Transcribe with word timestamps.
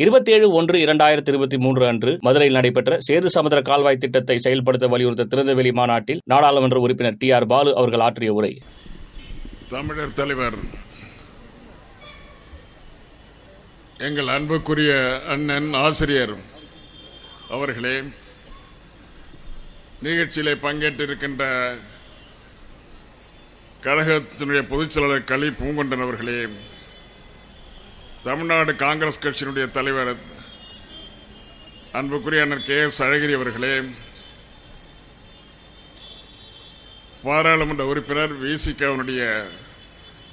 இருபத்தேழு 0.00 0.46
ஒன்று 0.58 0.76
இரண்டாயிரத்தி 0.82 1.30
இருபத்தி 1.30 1.56
மூன்று 1.58 1.84
அன்று 1.86 2.12
மதுரையில் 2.20 2.56
நடைபெற்ற 2.56 2.98
சேது 3.06 3.28
சமுதிர 3.34 3.60
கால்வாய் 3.62 3.98
திட்டத்தை 3.98 4.36
செயல்படுத்த 4.38 4.86
வலியுறுத்த 4.86 5.26
திறந்தவெளி 5.26 5.72
மாநாட்டில் 5.72 6.22
நாடாளுமன்ற 6.26 6.78
உறுப்பினர் 6.80 7.18
டி 7.18 7.28
ஆர் 7.30 7.46
பாலு 7.46 7.70
அவர்கள் 7.76 8.04
ஆற்றிய 8.06 8.32
உரை. 8.32 8.52
தமிழர் 9.70 10.14
தலைவர் 10.14 10.58
எங்கள் 14.00 14.28
அன்புக்குரிய 14.28 14.92
அண்ணன் 15.28 15.70
ஆசிரியர் 15.80 16.34
அவர்களே 17.50 17.96
நிகழ்ச்சியிலே 20.02 20.54
பங்கேற்றிருக்கின்ற 20.62 21.44
கழகத்தினுடைய 23.82 24.62
பொதுச் 24.68 24.94
செயலாளர் 24.94 25.28
களி 25.28 25.48
பூங்கொண்டன் 25.58 26.04
அவர்களே 26.06 26.38
தமிழ்நாடு 28.24 28.72
காங்கிரஸ் 28.76 29.20
கட்சியினுடைய 29.20 29.66
தலைவர் 29.70 30.10
அன்புக்குரிய 31.94 32.42
அண்ணன் 32.42 32.66
கே 32.66 32.76
எஸ் 32.80 33.00
அழகிரி 33.02 33.34
அவர்களே 33.36 33.72
பாராளுமன்ற 37.22 37.84
உறுப்பினர் 37.84 38.34
விசிகவனுடைய 38.42 39.22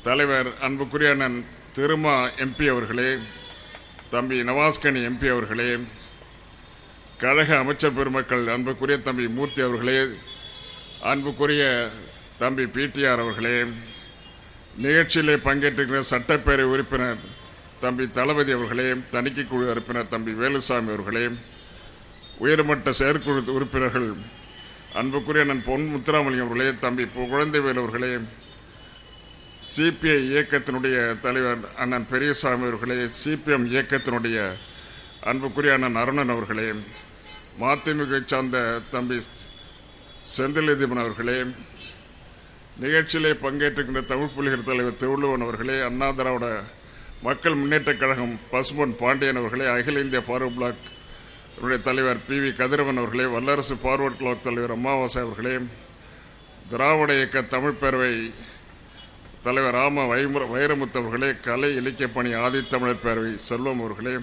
தலைவர் 0.02 0.50
அன்புக்குரிய 0.62 1.14
அண்ணன் 1.14 1.40
திருமா 1.74 2.16
எம்பி 2.40 2.68
அவர்களே 2.68 3.10
தம்பி 4.10 4.38
நவாஸ்கனி 4.44 5.02
எம்பி 5.04 5.30
அவர்களே 5.30 5.72
கழக 7.18 7.50
அமைச்சர் 7.58 7.98
பெருமக்கள் 7.98 8.46
அன்புக்குரிய 8.48 9.00
தம்பி 9.00 9.26
மூர்த்தி 9.30 9.62
அவர்களே 9.62 9.98
அன்புக்குரிய 11.06 11.64
தம்பி 12.38 12.66
பிடிஆர் 12.76 13.24
அவர்களே 13.24 13.58
நிகழ்ச்சியிலே 14.78 15.36
பங்கேற்றிருக்கிற 15.44 16.02
சட்டப்பேரவை 16.10 16.72
உறுப்பினர் 16.74 17.22
தம்பி 17.82 18.06
தளபதி 18.12 18.52
அவர்களே 18.54 18.88
தணிக்கை 19.12 19.44
குழு 19.44 19.66
உறுப்பினர் 19.72 20.10
தம்பி 20.10 20.32
வேலுசாமி 20.40 20.92
அவர்களே 20.94 21.24
உயர்மட்ட 22.38 22.90
செயற்குழு 22.92 23.42
உறுப்பினர்கள் 23.54 24.10
அன்புக்குரிய 24.96 25.44
அண்ணன் 25.44 25.66
பொன் 25.66 25.86
முத்துராமலிங்கம் 25.88 26.46
அவர்களே 26.46 26.70
தம்பி 26.80 27.04
குழந்தைவேல் 27.26 27.82
அவர்களே 27.82 28.12
சிபிஐ 29.72 30.20
இயக்கத்தினுடைய 30.30 30.98
தலைவர் 31.22 31.64
அண்ணன் 31.78 32.08
பெரியசாமி 32.10 32.68
அவர்களே 32.68 32.98
சிபிஎம் 33.22 33.68
இயக்கத்தினுடைய 33.72 34.38
அன்புக்குரிய 35.24 35.74
அண்ணன் 35.74 36.00
அருணன் 36.02 36.34
அவர்களே 36.36 36.68
மதிமுக 37.60 38.22
சார்ந்த 38.26 38.58
தம்பி 38.90 39.18
செந்திலதீபன் 40.34 41.04
அவர்களே 41.04 41.38
நிகழ்ச்சியிலே 42.80 43.32
பங்கேற்றுகின்ற 43.44 44.02
தமிழ் 44.06 44.36
புலிகள் 44.36 44.68
தலைவர் 44.68 45.00
திருவள்ளுவன் 45.00 45.46
அவர்களே 45.46 45.78
அண்ணா 45.82 46.10
திராவிட 46.12 46.48
மக்கள் 47.28 47.60
முன்னேற்றக் 47.60 48.02
கழகம் 48.02 48.36
பசுபொன் 48.52 48.94
பாண்டியன் 49.00 49.40
அவர்களே 49.40 49.66
அகில 49.72 50.02
இந்திய 50.02 50.22
ஃபார்வர்ட் 50.26 50.58
பிளாக் 50.58 50.84
தலைவர் 51.86 52.20
பி 52.28 52.38
வி 52.40 52.50
கதிரவன் 52.54 53.00
அவர்களே 53.02 53.26
வல்லரசு 53.34 53.76
ஃபார்வர்ட் 53.76 54.20
கிளப் 54.20 54.44
தலைவர் 54.44 54.76
அமாவாசை 54.76 55.22
அவர்களே 55.22 55.54
திராவிட 56.70 57.12
இயக்க 57.14 57.42
தமிழ் 57.48 57.80
பேரவை 57.82 58.12
தலைவர் 59.44 59.76
ராம 59.76 60.06
வைமுர 60.08 60.46
வைரமுத்து 60.54 61.00
அவர்களே 61.02 61.30
கலை 61.42 61.72
இலக்கிய 61.76 62.08
பணி 62.10 62.32
ஆதித்தமிழர் 62.42 63.04
பேரவை 63.06 63.34
செல்வம் 63.48 63.84
அவர்களே 63.84 64.16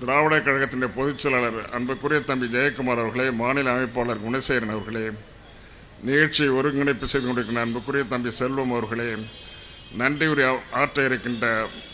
திராவிட 0.00 0.34
கழகத்தினுடைய 0.40 0.92
பொதுச் 0.94 1.22
செயலாளர் 1.22 1.60
அன்புக்குரிய 1.72 2.20
தம்பி 2.22 2.46
ஜெயக்குமார் 2.54 3.02
அவர்களே 3.02 3.28
மாநில 3.40 3.74
அமைப்பாளர் 3.74 4.24
குணசேகரன் 4.24 4.74
அவர்களே 4.74 5.04
நிகழ்ச்சியை 6.04 6.50
ஒருங்கிணைப்பு 6.58 7.06
செய்து 7.06 7.26
கொண்டிருக்கிற 7.26 7.60
அன்புக்குரிய 7.60 8.04
தம்பி 8.06 8.30
செல்வம் 8.40 8.72
அவர்களே 8.72 9.08
நன்றியுரை 10.00 10.44
ஆற்ற 10.80 11.04
இருக்கின்ற 11.04 11.46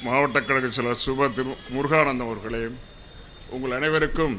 மாவட்ட 0.02 0.40
கழக 0.40 0.66
செயலர் 0.66 1.04
சுப 1.06 1.30
திரு 1.32 1.56
முருகானந்தம் 1.74 2.28
அவர்களே 2.28 2.62
உங்கள் 3.48 3.76
அனைவருக்கும் 3.78 4.36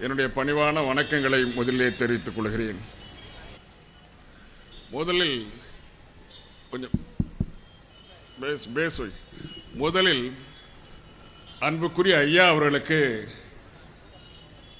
என்னுடைய 0.00 0.30
பணிவான 0.36 0.84
வணக்கங்களை 0.86 1.40
முதலிலே 1.54 1.88
தெரிவித்துக் 1.94 2.36
கொள்கிறேன். 2.36 2.80
முதலில் 4.90 5.46
கொஞ்சம் 6.70 6.96
பேஸ் 8.40 8.66
பேஸ் 8.74 9.10
முதலில் 9.82 10.24
அன்புக்குரிய 11.60 12.18
ஐயா 12.18 12.48
அவர்களுக்கு 12.48 13.28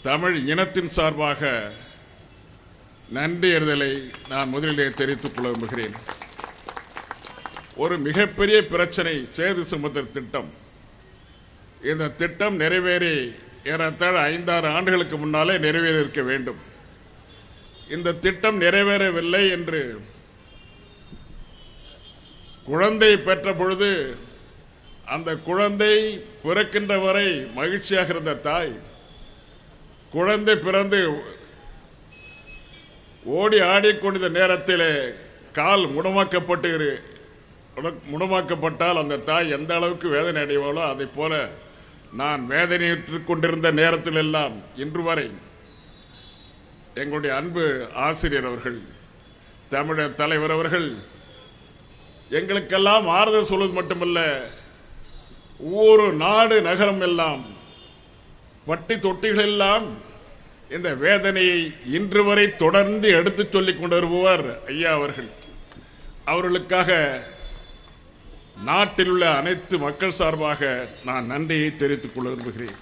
தமிழ் 0.02 0.36
இனத்தின் 0.52 0.90
சார்பாக 0.98 1.72
நன்றி 3.08 3.50
எறுதலை 3.50 3.92
நான் 4.28 4.48
முதலிலே 4.48 4.90
தெரிவித்துக் 4.90 5.34
கொள்ள 5.34 5.50
விரும்புகிறேன். 5.50 5.94
ஒரு 7.76 7.98
மிகப்பெரிய 7.98 8.66
பிரச்சனை 8.66 9.14
சேது 9.36 9.62
சுமத்திர 9.70 10.10
திட்டம். 10.10 10.50
இந்த 11.82 12.08
திட்டம் 12.08 12.56
நிறைவேறி 12.56 13.34
ஏறத்தாழ 13.64 14.20
ஐந்தாறு 14.20 14.68
ஆண்டுகளுக்கு 14.68 15.16
முன்னாலே 15.16 15.54
நிறைவேறியிருக்க 15.58 16.22
வேண்டும். 16.24 16.60
இந்த 17.88 18.12
திட்டம் 18.12 18.60
நிறைவேறவில்லை 18.60 19.50
என்று 19.50 20.00
குழந்தை 22.64 23.16
பெற்ற 23.16 23.54
பொழுது 23.54 24.16
அந்த 25.04 25.36
குழந்தை 25.36 25.94
பிறக்கின்ற 26.42 26.98
வரை 26.98 27.28
மகிழ்ச்சியாக 27.54 28.12
இருந்த 28.12 28.34
தாய் 28.34 28.74
குழந்தை 30.10 30.56
பிறந்து 30.56 31.00
ஓடி 33.24 33.60
ஆடிக்கொண்டிருந்த 33.60 34.28
நேரத்திலே 34.40 34.92
கால் 35.52 35.84
முடமாக்கப்பட்டு 35.86 36.70
குணமாக்கப்பட்டால் 38.10 39.00
அந்த 39.02 39.16
தாய் 39.18 39.50
எந்த 39.50 39.74
அளவுக்கு 39.74 40.08
வேதனை 40.08 40.42
அடைவாளோ 40.42 40.82
அதை 40.90 41.06
போல 41.16 41.34
நான் 42.12 42.42
வேதனையுற்றுக் 42.48 43.26
கொண்டிருந்த 43.26 43.70
நேரத்தில் 43.70 44.14
எல்லாம் 44.14 44.54
இன்று 44.76 45.02
வரை 45.02 45.26
எங்களுடைய 46.94 47.32
அன்பு 47.36 47.64
ஆசிரியர் 48.06 48.44
அவர்கள் 48.44 48.78
தமிழர் 49.68 50.14
தலைவர் 50.14 50.50
அவர்கள் 50.50 50.88
எங்களுக்கெல்லாம் 52.30 53.06
ஆறுதல் 53.08 53.44
சொல்வது 53.44 53.72
மட்டுமல்ல 53.72 54.18
ஒவ்வொரு 55.60 56.12
நாடு 56.16 56.62
நகரம் 56.62 57.00
எல்லாம் 57.00 57.42
வட்டி 58.66 58.94
தொட்டிகள் 58.94 59.46
எல்லாம் 59.46 59.86
இந்த 60.70 60.94
வேதனையை 60.94 61.60
இன்று 61.98 62.24
வரை 62.24 62.56
தொடர்ந்து 62.56 63.08
எடுத்துச் 63.10 63.52
சொல்லிக் 63.52 63.80
கொண்டு 63.80 63.96
வருபவர் 63.96 64.44
ஐயா 64.66 64.92
அவர்கள். 64.92 65.30
அவர்களுக்காக 66.24 66.90
நாட்டில் 68.64 69.08
உள்ள 69.08 69.30
அனைத்து 69.30 69.78
மக்கள் 69.78 70.10
சார்பாக 70.10 70.88
நான் 71.04 71.26
நன்றியை 71.26 71.76
தெரிவித்துக் 71.76 72.14
கொள்ள 72.14 72.30
விரும்புகிறேன். 72.30 72.76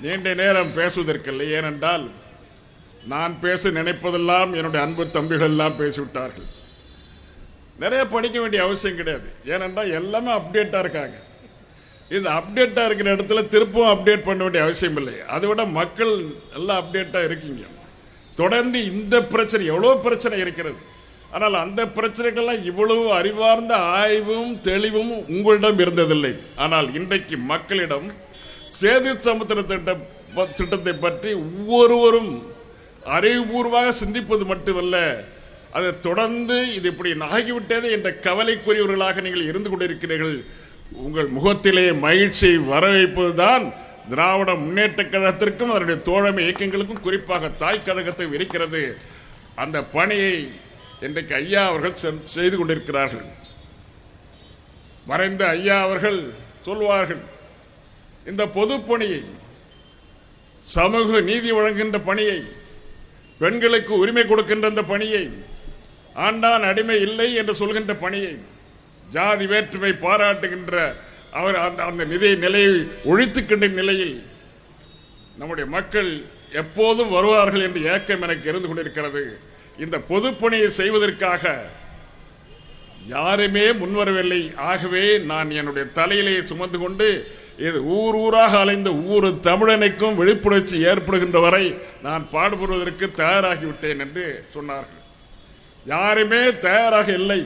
நீண்ட 0.00 0.34
நேரம் 0.34 0.76
பேசுவதற்கில்லை 0.76 1.46
ஏனென்றால் 1.50 2.10
நான் 3.04 3.40
பேச 3.40 3.70
நினைப்பதெல்லாம் 3.70 4.54
என்னுடைய 4.54 4.86
அன்பு 4.86 5.10
தம்பிகள் 5.10 5.48
எல்லாம் 5.48 5.78
பேசிவிட்டார்கள். 5.78 6.48
நிறைய 7.78 8.06
படிக்க 8.06 8.40
வேண்டிய 8.40 8.62
அவசியம் 8.62 8.96
கிடையாது. 8.96 9.32
ஏனென்றால் 9.44 9.90
எல்லாமே 9.90 10.32
அப்டேட்டாக 10.32 10.78
இருக்காங்க. 10.78 11.16
இந்த 12.10 12.30
அப்டேட்டாக 12.30 12.84
இருக்கிற 12.84 13.16
இடத்துல 13.16 13.48
திருப்பவும் 13.48 13.92
அப்டேட் 13.94 14.24
பண்ண 14.24 14.42
வேண்டிய 14.42 14.64
அவசியம் 14.64 14.96
இல்லை. 14.96 15.20
அதை 15.20 15.48
விட 15.48 15.64
மக்கள் 15.64 16.24
எல்லாம் 16.54 16.84
அப்டேட்டாக 16.84 17.24
இருக்கீங்க. 17.24 17.62
தொடர்ந்து 18.34 18.84
இந்த 18.84 19.22
பிரச்சனை 19.22 19.66
எவ்வளோ 19.66 20.00
பிரச்சனை 20.02 20.38
இருக்கிறது? 20.38 20.88
ஆனால் 21.34 21.56
அந்த 21.64 21.80
பிரச்சனைகள்லாம் 21.96 22.62
இவ்வளவு 22.70 23.04
அறிவார்ந்த 23.18 23.74
ஆய்வும் 23.98 24.54
தெளிவும் 24.68 25.12
உங்களிடம் 25.34 25.80
இருந்ததில்லை. 25.84 26.32
ஆனால் 26.64 26.88
இன்றைக்கு 26.98 27.36
மக்களிடம் 27.52 28.08
சேது 28.78 29.12
சமுத்திர 29.26 29.62
திட்டம் 29.72 30.02
திட்டத்தை 30.56 30.94
பற்றி 30.94 31.30
ஒவ்வொருவரும் 31.44 32.32
அறிவுபூர்வமாக 33.16 33.92
சிந்திப்பது 34.00 34.44
மட்டுமல்ல 34.52 34.96
அதை 35.76 35.90
தொடர்ந்து 36.06 36.56
இது 36.76 36.88
இப்படி 36.92 37.10
ஆகிவிட்டது 37.34 37.86
என்ற 37.96 38.08
கவலைக்குரியவர்களாக 38.26 39.22
நீங்கள் 39.26 39.48
இருந்து 39.50 39.68
கொண்டிருக்கிறீர்கள். 39.70 40.36
உங்கள் 41.04 41.28
முகத்திலே 41.36 41.84
மகிழ்ச்சியை 42.04 42.56
வர 42.70 42.84
வைப்பதுதான் 42.94 43.64
திராவிட 44.12 44.50
முன்னேற்ற 44.62 45.00
கழகத்திற்கும் 45.04 45.72
அதனுடைய 45.72 45.98
தோழமை 46.08 46.42
இயக்கங்களுக்கும் 46.46 47.04
குறிப்பாக 47.06 47.50
தாய் 47.62 47.86
கழகத்தை 47.88 48.26
இருக்கிறது 48.38 48.82
அந்த 49.62 49.78
பணியை 49.96 50.34
இன்றைக்கு 51.00 51.34
ஐயா 51.34 51.66
அவர்கள் 51.66 51.94
செ- 52.02 52.24
செய்து 52.24 52.56
கொண்டிருக்கிறார்கள். 52.56 53.26
மறைந்த 55.06 55.48
ஐயா 55.48 55.80
அவர்கள் 55.80 56.18
சொல்வார்கள் 56.64 57.22
இந்த 58.26 58.48
பொது 58.48 58.80
பணியை 58.80 59.20
சமூக 60.64 61.20
நீதி 61.20 61.52
வழங்குகின்ற 61.52 62.00
பணியை 62.00 62.38
பெண்களுக்கு 63.38 63.98
உரிமை 63.98 64.24
கொடுக்கின்ற 64.24 64.68
அந்த 64.68 64.82
பணியை 64.82 65.22
ஆண்டான் 66.16 66.62
அடிமை 66.62 67.00
இல்லை 67.00 67.34
என்று 67.34 67.54
சொல்கின்ற 67.54 67.94
பணியை 67.94 68.32
ஜாதி 69.10 69.46
வேற்றுமை 69.46 69.92
பாராட்டுகின்ற 69.92 70.74
அவர் 71.32 71.56
அந்த 71.56 71.84
அந்த 71.84 72.04
நிதி 72.04 72.36
நிலையை 72.36 72.72
ஒழித்துக்கின்ற 73.04 73.68
நிலையில் 73.70 74.16
நம்முடைய 75.36 75.70
மக்கள் 75.70 76.10
எப்போதும் 76.52 77.10
வருவார்கள் 77.10 77.60
என்று 77.60 77.84
ஏக்கம் 77.84 78.22
எனக்கு 78.22 78.48
இருந்து 78.48 78.66
கொண்டிருக்கிறது. 78.66 79.22
இந்த 79.84 79.96
பொதுப்பணியை 80.10 80.70
செய்வதற்காக 80.80 81.44
யாருமே 83.14 83.66
முன்வரவில்லை. 83.80 84.40
ஆகவே 84.70 85.04
நான் 85.30 85.50
என்னுடைய 85.60 85.84
தலையிலே 85.98 86.34
சுமந்து 86.50 86.78
கொண்டு 86.78 87.08
இது 87.66 87.78
ஊர் 87.98 88.16
ஊராக 88.24 88.52
அலைந்த 88.64 88.90
ஒவ்வொரு 89.00 89.28
தமிழனுக்கும் 89.46 90.18
விழிப்புணர்ச்சி 90.20 90.76
ஏற்படுகின்ற 90.90 91.38
வரை 91.46 91.64
நான் 92.06 92.22
பாடுபடுவதற்கு 92.34 93.06
தயாராகிவிட்டேன் 93.22 94.02
என்று 94.04 94.24
சொன்னார்கள். 94.54 95.02
யாருமே 95.86 96.42
தயாராக 96.66 97.08
இல்லை. 97.20 97.40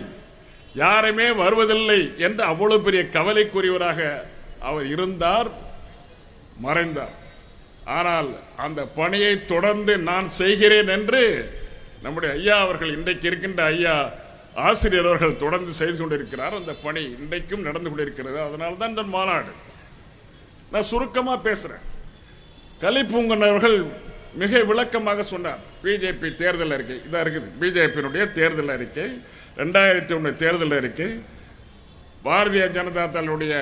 யாருமே 0.85 1.27
வருவதில்லை 1.43 2.01
என்று 2.27 2.43
அவ்வளவு 2.53 2.85
பெரிய 2.87 3.03
கவலைக்குரியவராக 3.17 4.01
அவர் 4.69 4.87
இருந்தார் 4.95 5.51
மறைந்தார். 6.67 7.17
ஆனால் 7.99 8.31
அந்த 8.65 8.81
பணியை 8.99 9.35
தொடர்ந்து 9.53 9.95
நான் 10.11 10.29
செய்கிறேன் 10.41 10.91
என்று 10.97 11.23
நம்முடைய 12.05 12.31
ஐயா 12.39 12.57
அவர்கள் 12.65 12.95
இன்றைக்கு 12.97 13.27
இருக்கின்ற 13.29 13.63
ஐயா 13.75 13.95
ஆசிரியர் 14.55 15.07
அவர்கள் 15.07 15.43
தொடர்ந்து 15.45 15.73
செய்து 15.81 15.97
கொண்டிருக்கிறார். 15.97 16.55
அந்த 16.61 16.73
பணி 16.87 17.03
இன்றைக்கும் 17.23 17.67
நடந்து 17.69 17.89
கொண்டிருக்கிறது. 17.91 18.39
அதனால 18.49 18.75
தான் 18.75 18.93
இந்த 18.95 19.03
மாநாடு. 19.17 19.53
நான் 20.73 20.89
சுருக்கமாக 20.91 21.39
பேசுறேன். 21.49 21.85
கலிப்பூங்கன் 22.81 23.47
அவர்கள் 23.49 23.77
மிக 24.43 24.63
விளக்கமாக 24.71 25.23
சொன்னார். 25.23 25.61
பிஜேபி 25.83 26.29
தேர்தல் 26.43 26.75
அறிக்கை. 26.77 26.97
இதாக 27.09 27.23
இருக்குது. 27.25 27.51
பிஜேபியினுடைய 27.61 28.25
தேர்தல் 28.39 28.73
அறிக்கை. 28.77 29.07
ரெண்டாயிரத்தி 29.63 30.15
ஒன்று 30.17 30.37
தேர்தல் 30.43 30.77
அறிக்கை. 30.79 31.09
பாரதிய 32.25 32.65
ஜனதா 32.77 33.05
தளுடைய 33.17 33.55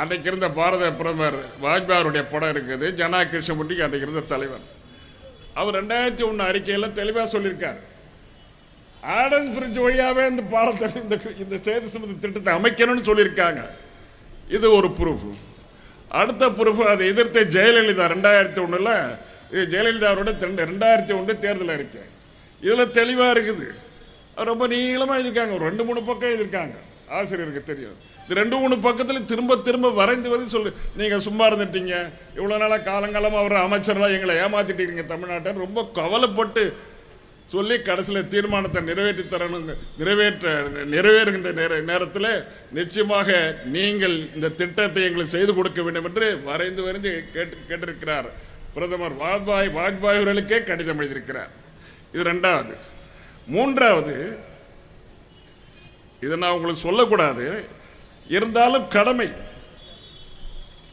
அன்றைக்கு 0.00 0.28
இருந்த 0.28 0.48
பாரத 0.58 0.92
பிரதமர் 0.92 1.38
வாஜ்பாயுடைய 1.62 2.24
படம் 2.32 2.52
இருக்குது. 2.54 2.86
ஜனா 3.00 3.20
கிருஷ்ணமூர்த்திக்கு 3.32 3.86
அன்றைக்கு 3.86 4.06
இருந்த 4.06 4.20
தலைவர். 4.34 4.66
அவர் 5.54 5.86
ரெண்டாயிரத்தி 5.86 6.28
ஒன்று 6.28 6.44
அறிக்கையில் 6.44 6.92
தெளிவாக 6.92 7.38
சொல்லியிருக்கார். 7.38 7.76
ஆடன்ஸ் 9.02 9.54
பிரிட்ஜ் 9.54 9.78
வழியாவே 9.78 10.28
இந்த 10.28 10.42
பாடத்தை 10.42 10.90
இந்த 11.02 11.18
இந்த 11.38 11.56
சேது 11.56 11.84
சுமதி 11.84 12.18
திட்டத்தை 12.18 12.54
அமைக்கணும்னு 12.54 13.02
சொல்லியிருக்காங்க. 13.02 13.68
இது 14.48 14.72
ஒரு 14.72 14.88
ப்ரூஃப் 14.88 15.34
அடுத்த 16.08 16.48
ப்ரூஃப் 16.48 16.84
அதை 16.84 17.06
எதிர்த்த 17.06 17.40
ஜெயலலிதா 17.40 18.06
ரெண்டாயிரத்தி 18.06 18.62
ஒன்றில் 18.62 19.16
இது 19.50 19.78
ஜெயலலிதாவோட 19.78 20.36
தெண்ட- 20.36 20.64
ரெண்டாயிரத்தி 20.64 21.14
ஒன்று 21.14 21.38
தேர்தல் 21.38 21.68
அறிக்கை. 21.68 22.00
இதில் 22.60 22.90
தெளிவாக 22.90 23.40
இருக்குது. 23.40 23.74
ரொம்ப 24.34 24.66
நீளமாக 24.66 25.22
எழுதியிருக்காங்க. 25.22 25.54
ஒரு 25.54 25.58
ரெண்டு 25.58 25.84
மூணு 25.84 26.02
பக்கம் 26.02 26.30
எழுதியிருக்காங்க. 26.30 26.74
ஆசிரியருக்கு 27.08 27.62
தெரியும். 27.62 27.96
ரெண்டு 28.38 28.56
மூணு 28.56 28.74
பக்கத்துல 28.86 29.24
திரும்ப 29.30 29.56
திரும்ப 29.66 29.88
வரைந்து 29.98 30.28
வந்து 30.32 30.46
சொல்லு. 30.54 30.70
நீங்க 31.00 31.18
சும்மா 31.26 31.44
இருந்துட்டீங்க. 31.50 31.94
இவ்வளவு 32.38 32.60
நாளா 32.62 32.78
காலங்காலமா 32.90 33.40
அவர் 33.42 33.56
அமைச்சர்லாம் 33.66 34.14
எங்களை 34.16 34.36
ஏமாத்திட்டீங்க 34.44 35.04
தமிழ்நாட்டை. 35.12 35.52
ரொம்ப 35.64 35.84
கவலைப்பட்டு 35.98 36.64
சொல்லி 37.54 37.76
கடைசியில் 37.86 38.28
தீர்மானத்தை 38.32 38.80
நிறைவேற்றி 38.88 39.22
தரணும். 39.22 39.70
நிறைவேற்ற 40.00 40.50
நிறைவேறுகின்ற 40.92 41.52
நேர 41.60 41.80
நேரத்தில் 41.88 42.28
நிச்சயமாக 42.78 43.38
நீங்கள் 43.76 44.14
இந்த 44.34 44.50
திட்டத்தை 44.60 45.02
எங்களுக்கு 45.08 45.36
செய்து 45.36 45.54
கொடுக்க 45.54 45.82
வேண்டும் 45.82 46.06
என்று 46.10 46.28
வரைந்து 46.44 46.82
வரைந்து 46.86 47.12
கேட்டு 47.34 47.56
கேட்டிருக்கிறார். 47.70 48.28
பிரதமர் 48.74 49.16
வாஜ்பாய் 49.22 49.74
வாஜ்பாய் 49.78 50.18
அவர்களுக்கே 50.18 50.60
கடிதம் 50.62 51.00
எழுதியிருக்கிறார். 51.00 51.50
இது 52.14 52.30
ரெண்டாவது. 52.30 52.76
மூன்றாவது 53.54 54.16
இதை 56.24 56.36
நான் 56.38 56.56
உங்களுக்கு 56.56 56.86
சொல்லக்கூடாது. 56.88 57.44
இருந்தாலும் 58.30 58.88
கடமை. 58.88 59.32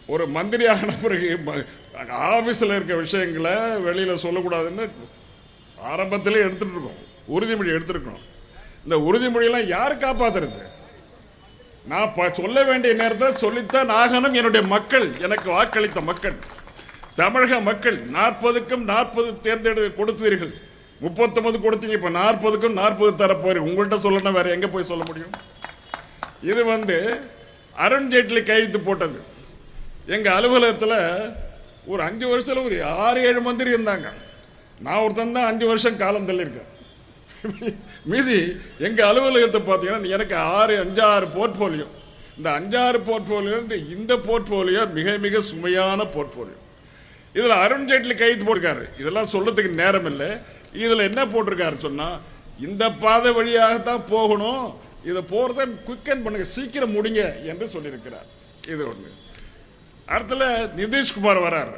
ஒரு 0.07 0.29
மந்திரியான 0.29 0.93
பிறகு 1.01 1.39
ஆபீஸில் 2.09 2.75
இருக்க 2.75 2.95
விஷயங்களை 2.95 3.77
வெளியில் 3.77 4.23
சொல்லக்கூடாதுன்னு 4.23 4.89
ஆரம்பத்திலே 5.85 6.31
எடுத்துட்டு 6.31 6.73
இருக்கோம் 6.73 7.05
உறுதிமொழி 7.27 7.69
எடுத்திருக்கோம். 7.69 8.19
இந்த 8.83 8.97
உறுதிமொழியெல்லாம் 8.97 9.65
யார் 9.65 9.97
காப்பாத்துறது? 9.97 10.61
நான் 11.85 12.13
ப- 12.15 12.29
சொல்ல 12.29 12.63
வேண்டிய 12.63 12.93
நேரத்தில் 12.93 13.35
சொல்லித்தான் 13.35 13.89
ஆகணும். 13.89 14.33
என்னுடைய 14.33 14.67
மக்கள் 14.67 15.11
எனக்கு 15.21 15.51
வாக்களித்த 15.51 16.01
மக்கள் 16.01 16.35
தமிழக 17.15 17.59
மக்கள் 17.59 17.97
நாற்பதுக்கும் 17.97 18.83
நாற்பது 18.83 19.31
தேர்ந்தெடு 19.31 19.93
கொடுத்தீர்கள். 19.93 20.53
முப்பத்தொன்பது 20.99 21.57
கொடுத்தீங்க 21.59 21.91
இப்போ 21.91 22.09
நாற்பதுக்கும் 22.09 22.73
நாற்பது 22.73 23.25
தரப்போறீங்க. 23.25 23.67
உங்கள்கிட்ட 23.67 23.97
சொல்லணும் 23.97 24.31
வேற 24.31 24.49
எங்கே 24.49 24.67
போய் 24.67 24.83
சொல்ல 24.83 25.03
முடியும்? 25.07 25.31
இது 26.51 26.61
வந்து 26.73 26.97
அருண் 27.85 28.09
ஜேட்லி 28.13 28.41
கையெழுத்து 28.43 28.79
போட்டது. 28.87 29.19
எங்க 30.15 30.27
அலுவலகத்தில் 30.37 30.99
ஒரு 31.91 32.01
அஞ்சு 32.07 32.25
வருஷத்தில் 32.29 32.65
ஒரு 32.67 32.77
ஆறு 33.05 33.19
ஏழு 33.27 33.41
மந்திரி 33.47 33.69
இருந்தாங்க. 33.75 34.07
நான் 34.85 35.03
ஒருத்தன் 35.03 35.37
தான் 35.37 35.49
அஞ்சு 35.51 35.65
வருஷம் 35.71 36.01
காலம் 36.01 36.27
தள்ளியிருக்கேன். 36.29 36.71
மீதி 38.11 38.37
எங்க 38.87 38.99
அலுவலகத்தை 39.09 39.61
பார்த்தீங்கன்னா 39.61 40.13
எனக்கு 40.17 40.35
ஆறு 40.57 40.75
அஞ்சாறு 40.83 41.27
போர்ட்போலியோ 41.37 41.87
இந்த 42.37 42.49
அஞ்சாறு 42.59 42.99
போர்ட்போலியோ 43.09 43.57
இந்த 43.63 43.75
இந்த 43.95 44.13
போர்ட்போலியோ 44.27 44.81
மிக 44.97 45.17
மிக 45.25 45.41
சுமையான 45.51 45.99
போர்ட்போலியோ 46.15 46.59
இதில் 47.37 47.61
அருண் 47.63 47.87
ஜேட்லி 47.89 48.15
கைது 48.19 48.43
போட்டிருக்காரு. 48.45 48.85
இதெல்லாம் 49.01 49.31
சொல்றதுக்கு 49.33 49.71
நேரம் 49.81 50.07
இல்லை. 50.11 50.29
இதில் 50.83 51.07
என்ன 51.09 51.21
போட்டிருக்காரு 51.33 51.77
சொன்னா 51.85 52.09
இந்த 52.67 52.83
பாதை 53.03 53.31
வழியாகத்தான் 53.37 54.03
போகணும். 54.13 54.67
இதை 55.09 55.21
போறத 55.31 55.59
குயிக்கன் 55.87 56.23
பண்ணுங்க 56.25 56.43
சீக்கிரம் 56.43 56.95
முடிங்க 56.95 57.21
என்று 57.51 57.65
சொல்லியிருக்கிறார். 57.65 58.27
இது 58.73 58.83
ஒண்ணு. 58.87 59.09
அடுத்துல 60.13 60.43
நிதிஷ்குமார் 60.79 61.43
வர்றார் 61.45 61.73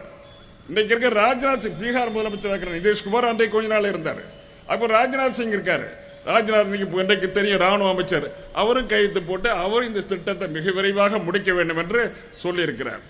இன்னைக்கு 0.67 0.95
இருக்க 0.95 1.07
ராஜ்நாத் 1.21 1.63
சிங் 1.63 1.79
பீகார் 1.81 2.15
முதலமைச்சர் 2.15 2.53
இருக்கிற 2.53 2.75
நிதிஷ்குமார் 2.77 3.29
அன்றைக்கு 3.31 3.57
கொஞ்ச 3.57 3.67
நாள் 3.67 3.89
இருந்தார். 3.89 4.21
அப்போ 4.67 4.87
ராஜ்நாத் 4.87 5.37
சிங் 5.39 5.51
இருக்காரு. 5.51 5.87
ராஜ்நாத் 6.25 6.69
இன்னைக்கு 6.69 6.99
இன்றைக்கு 6.99 7.31
தெரியும் 7.31 7.59
ராணுவ 7.59 7.89
அமைச்சர். 7.89 8.27
அவரும் 8.53 8.87
கையெழுத்து 8.87 9.21
போட்டு 9.21 9.49
அவரும் 9.49 9.87
இந்த 9.87 10.07
திட்டத்தை 10.11 10.47
மிக 10.47 10.71
விரைவாக 10.71 11.17
முடிக்க 11.17 11.53
வேண்டும் 11.53 11.77
என்று 11.77 12.01
சொல்லியிருக்கிறார். 12.43 13.03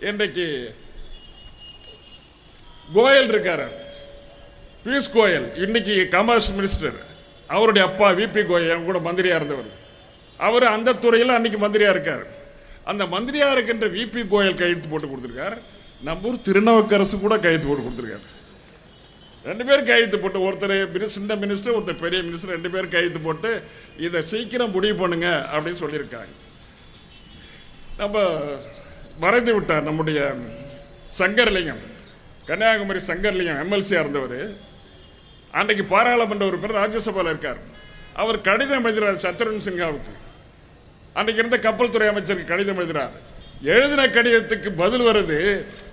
இன்றைக்கு 0.00 0.46
கோயல் 2.94 3.32
இருக்காரு. 3.32 3.66
பியூஷ் 4.84 5.12
கோயல் 5.14 5.48
இன்னைக்கு 5.62 6.08
கமர்ஸ் 6.10 6.50
மினிஸ்டர் 6.58 6.98
அவருடைய 7.54 7.84
அப்பா 7.90 8.08
விபி 8.20 8.42
கோயல் 8.50 8.88
கூட 8.88 8.98
மந்திரியா 9.08 9.38
இருந்தவர். 9.40 9.70
அவர் 10.46 10.66
அந்த 10.74 10.98
துறையில் 11.04 11.36
அன்னைக்கு 11.36 11.58
மந்திரியா 11.64 11.90
இருக்கார். 11.94 12.24
அந்த 12.90 13.02
மந்திரியா 13.14 13.48
இருக்கின்ற 13.54 13.86
விபி 13.96 14.22
கோயல் 14.34 14.60
கையெழுத்து 14.60 14.88
போட்டு 14.92 15.10
கொடுத்துருக்கார். 15.10 15.56
நம்ம 16.06 16.28
ஊர் 16.28 16.44
திருநாவுக்கரசு 16.46 17.16
கூட 17.24 17.34
கையெழுத்து 17.42 17.68
போட்டு 17.68 17.84
கொடுத்துருக்காரு. 17.86 18.28
ரெண்டு 19.48 19.64
பேரும் 19.68 19.86
கையெழுத்து 19.90 20.18
போட்டு 20.22 20.40
ஒருத்தர் 20.46 21.14
சின்ன 21.18 21.34
மினிஸ்டர் 21.42 21.76
ஒருத்தர் 21.76 22.02
பெரிய 22.02 22.18
மினிஸ்டர் 22.28 22.54
ரெண்டு 22.56 22.70
பேரும் 22.74 22.92
கையெழுத்து 22.94 23.20
போட்டு 23.26 23.50
இதை 24.06 24.20
சீக்கிரம் 24.32 24.74
முடிவு 24.76 24.96
பண்ணுங்க 25.02 25.28
அப்படின்னு 25.52 25.82
சொல்லியிருக்காங்க. 25.84 26.32
நம்ம 28.00 28.18
மறைந்து 29.22 29.52
விட்டார் 29.54 29.88
நம்முடைய 29.88 30.20
சங்கர்லிங்கம். 31.18 31.82
கன்னியாகுமரி 32.50 33.00
சங்கர்லிங்கம் 33.08 33.60
எம்எல்சியா 33.64 34.02
இருந்தவர். 34.04 34.38
அன்றைக்கு 35.52 35.84
பாராளுமன்ற 35.84 36.46
உறுப்பினர் 36.46 36.80
ராஜ்யசபாவில் 36.82 37.30
இருக்கார். 37.32 37.60
அவர் 38.14 38.40
கடிதம் 38.40 38.86
எழுதுறார் 38.86 39.22
சத்ருன் 39.24 39.64
சின்ஹாவுக்கு. 39.66 40.12
அன்றைக்கு 41.12 41.42
இருந்த 41.42 41.58
கப்பல் 41.58 41.90
துறை 41.90 42.08
அமைச்சருக்கு 42.08 42.52
கடிதம் 42.52 42.80
எழுதுறார். 42.80 43.14
எழுதின 43.62 44.06
கடிதத்துக்கு 44.06 44.70
பதில் 44.76 45.06
வருது. 45.08 45.38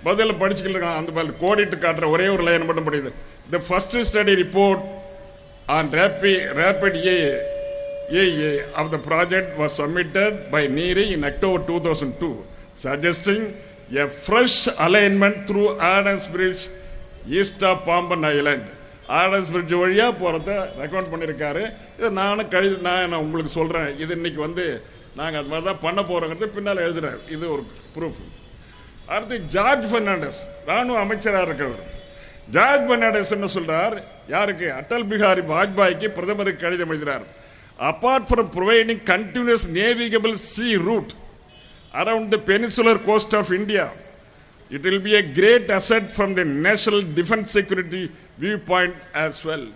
பதில் 0.02 0.32
படிச்சுக்கிட்டு 0.32 0.76
இருக்கான். 0.76 1.00
அந்த 1.00 1.12
பதில் 1.12 1.40
கோடிட்டு 1.42 1.76
காட்டுற 1.82 2.08
ஒரே 2.10 2.28
ஒரு 2.28 2.42
லைன் 2.42 2.64
மட்டும் 2.64 2.92
படியுது. 2.92 3.12
The 3.50 3.58
first 3.68 3.96
study 3.96 4.34
report 4.42 4.82
on 5.66 5.90
rapid 5.90 6.32
rapid 6.60 6.98
A 7.06 7.16
AA 8.20 8.72
of 8.72 8.90
the 8.90 9.00
project 9.08 9.52
was 9.58 9.76
submitted 9.76 10.36
by 10.50 10.66
NEERI 10.66 11.08
in 11.08 11.22
October 11.22 11.64
two 11.64 11.76
thousand 11.80 12.18
two 12.18 12.44
suggesting 12.82 13.46
a 13.94 14.10
fresh 14.20 14.60
alignment 14.78 15.40
through 15.50 15.64
Adam's 15.94 16.26
bridge 16.32 16.64
east 17.28 17.64
of 17.64 17.86
Pamban 17.86 18.22
island 18.22 18.68
RS 19.18 19.52
bridge 19.52 19.74
வழியாக 19.82 20.12
போகிறத 20.22 20.50
recommend 20.80 21.12
பண்ணியிருக்காரு 21.12 21.62
இதை 21.98 22.10
நானும் 22.20 22.50
கழி 22.54 22.68
நான் 22.86 23.08
நான் 23.12 23.22
உங்களுக்கு 23.26 23.52
சொல்கிறேன் 23.58 23.88
இது 24.02 24.12
இன்னைக்கு 24.18 24.40
வந்து 24.46 24.64
நாங்கள் 25.18 25.40
அது 25.40 25.50
மாதிரி 25.52 25.66
தான் 25.68 25.82
பண்ண 25.86 26.00
போகிறோங்கிறது 26.02 26.54
பின்னால் 26.56 26.84
எழுதுறாரு 26.86 27.20
இது 27.36 27.44
ஒரு 27.54 27.62
ப்ரூஃப் 27.96 28.20
அடுத்து 29.14 29.36
ஜார்ஜ் 29.54 29.86
பெர்னாண்டஸ் 29.92 30.40
ராணுவ 30.68 30.98
அமைச்சராக 31.04 31.46
இருக்கிறவர். 31.48 31.86
ஜார்ஜ் 32.56 32.84
பெர்னாண்டஸ் 32.90 33.32
என்ன 33.36 33.46
சொல்றார்? 33.56 33.96
யாருக்கு? 34.34 34.66
அட்டல் 34.80 35.06
பிஹாரி 35.10 35.42
வாஜ்பாய்க்கு 35.52 36.08
பிரதமருக்கு 36.16 36.64
கடிதம் 36.64 36.92
எழுதினார் 36.94 37.24
apart 37.90 38.28
from 38.28 38.50
providing 38.56 39.02
continuous 39.12 39.66
navigable 39.78 40.34
sea 40.52 40.68
route 40.88 41.12
around 41.94 42.32
the 42.34 42.38
peninsular 42.50 43.00
coast 43.08 43.36
of 43.40 43.52
India 43.58 43.86
It 44.72 44.80
will 44.80 45.04
be 45.04 45.16
a 45.18 45.22
great 45.22 45.70
asset 45.70 46.02
from 46.16 46.36
the 46.36 46.44
national 46.44 47.04
defense 47.14 47.58
security 47.58 48.10
viewpoint 48.40 48.94
as 49.14 49.46
well. 49.46 49.70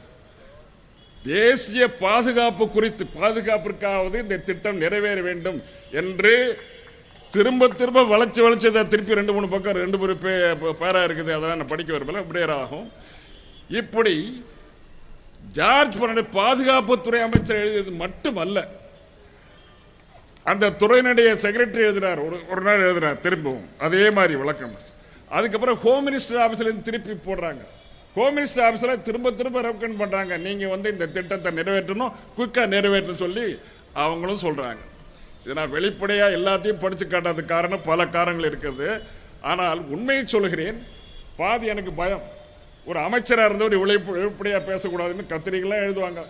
தேசிய 1.24 1.96
பாதுகாப்பு 1.96 2.68
குறித்து 2.68 3.04
பாதுகாப்பிற்காவது 3.04 4.22
இந்த 4.22 4.36
திட்டம் 4.36 4.76
நிறைவேற 4.76 5.22
வேண்டும் 5.22 5.62
என்று 5.90 6.58
திரும்ப 7.30 7.68
திரும்ப 7.68 8.02
வளைச்சு 8.02 8.50
வளைச்சு 8.50 8.66
அதை 8.66 8.88
திருப்பி 8.88 9.14
ரெண்டு 9.14 9.32
மூணு 9.32 9.48
பக்கம் 9.48 9.74
ரெண்டு 9.74 9.98
மூணு 9.98 10.12
பே- 10.12 10.74
பேரா 10.80 11.02
இருக்குது. 11.04 11.20
அதெல்லாம் 11.20 11.56
நான் 11.56 11.66
படிக்க 11.66 11.96
வரப்பில்ல 11.96 12.16
அப்படியே 12.16 12.52
ஆகும். 12.52 12.92
இப்படி 13.68 14.44
ஜார்ஜ் 15.52 15.98
பெர்னாண்டஸ் 15.98 16.36
பாதுகாப்புத்துறை 16.36 17.20
அமைச்சர் 17.20 17.56
எழுதியது 17.56 17.90
மட்டுமல்ல. 17.90 18.82
அந்த 20.50 20.70
துறையினுடைய 20.80 21.28
செக்ரட்டரி 21.44 21.84
எழுதினார். 21.88 22.20
ஒரு 22.26 22.36
ஒரு 22.52 22.62
நாள் 22.66 22.84
எழுதினார். 22.86 23.20
திரும்பவும். 23.26 23.68
அதே 23.86 24.04
மாதிரி 24.16 24.34
விளக்கம். 24.42 24.74
அதுக்கப்புறம் 25.36 25.78
ஹோம் 25.84 26.04
மினிஸ்டர் 26.06 26.42
ஆபீஸ்ல 26.44 26.72
திருப்பி 26.88 27.14
போடுறாங்க. 27.28 27.62
ஹோம் 28.16 28.34
மினிஸ்டர் 28.36 28.64
ஆஃபீஸில் 28.66 29.02
திரும்ப 29.06 29.32
திரும்ப 29.38 29.60
ரெக்கமெண்ட் 29.68 30.00
பண்ணுறாங்க 30.02 30.34
நீங்கள் 30.46 30.72
வந்து 30.74 30.88
இந்த 30.94 31.06
திட்டத்தை 31.06 31.50
நிறைவேற்றணும். 31.58 32.12
குயிக்காக 32.36 32.66
நிறைவேற்றணும் 32.74 33.22
சொல்லி 33.24 33.46
அவங்களும் 34.04 34.44
சொல்கிறாங்க 34.46 34.82
இது 35.44 35.54
நான் 35.58 35.74
வெளிப்படையாக 35.76 36.36
எல்லாத்தையும் 36.38 36.82
படித்து 36.82 37.06
காட்டாத 37.06 37.42
காரணம் 37.54 37.86
பல 37.88 38.06
காரணங்கள் 38.06 38.50
இருக்குது. 38.50 38.88
ஆனால் 39.50 39.80
உண்மையை 39.94 40.22
சொல்கிறேன். 40.34 40.78
பாதி 41.40 41.66
எனக்கு 41.72 41.92
பயம். 41.92 42.24
ஒரு 42.90 42.98
அமைச்சராக 43.06 43.48
இருந்தவர் 43.48 43.76
இவ்வளவு 43.78 44.14
வெளிப்படையா 44.20 44.60
பேசக்கூடாதுன்னு 44.70 45.32
கத்திரிகள்லாம் 45.32 45.84
எழுதுவாங்க. 45.86 46.22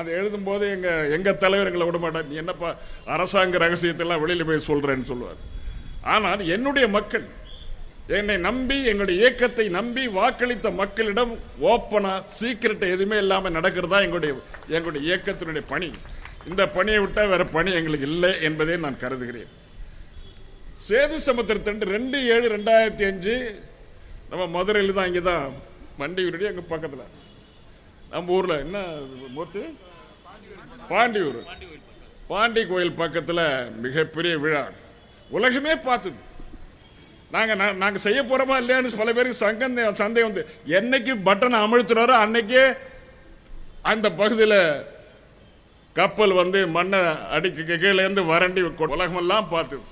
அது 0.00 0.08
எழுதும்போது 0.18 0.64
எங்க 0.74 0.90
எங்க 1.16 1.32
தலைவர் 1.44 1.68
எங்களை 1.70 1.86
விட 1.88 1.98
மாட்டார். 2.04 2.28
நீ 2.30 2.36
என்னப்பா 2.42 2.70
அரசாங்க 3.14 3.58
ரகசியத்தெல்லாம் 3.64 4.22
வெளியில 4.24 4.44
போய் 4.48 4.68
சொல்றேன்னு 4.70 5.10
சொல்லுவார். 5.12 5.40
ஆனால் 6.14 6.42
என்னுடைய 6.56 6.86
மக்கள் 6.96 7.26
என்னை 8.18 8.34
நம்பி 8.46 8.76
எங்களுடைய 8.90 9.16
இயக்கத்தை 9.22 9.66
நம்பி 9.76 10.02
வாக்களித்த 10.16 10.70
மக்களிடம் 10.80 11.32
ஓப்பனா 11.70 12.12
சீக்கிரட்டை 12.38 12.88
எதுவுமே 12.94 13.18
இல்லாமல் 13.24 13.54
நடக்கிறதா 13.56 14.00
எங்களுடைய 14.06 14.32
எங்களுடைய 14.76 15.02
இயக்கத்தினுடைய 15.08 15.64
பணி. 15.72 15.88
இந்த 16.50 16.62
பணியை 16.76 16.98
விட்டால் 17.02 17.30
வேற 17.34 17.44
பணி 17.56 17.70
எங்களுக்கு 17.78 18.08
இல்லை 18.12 18.32
என்பதை 18.48 18.74
நான் 18.84 19.02
கருதுகிறேன். 19.04 19.52
சேது 20.86 21.18
சமுத்திரத்தண்டு 21.28 21.84
ரெண்டு 21.96 22.16
ஏழு 22.34 22.46
ரெண்டாயிரத்தி 22.56 23.04
அஞ்சு 23.10 23.36
நம்ம 24.30 24.46
மதுரையில் 24.56 24.96
தான் 24.98 25.08
இங்கே 25.10 25.22
தான் 25.30 25.44
வண்டியூருடைய 26.02 26.50
அங்கே 26.52 26.64
பக்கத்தில். 26.72 27.10
நம்ம 28.14 28.34
ஊரில் 28.36 28.62
என்ன 28.64 28.78
மூர்த்தி? 29.36 29.62
பாண்டியூர். 30.90 31.40
பாண்டி 32.30 32.62
கோயில் 32.66 32.98
பக்கத்தில் 33.00 33.46
மிகப்பெரிய 33.84 34.34
விழா. 34.44 34.62
உலகமே 35.36 35.74
பார்த்தது. 35.88 36.18
நாங்கள் 37.34 37.58
நான் 37.60 37.80
நாங்கள் 37.82 38.04
செய்ய 38.06 38.20
போகிறோமா 38.22 38.56
இல்லையான்னு 38.62 39.00
பல 39.00 39.12
பேருக்கு 39.16 39.42
சங்கம் 39.44 40.00
சந்தேகம் 40.02 40.30
வந்து 40.30 40.44
என்னைக்கு 40.78 41.12
பட்டனை 41.28 41.58
அமிழ்த்துறாரோ 41.64 42.14
அன்னைக்கே 42.24 42.64
அந்த 43.92 44.06
பகுதியில் 44.20 44.60
கப்பல் 45.98 46.38
வந்து 46.42 46.60
மண்ணை 46.76 47.00
அடிக்க 47.36 47.76
கீழே 47.82 48.00
இருந்து 48.04 48.22
வறண்டி 48.32 48.62
உலகமெல்லாம் 48.96 49.48
பார்த்தது. 49.54 49.84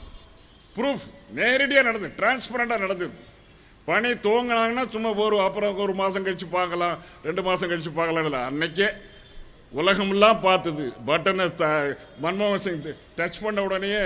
ப்ரூஃப் 0.77 1.05
நேரடியாக 1.39 1.87
நடந்தது 1.89 2.15
டிரான்ஸ்பரண்டாக 2.21 2.83
நடந்தது. 2.85 3.13
பணி 3.85 4.09
துவங்கினாங்கன்னா 4.09 4.89
சும்மா 4.89 5.15
ஒரு 5.15 5.41
அப்புறம் 5.41 5.77
ஒரு 5.77 5.95
மாதம் 5.95 6.27
கழிச்சு 6.27 6.47
பார்க்கலாம். 6.51 6.99
ரெண்டு 7.25 7.43
மாதம் 7.43 7.71
கழிச்சு 7.71 7.93
பார்க்கலாம். 7.95 8.25
இல்லை 8.25 8.39
அன்னைக்கே 8.39 8.89
உலகமெல்லாம் 9.71 10.41
பார்த்தது. 10.41 10.93
பட்டனை 11.07 11.55
த- 11.55 11.67
uh, 11.67 11.97
மன்மோகன் 12.23 12.57
சிங் 12.57 12.83
டச் 13.17 13.43
பண்ண 13.43 13.63
உடனே 13.63 13.99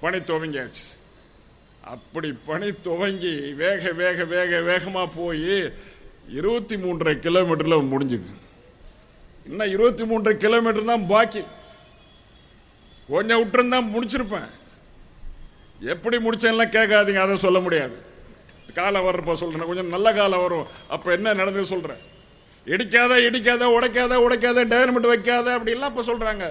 பணி 0.00 0.18
துவங்கியாச்சு. 0.18 0.98
அப்படி 1.80 2.38
பணி 2.44 2.72
துவங்கி 2.72 3.52
வேக 3.52 3.90
வேக 3.90 4.24
வேக 4.24 4.60
வேகமாக 4.60 5.12
போய் 5.14 5.72
இருபத்தி 6.28 6.76
மூன்றரை 6.76 7.18
கிலோமீட்டரில் 7.18 7.88
முடிஞ்சுது. 7.88 8.30
இன்னும் 9.46 9.68
இருபத்தி 9.68 10.04
மூன்றரை 10.04 10.36
கிலோமீட்டர் 10.36 10.84
தான் 10.84 11.06
பாக்கி. 11.06 11.44
கொஞ்சம் 13.08 13.44
விட்டுருந்தான் 13.44 13.98
முடிச்சிருப்பேன். 13.98 14.48
எப்படி 15.80 16.16
முடிச்சேன்லாம் 16.16 16.72
கேட்காதீங்க. 16.72 17.18
அதை 17.18 17.38
சொல்ல 17.38 17.60
முடியாது. 17.60 18.08
காலம் 18.78 19.06
வர்றப்ப 19.08 19.34
சொல்றேன். 19.42 19.68
கொஞ்சம் 19.70 19.92
நல்ல 19.94 20.08
காலம் 20.18 20.42
வரும். 20.44 20.66
அப்போ 20.94 21.08
என்ன 21.16 21.34
நடந்தது 21.40 21.66
சொல்றேன். 21.74 22.00
இடிக்காத 22.74 23.12
இடிக்காத 23.26 23.68
உடைக்காத 23.76 24.14
உடைக்காத 24.26 24.64
டைனமெண்ட் 24.72 25.12
வைக்காத 25.12 25.46
அப்படிலாம் 25.58 25.92
இப்ப 25.92 26.04
சொல்றாங்க. 26.10 26.46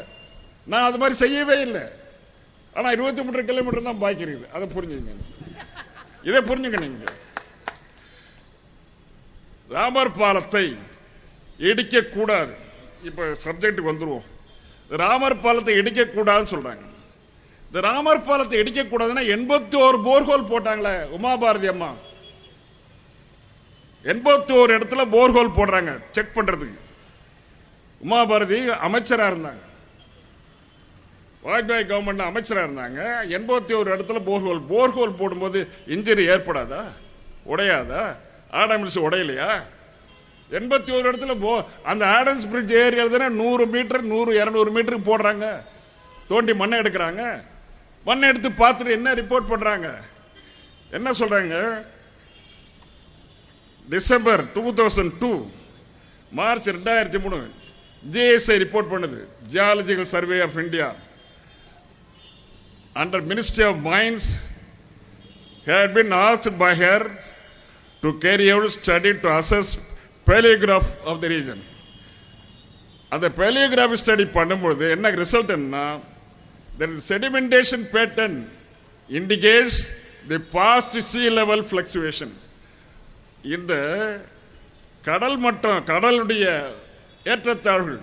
நான் 0.72 0.88
அது 0.90 0.98
மாதிரி 1.02 1.18
செய்யவே 1.24 1.58
இல்லை. 1.68 1.84
ஆனா 2.78 2.88
இருபத்தி 2.96 3.22
மூன்று 3.26 3.48
கிலோமீட்டர் 3.50 3.88
தான் 3.90 4.02
பாக்கி 4.04 4.26
இருக்குது. 4.26 4.52
அதை 4.56 4.66
புரிஞ்சுங்க 4.76 5.16
இதை 6.30 6.40
புரிஞ்சுங்க 6.50 6.80
நீங்க. 6.86 7.06
ராமர் 9.76 10.12
பாலத்தை 10.22 10.66
இடிக்கக்கூடாது 11.70 12.54
இப்போ 13.08 13.24
சப்ஜெக்ட்டுக்கு 13.46 13.92
வந்துடுவோம் 13.92 13.98
வந்துருவோம். 14.10 14.28
ராமர் 15.02 15.42
பாலத்தை 15.44 15.74
இடிக்கக்கூடாதுன்னு 15.82 16.52
சொல்கிறாங்க 16.54 16.54
சொல்றாங்க. 16.54 16.86
இந்த 17.68 17.80
ராமர் 17.88 18.26
பாலத்தை 18.28 18.56
இடிக்கக்கூடாதுன்னா 18.62 19.24
எண்பத்தி 19.36 19.78
ஒரு 19.88 19.98
போர்ஹோல் 20.06 20.50
போட்டாங்களே 20.52 20.94
உமா 21.16 21.32
பாரதி 21.44 21.68
அம்மா. 21.74 21.90
எண்பத்தி 24.03 24.60
ஒரு 24.60 24.77
இடத்துல 24.77 25.08
போர்ஹோல் 25.12 25.51
போடுறாங்க 25.56 26.00
செக் 26.12 26.32
பண்றதுக்கு. 26.36 26.77
உமாபாரதி 28.10 28.77
அமைச்சராக 28.77 29.36
இருந்தாங்க. 29.36 29.68
வாஜ்பாய் 31.46 31.91
கவர்மெண்ட் 31.91 32.20
அமைச்சராக 32.20 32.68
இருந்தாங்க. 32.68 33.27
எண்பத்தி 33.38 33.75
ஒரு 33.77 33.98
இடத்துல 33.98 34.22
போர்ஹோல். 34.25 34.62
போர்ஹோல் 34.70 35.15
போடும்போது 35.18 35.68
இன்ஜுரி 35.88 36.25
ஏற்படாதா? 36.27 36.84
உடையாதா? 37.50 38.15
ஆடம்பிள்ஸ் 38.51 39.00
உடையலையா? 39.00 39.62
எண்பத்தி 40.51 40.94
ஒரு 40.94 41.13
இடத்துல 41.13 41.39
போ 41.39 41.63
அந்த 41.84 42.06
ஆடன்ஸ் 42.06 42.50
பிரிட்ஜ் 42.50 42.74
ஏறியதுன்னா 42.74 43.29
நூறு 43.29 43.68
மீட்டர் 43.68 44.03
நூறு 44.03 44.32
இரநூறு 44.44 44.77
மீட்டருக்கு 44.77 45.06
போடுறாங்க. 45.06 45.63
தோண்டி 46.27 46.53
மண்ணை 46.53 46.79
எடுக்கிறாங்க. 46.79 47.44
மண்ணை 48.03 48.27
எடுத்து 48.29 48.50
பார்த்துட்டு 48.50 48.89
என்ன 48.89 49.13
ரிப்போர்ட் 49.13 49.50
பண்ணுறாங்க 49.50 49.94
என்ன 50.91 51.12
சொல்கிறாங்க 51.12 51.86
December 53.89 54.41
two 54.55 54.63
thousand 54.79 55.13
two 55.22 55.31
March 56.31 56.69
ரெண்டாயிரத்தி 56.77 57.19
மூணு 57.24 57.38
ஜிஎஸ்ஐ 58.03 58.58
ரிப்போர்ட் 58.58 58.91
பண்ணுது 58.91 59.19
geological 59.53 60.12
survey 60.13 60.38
of 60.41 60.60
India 60.65 60.88
under 62.96 63.25
ministry 63.31 63.65
of 63.72 63.81
mines 63.91 64.29
had 65.65 65.93
been 65.93 66.12
asked 66.19 66.58
by 66.58 66.74
her 66.75 67.00
to 68.03 68.19
carry 68.19 68.51
out 68.51 68.63
study 68.72 69.13
to 69.15 69.38
assess 69.38 69.67
paleograph 70.27 70.88
of 71.03 71.22
the 71.22 71.29
region. 71.29 71.60
அந்த 73.12 73.27
பேலியோகிராஃபி 73.38 73.98
study 74.01 74.25
பண்ணும்போது 74.36 74.86
என்ன 74.96 75.10
result 75.22 75.51
என்ன 75.55 75.77
sedimentation 77.08 77.86
pattern 77.93 78.38
indicates 79.10 79.79
the 80.31 80.39
past 80.51 80.98
sea 81.12 81.22
level 81.39 81.63
fluctuation 81.69 82.34
இந்த 83.43 83.74
கடல் 85.01 85.38
மட்டம் 85.38 85.84
கடலுடைய 85.86 86.63
ஏற்றத்தாழ்வுகள் 87.25 88.00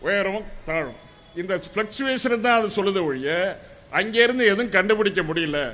உயரமும் 0.00 0.44
தாழும். 0.64 0.94
இந்த 1.36 1.60
ஃப்ளக்சுவேஷன் 1.74 2.40
தான் 2.40 2.58
அது 2.58 2.68
சொல்லுது 2.68 3.04
ஒழிய 3.04 3.58
அங்கேருந்து 3.92 4.44
எதுவும் 4.44 4.68
கண்டுபிடிக்க 4.68 5.22
முடியல. 5.22 5.72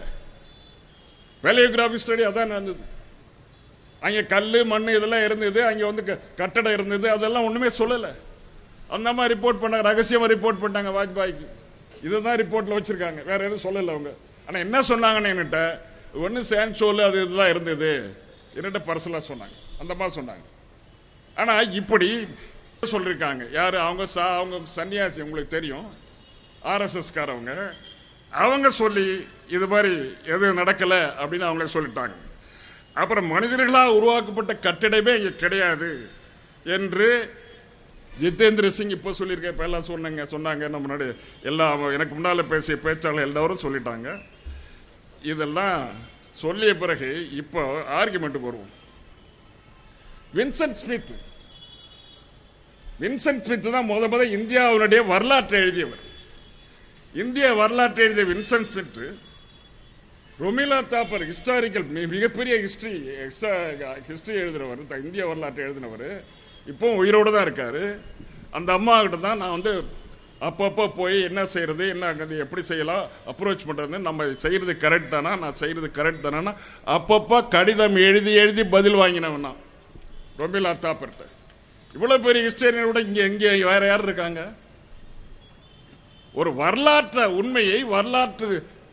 வேலியோகிராஃபி 1.43 1.99
ஸ்டடி 2.07 2.25
அதான் 2.25 2.47
நடந்தது. 2.47 2.99
அங்கே 4.01 4.25
கல் 4.25 4.65
மண் 4.65 4.89
இதெல்லாம் 4.89 5.25
இருந்தது 5.25 5.65
அங்கே 5.65 5.85
வந்து 5.85 6.05
க- 6.05 6.19
கட்டடம் 6.37 6.73
இருந்தது 6.73 7.11
அதெல்லாம் 7.11 7.45
ஒன்றுமே 7.45 7.67
சொல்லலை. 7.67 8.15
அந்த 8.89 9.13
மாதிரி 9.13 9.41
ரிப்போர்ட் 9.41 9.59
பண்ணாங்க 9.63 9.83
ரகசியமாக 9.83 10.35
ரிப்போர்ட் 10.35 10.57
பண்ணாங்க 10.57 10.91
வாஜ்பாய்க்கு. 10.91 11.47
இதுதான் 12.05 12.37
ரிப்போர்ட்டில் 12.37 12.83
வச்சுருக்காங்க. 12.83 13.25
வேறு 13.25 13.45
எதுவும் 13.45 13.75
சொல்லலை 13.75 13.89
அவங்க. 13.89 14.13
ஆனால் 14.47 14.61
என்ன 14.61 14.81
சொன்னாங்கன்னு 14.81 15.33
என்கிட்ட 15.35 15.79
ஒன்று 16.15 16.43
சேன் 16.43 16.73
சேன்சோல் 16.73 17.05
அது 17.05 17.23
இதுதான் 17.23 17.49
இருந்தது. 17.49 18.15
என்கிட்ட 18.55 18.79
பர்சனலாக 18.87 19.23
சொன்னாங்க. 19.29 19.79
அந்த 19.79 19.95
மாதிரி 19.95 20.21
சொன்னாங்க. 20.21 20.43
ஆனால் 21.37 21.73
இப்படி 21.73 22.27
சொல்லியிருக்காங்க 22.83 23.51
யார்? 23.51 23.77
அவங்க 23.77 24.07
சா- 24.15 24.37
அவங்க 24.37 24.61
சன்னியாசி 24.77 25.21
உங்களுக்கு 25.21 25.47
தெரியும். 25.47 25.95
ஆர்எஸ்எஸ்காரவங்க 26.65 27.73
அவங்க 28.31 28.71
சொல்லி 28.71 29.27
இது 29.49 29.67
மாதிரி 29.67 30.17
எதுவும் 30.25 30.59
நடக்கலை 30.59 31.03
அப்படின்னு 31.03 31.39
அவங்க 31.39 31.65
சொல்லிட்டாங்க. 31.65 32.15
அப்புறம் 32.95 33.25
மனிதர்களாக 33.25 33.95
உருவாக்கப்பட்ட 33.95 34.53
கட்டிடமே 34.53 35.17
இங்கே 35.17 35.35
கிடையாது 35.35 36.09
என்று 36.65 37.35
ஜிதேந்திர 38.21 38.69
சிங் 38.69 38.89
இப்போ 38.89 39.13
சொல்லியிருக்க 39.13 39.51
இப்போ 39.51 39.65
எல்லாம் 39.65 39.85
சொன்னாங்க 39.85 40.23
சொன்னாங்க. 40.23 40.69
நம்ம 40.69 40.95
முன்னாடி 40.95 41.17
எல்லாம் 41.43 41.91
எனக்கு 41.91 42.15
முன்னால் 42.15 42.47
பேசிய 42.47 42.77
பேச்சாளர் 42.83 43.21
எல்லோரும் 43.21 43.59
சொல்லிட்டாங்க. 43.59 44.21
இதெல்லாம் 45.23 45.89
சொல்லிய 46.41 46.77
பிறகு 46.77 47.09
இப்போ 47.31 47.63
ஆர்குமெண்ட்டுக்கு 48.01 48.49
வருவோம் 48.49 48.73
வின்சென்ட் 50.35 50.73
ஸ்மித் 50.73 51.13
வின்சென்ட் 53.01 53.43
ஸ்மித் 53.43 53.73
தான் 53.73 53.91
முத 53.91 54.09
முத 54.09 54.25
இந்தியாவினுடைய 54.31 55.07
வரலாற்றை 55.07 55.61
எழுதியவர். 55.61 56.03
இந்திய 57.15 57.53
வரலாற்றை 57.53 58.05
எழுதிய 58.05 58.35
Vincent 58.35 58.71
Smith 58.71 59.01
Romila 60.41 60.83
Thapar 60.87 61.31
historical 61.31 62.07
மிகப்பெரிய 62.07 62.57
ஹிஸ்டரி 62.57 62.93
ஹிஸ்டரி 64.09 64.37
எழுதுறவர் 64.37 64.87
த- 64.87 64.99
இந்திய 64.99 65.27
வரலாற்றை 65.27 65.65
எழுதினவர். 65.65 66.07
இப்போ 66.67 66.95
உயிரோடு 66.95 67.33
தான் 67.33 67.47
இருக்காரு. 67.47 67.97
அந்த 68.51 68.73
அம்மா 68.73 69.01
கிட்ட 69.01 69.17
தான் 69.17 69.39
நான் 69.39 69.51
வந்து 69.51 69.73
அப்பப்போ 70.41 70.85
போய் 70.95 71.23
என்ன 71.23 71.47
செய்கிறது 71.47 71.89
என்ன 71.89 72.07
அது 72.25 72.37
எப்படி 72.45 72.63
செய்யலாம் 72.63 73.09
அப்ரோச் 73.31 73.67
பண்ணுறது 73.69 73.99
நம்ம 74.09 74.27
செய்கிறது 74.45 74.75
கரெக்ட் 74.85 75.09
தானா 75.09 75.37
நான் 75.37 75.59
செய்கிறது 75.63 75.89
கரெக்ட் 75.99 76.25
தானா 76.27 76.53
அப்பப்போ 76.97 77.49
கடிதம் 77.49 77.97
எழுதி 77.97 78.33
எழுதி 78.43 78.65
பதில் 78.65 79.01
வாங்கினவன் 79.03 79.47
நான். 79.49 79.61
ரொமிலா 80.39 80.73
தாப்பர்கிட்ட 80.85 81.27
இவ்வளோ 81.95 82.17
பெரிய 82.25 82.43
ஹிஸ்டரியனை 82.47 82.87
விட 82.89 83.01
இங்கே 83.01 83.23
எங்கே 83.23 83.51
வேற 83.71 83.87
யார் 83.87 84.05
இருக்காங்க? 84.09 84.41
ஒரு 86.35 86.55
வரலாற்றை 86.55 87.25
உண்மையை 87.41 87.79
வரலாற்று 87.95 88.49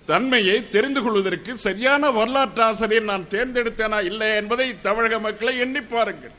தன்மையை 0.06 0.70
தெரிந்து 0.70 1.02
கொள்வதற்கு 1.02 1.58
சரியான 1.58 2.10
வரலாற்று 2.12 2.64
ஆசிரியர் 2.64 3.10
நான் 3.12 3.30
தேர்ந்தெடுத்தேனா 3.34 4.00
இல்லை 4.10 4.36
என்பதை 4.36 4.68
தமிழக 4.82 5.20
மக்களை 5.20 5.54
எண்ணி 5.58 5.82
பாருங்கள். 5.82 6.36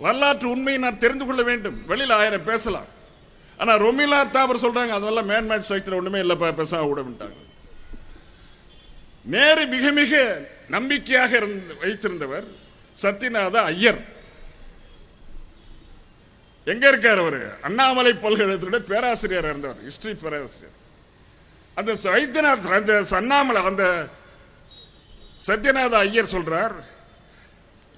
வரலாற்று 0.00 0.50
உண்மையை 0.50 0.80
நான் 0.80 1.02
தெரிந்து 1.04 1.26
கொள்ள 1.26 1.42
வேண்டும். 1.42 1.78
வெளியில் 1.86 2.16
ஆயிரம் 2.20 2.48
பேசலாம். 2.50 2.88
ஆனால் 3.62 3.82
ரொமிலா 3.84 4.20
தாபர் 4.36 4.64
சொல்றாங்க 4.64 4.92
அதெல்லாம் 4.98 5.30
மேன்மேட் 5.32 5.70
சக்தியில் 5.70 5.98
ஒன்றுமே 5.98 6.20
இல்லை 6.24 6.36
பேச 6.60 6.82
விட 6.90 7.00
விட்டாங்க. 7.08 7.38
நேரு 9.34 9.64
மிக 9.74 9.90
மிக 10.00 10.22
நம்பிக்கையாக 10.76 11.36
இருந்து 11.40 11.74
வைத்திருந்தவர் 11.82 12.46
சத்யநாத 13.02 13.56
ஐயர். 13.72 14.00
எங்க 16.72 16.84
இருக்கார் 16.88 17.20
அவரு? 17.22 17.40
அண்ணாமலை 17.68 18.12
பல்கலைக்கழகத்துடைய 18.22 18.82
பேராசிரியர் 18.92 19.48
இருந்தவர் 19.50 19.80
ஹிஸ்டரி 19.88 20.14
பேராசிரியர். 20.24 20.76
அந்த 21.78 21.92
வைத்தியநாத் 22.14 22.72
அந்த 22.78 22.94
அண்ணாமலை 23.20 23.62
அந்த 23.70 23.84
சத்யநாத 25.46 25.94
ஐயர் 26.06 26.32
சொல்றார் 26.34 26.74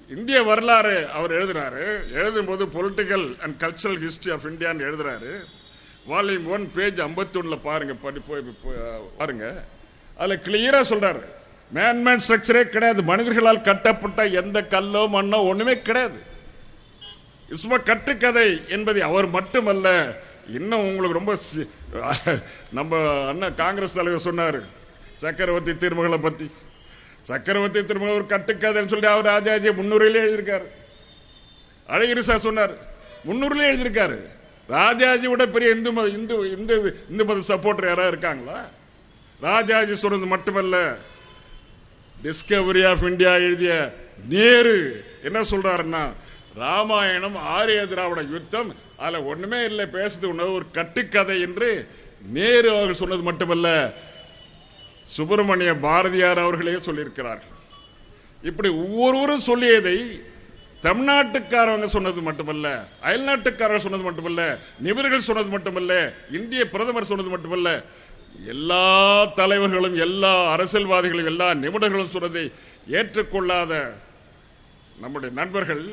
இந்திய 0.09 0.43
வரலாறு 0.43 1.09
அவர் 1.09 1.31
எழுதுறாரு 1.31 1.85
எழுதும்போது 2.13 2.67
political 2.73 3.39
and 3.39 3.61
cultural 3.61 4.03
history 4.05 4.33
of 4.33 4.45
இந்தியான்னு 4.45 4.85
எழுதுறாரு. 4.87 5.31
வால்யூம் 6.09 6.45
ஒன் 6.45 6.71
பேஜ் 6.71 6.99
ஐம்பத்தி 6.99 7.37
ஒன்றில் 7.37 7.57
பாருங்க. 7.57 7.93
படி 7.93 8.21
போய் 8.27 8.41
பாருங்கள் 8.41 9.03
பாருங்க. 9.17 9.63
அதுல 10.17 10.35
சொல்கிறாரு 10.35 10.81
சொல்றாரு. 10.89 11.21
மேன்மேன் 11.73 12.19
ஸ்ட்ரக்சரே 12.27 12.63
கிடையாது. 12.63 13.03
மனிதர்களால் 13.03 13.61
கட்டப்பட்ட 13.61 14.25
எந்த 14.25 14.65
கல்லோ 14.65 15.07
மண்ணோ 15.07 15.47
ஒன்றுமே 15.47 15.81
கிடையாது. 15.81 16.19
சும்மா 17.53 17.77
கட்டுக்கதை 17.77 18.61
என்பதை 18.69 19.01
அவர் 19.01 19.27
மட்டுமல்ல 19.27 20.17
இன்னும் 20.47 20.95
உங்களுக்கு 20.97 21.17
ரொம்ப 21.17 21.35
நம்ம 22.71 23.25
அண்ணன் 23.27 23.55
காங்கிரஸ் 23.55 23.93
தலைவர் 23.93 24.21
சொன்னார். 24.21 24.59
சக்கரவர்த்தி 25.17 25.77
திருமகளை 25.77 26.17
பற்றி 26.17 26.51
சக்கரவர்த்தி 27.29 27.85
திருமணம் 27.85 28.15
ஒரு 28.15 28.25
கட்டுக்கதைன்னு 28.29 28.91
சொல்லி 28.93 29.07
அவர் 29.07 29.25
ராஜாஜி 29.25 29.69
முன்னூறுல 29.69 30.19
எழுதியிருக்காரு. 30.23 30.67
அழகிரி 31.89 32.19
சார் 32.19 32.45
சொன்னார் 32.47 32.73
முன்னூறுல 33.27 33.67
எழுதியிருக்காரு. 33.69 34.17
ராஜாஜி 34.67 35.27
விட 35.27 35.43
பெரிய 35.47 35.71
இந்து 35.71 35.91
மத 35.91 36.07
இந்து 36.07 36.35
இந்து 36.51 36.75
இந்து 37.09 37.25
மத 37.25 37.39
சப்போர்டர் 37.47 37.85
யாராவது 37.85 38.07
இருக்காங்களா? 38.07 38.59
ராஜாஜி 39.41 39.95
சொன்னது 39.95 40.25
மட்டுமல்ல 40.25 40.97
டிஸ்கவரி 42.23 42.83
ஆஃப் 42.89 43.03
இந்தியா 43.03 43.33
எழுதிய 43.47 43.73
நேரு 44.29 44.77
என்ன 45.23 45.39
சொல்றாருன்னா 45.41 46.03
ராமாயணம் 46.55 47.35
ஆரிய 47.35 47.85
திராவிட 47.85 48.21
யுத்தம் 48.21 48.69
அதில் 48.97 49.27
ஒன்றுமே 49.31 49.63
இல்லை 49.63 49.85
பேசுறது 49.85 50.27
ஒன்று 50.27 50.53
ஒரு 50.53 50.65
கட்டுக்கதை 50.71 51.41
என்று 51.41 51.69
நேரு 52.31 52.69
அவர்கள் 52.69 53.01
சொன்னது 53.01 53.21
மட்டுமல்ல 53.21 53.69
சுப்பிரமணிய 55.15 55.71
பாரதியார் 55.87 56.39
அவர்களே 56.45 56.77
சொல்லியிருக்கிறார்கள். 56.87 57.53
இப்படி 58.49 58.69
ஒவ்வொருவரும் 58.83 59.45
சொல்லியதை 59.49 59.97
தமிழ்நாட்டுக்காரவங்க 60.85 61.87
சொன்னது 61.93 62.21
மட்டுமல்ல 62.27 62.67
அயல்நாட்டுக்காரர் 63.07 63.85
சொன்னது 63.85 64.05
மட்டுமல்ல 64.07 64.41
நிபுணர்கள் 64.85 65.27
சொன்னது 65.27 65.49
மட்டுமல்ல 65.53 65.93
இந்திய 66.37 66.63
பிரதமர் 66.73 67.09
சொன்னது 67.11 67.29
மட்டுமல்ல 67.33 67.69
எல்லா 68.53 68.83
தலைவர்களும் 69.39 69.97
எல்லா 70.05 70.33
அரசியல்வாதிகளும் 70.53 71.29
எல்லா 71.31 71.47
நிபுணர்களும் 71.63 72.13
சொன்னதை 72.15 72.43
ஏற்றுக்கொள்ளாத 72.99 73.73
நம்முடைய 75.03 75.31
நண்பர்கள் 75.39 75.83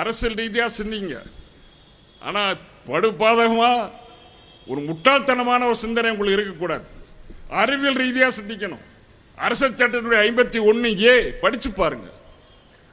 அரசியல் 0.00 0.38
ரீதியா 0.40 0.66
சிந்திங்க. 0.78 1.16
ஆனா 2.26 2.42
படுபாதகமா 2.88 3.70
ஒரு 4.70 4.80
முட்டாள்தனமான 4.88 5.60
ஒரு 5.70 5.78
சிந்தனை 5.84 6.10
உங்களுக்கு 6.10 6.38
இருக்கக்கூடாது. 6.38 6.86
அறிவியல் 7.60 7.94
ரீதியாக 7.94 8.40
சிந்திக்கணும். 8.40 8.82
அரச 9.36 9.68
சட்டத்தினுடைய 9.68 10.20
ஐம்பத்தி 10.26 10.64
ஒன்று 10.64 11.02
ஏ 11.02 11.30
படிச்சு 11.30 11.70
பாருங்க. 11.70 12.08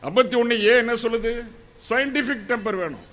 ஐம்பத்தி 0.04 0.36
ஒன்று 0.38 0.66
ஏ 0.66 0.78
என்ன 0.78 0.94
சொல்லுது? 0.94 1.32
சயின்டிஃபிக் 1.90 2.48
டெம்பர் 2.48 2.76
வேணும். 2.76 3.06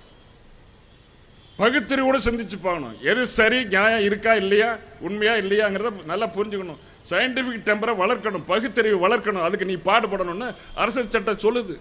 பகுத்தறிவோட 1.59 2.17
சிந்திச்சு 2.29 2.57
பார்க்கணும் 2.63 2.97
எது 3.03 3.27
சரி 3.27 3.65
நியாயம் 3.65 4.01
இருக்கா 4.01 4.35
இல்லையா 4.35 4.79
உண்மையா 5.01 5.35
இல்லையாங்கிறத 5.35 6.05
நல்லா 6.05 6.27
புரிஞ்சுக்கணும். 6.27 6.81
சயின்டிஃபிக் 7.11 7.67
டெம்பரை 7.69 7.95
வளர்க்கணும் 8.03 8.45
பகுத்தறிவு 8.47 9.09
வளர்க்கணும். 9.09 9.43
அதுக்கு 9.43 9.67
நீ 9.67 9.77
பாடுபடணும்னு 9.85 10.55
அரசு 10.75 11.07
சட்டம் 11.09 11.45
சொல்லுது. 11.47 11.77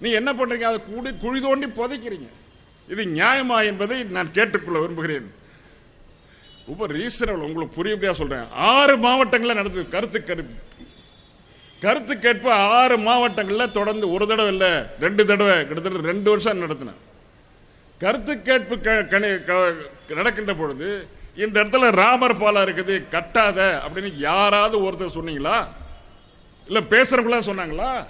நீ 0.00 0.10
என்ன 0.10 0.32
பண்றீங்க? 0.32 0.60
அதை 0.60 0.80
கூடி 0.84 1.10
குழி 1.12 1.40
தோண்டி 1.40 1.66
புதைக்கிறீங்க. 1.66 2.28
இது 2.88 3.04
நியாயமா 3.04 3.64
என்பதை 3.64 4.02
நான் 4.04 4.30
கேட்டுக்கொள்ள 4.30 4.80
விரும்புகிறேன். 4.80 5.34
ரொம்ப 6.66 6.86
ரீசனபிள் 6.86 7.30
உங்களுக்கு 7.30 7.82
புரியும்படியா 7.82 8.12
சொல்றேன். 8.12 8.50
ஆறு 8.50 8.98
மாவட்டங்களில் 8.98 9.56
நடந்தது. 9.56 9.88
கருத்து 9.88 10.24
கருப்பு 10.24 10.54
கருத்து 11.80 12.18
கேட்ப 12.18 12.54
ஆறு 12.54 12.98
மாவட்டங்களில் 12.98 13.70
தொடர்ந்து 13.70 14.12
ஒரு 14.12 14.26
தடவை 14.26 14.56
இல்லை 14.56 14.82
ரெண்டு 15.00 15.26
தடவை 15.26 15.66
கிட்டத்தட்ட 15.66 16.00
ரெண்டு 16.00 16.30
வருஷம் 16.30 16.60
நடத்தினேன். 16.60 16.94
கருத்து 17.98 18.42
கேட்பு 18.42 18.80
க- 18.80 18.90
கணி- 18.90 19.44
க- 19.44 20.14
நடக்கின்ற 20.14 20.54
பொழுது 20.54 21.06
இந்த 21.36 21.64
இடத்துல 21.64 21.90
ராமர் 21.90 22.38
பாலம் 22.38 22.64
இருக்குது 22.64 23.02
கட்டாத 23.10 23.80
அப்படின்னு 23.88 24.12
யாராவது 24.16 24.78
ஒருத்தர் 24.80 25.10
சொன்னீங்களா? 25.14 25.66
இல்லை 26.66 26.82
பேசுறவங்களா 26.90 27.40
சொன்னாங்களா? 27.40 28.06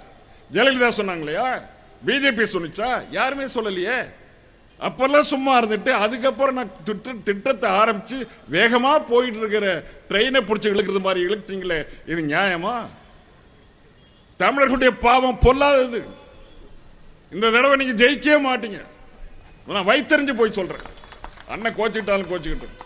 ஜெயலலிதா 0.53 0.89
சொன்னாங்களையா 0.89 1.61
பிஜேபி 2.05 2.45
சொன்னிச்சா? 2.53 3.05
யாருமே 3.11 3.43
சொல்லலையே. 3.43 4.13
அப்பெல்லாம் 4.87 5.29
சும்மா 5.31 5.51
இருந்துட்டு 5.61 5.91
அதுக்கப்புறம் 6.03 6.57
நான் 6.59 6.71
திட்டத்தை 7.23 7.67
ஆரம்பிச்சு 7.81 8.17
வேகமா 8.55 8.91
போயிட்டு 9.11 9.39
இருக்கிற 9.41 9.67
ட்ரெயினை 10.09 10.41
பிடிச்சி 10.47 10.71
இழுக்கிறது 10.73 11.01
மாதிரி 11.07 11.25
இழுத்தீங்களே 11.27 11.79
இது 12.11 12.21
நியாயமா? 12.31 12.75
தமிழர்களுடைய 14.43 14.91
பாவம் 15.07 15.41
பொல்லாதது. 15.45 15.99
இந்த 17.35 17.51
தடவை 17.51 17.75
நீங்க 17.81 17.95
ஜெயிக்கவே 18.03 18.37
மாட்டீங்க. 18.47 18.79
நான் 19.75 19.89
வைத்தறிஞ்சு 19.89 20.33
போய் 20.39 20.57
சொல்றேன். 20.59 20.87
அண்ணன் 21.53 21.75
கோச்சுக்கிட்டாலும் 21.77 22.31
கோச்சுக்கிட்டோம். 22.31 22.77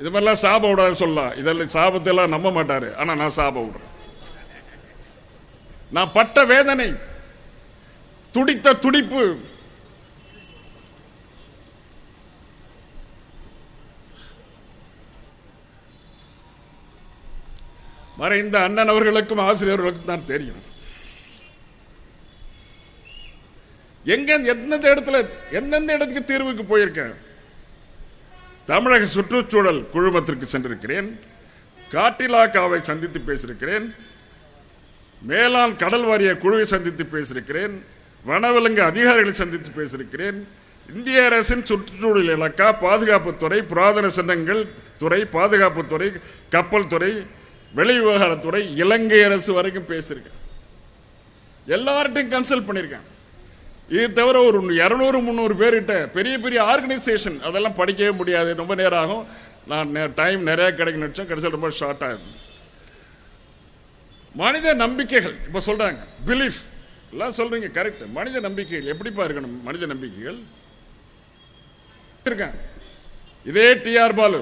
இது 0.00 0.10
மாதிரிலாம் 0.10 0.42
சாப 0.42 0.68
விடாது 0.68 0.94
சொல்லலாம். 0.94 1.32
இதெல்லாம் 1.40 1.74
சாபத்தை 1.76 2.12
எல்லாம் 2.12 2.34
நம்ப 2.34 2.50
மாட்டாரு. 2.50 2.88
ஆனா 2.94 3.14
நான் 3.14 3.36
சாப 3.36 3.56
விடுறேன். 3.64 3.90
நான் 5.96 6.14
பட்ட 6.18 6.44
வேதனை. 6.44 6.86
துடித்த 8.32 8.72
துடிப்பு. 8.72 9.38
மறைந்த 18.16 18.62
அண்ணன் 18.62 18.88
அவர்களுக்கும் 18.88 19.38
ஆசிரியர்களுக்கும் 19.38 20.04
தான் 20.04 20.24
தெரியும். 20.24 20.70
எங்க 24.04 24.36
எந்தெந்த 24.36 24.88
இடத்துல 24.88 25.28
எந்தெந்த 25.50 25.92
இடத்துக்கு 25.92 26.22
தீர்வுக்கு 26.24 26.64
போயிருக்கேன்? 26.64 27.14
தமிழக 28.66 29.06
சுற்றுச்சூழல் 29.06 29.88
குழுமத்திற்கு 29.94 30.44
சென்றிருக்கிறேன். 30.44 31.18
காட்டிலாக்காவை 31.90 32.80
சந்தித்து 32.80 33.18
பேசியிருக்கிறேன். 33.26 33.94
மேலாண் 35.28 35.76
கடல் 35.76 36.04
வாரிய 36.04 36.36
குழுவை 36.36 36.64
சந்தித்து 36.64 37.04
பேசியிருக்கிறேன். 37.04 37.82
வனவிலங்கு 38.26 38.82
அதிகாரிகளை 38.90 39.32
சந்தித்து 39.32 39.70
பேசியிருக்கிறேன். 39.76 40.38
இந்திய 40.94 41.24
அரசின் 41.24 41.64
சுற்றுச்சூழல் 41.64 42.30
இலக்கா 42.36 42.68
பாதுகாப்புத்துறை 42.84 43.58
புராதன 43.70 44.08
சின்னங்கள் 44.18 44.62
துறை 44.98 45.20
பாதுகாப்புத்துறை 45.32 46.08
கப்பல் 46.50 46.90
துறை 46.92 47.12
வெளிவிவகாரத்துறை 47.76 48.62
இலங்கை 48.82 49.22
அரசு 49.22 49.52
வரைக்கும் 49.52 49.88
பேசியிருக்கேன். 49.88 50.38
எல்லார்ட்டையும் 51.74 52.32
கன்சல்ட் 52.34 52.68
பண்ணியிருக்கேன். 52.68 53.06
இது 53.88 54.12
தவிர 54.12 54.36
ஒரு 54.48 54.60
இரநூறு 54.74 55.18
முந்நூறு 55.26 55.54
பேர்கிட்ட 55.62 55.94
பெரிய 56.16 56.38
பெரிய 56.38 56.62
ஆர்கனைசேஷன் 56.62 57.38
அதெல்லாம் 57.48 57.78
படிக்கவே 57.80 58.12
முடியாது. 58.20 58.50
ரொம்ப 58.60 58.74
நேரம் 58.74 59.00
ஆகும். 59.04 59.26
நான் 59.66 60.12
டைம் 60.14 60.42
நிறைய 60.42 60.68
கிடைக்கணும் 60.70 61.04
நினச்சேன். 61.06 61.30
கடைசியில் 61.30 61.56
ரொம்ப 61.58 61.70
ஷார்ட் 61.70 62.04
ஆகுது 62.08 62.30
மனித 64.34 64.74
நம்பிக்கைகள் 64.74 65.36
இப்போ 65.46 65.60
சொல்கிறாங்க 65.66 66.00
பிலீஃப் 66.26 66.60
எல்லாம் 67.12 67.36
சொல்றீங்க 67.38 67.68
கரெக்ட் 67.78 68.02
மனித 68.18 68.36
நம்பிக்கைகள் 68.46 68.90
எப்படிப்பா 68.92 69.22
இருக்கணும்? 69.26 69.56
மனித 69.68 69.86
நம்பிக்கைகள்? 69.92 70.38
இருக்கேன் 72.28 72.56
இதே 73.50 73.68
டிஆர் 73.84 74.18
பாலு 74.18 74.40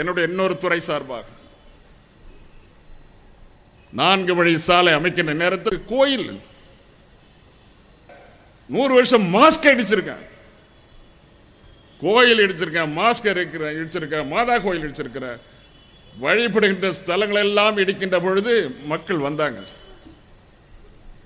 என்னுடைய 0.00 0.24
இன்னொரு 0.30 0.54
துறை 0.64 0.78
சார்பாக. 0.88 1.26
நான்கு 4.00 4.32
வழி 4.38 4.52
சாலை 4.68 4.92
அமைக்கின்ற 4.98 5.32
நேரத்தில் 5.42 5.80
கோயில். 5.92 6.28
நூறு 8.74 8.92
வருஷம் 8.98 9.26
மாஸ்க் 9.36 9.70
அடிச்சிருக்கேன் 9.72 10.24
கோயில் 12.02 12.42
இடிச்சிருக்கேன் 12.44 12.94
மாஸ்க் 13.00 13.28
இருக்கிறேன் 13.34 13.76
இடிச்சிருக்கேன் 13.80 14.30
மாதா 14.34 14.54
கோயில் 14.64 14.86
இடிச்சிருக்கிறேன் 14.86 15.38
வழிபடுகின்ற 16.22 16.88
ஸ்தலங்கள் 17.00 17.44
எல்லாம் 17.48 17.76
இடிக்கின்ற 17.82 18.16
பொழுது 18.26 18.54
மக்கள் 18.92 19.26
வந்தாங்க. 19.28 19.60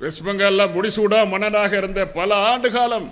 வெஸ்ட் 0.00 0.24
பெங்கால்ல 0.26 0.64
முடிசூடா 0.76 1.20
மன்னனாக 1.28 1.76
இருந்த 1.76 2.00
பல 2.18 2.34
ஆண்டு 2.48 2.70
காலம் 2.70 3.08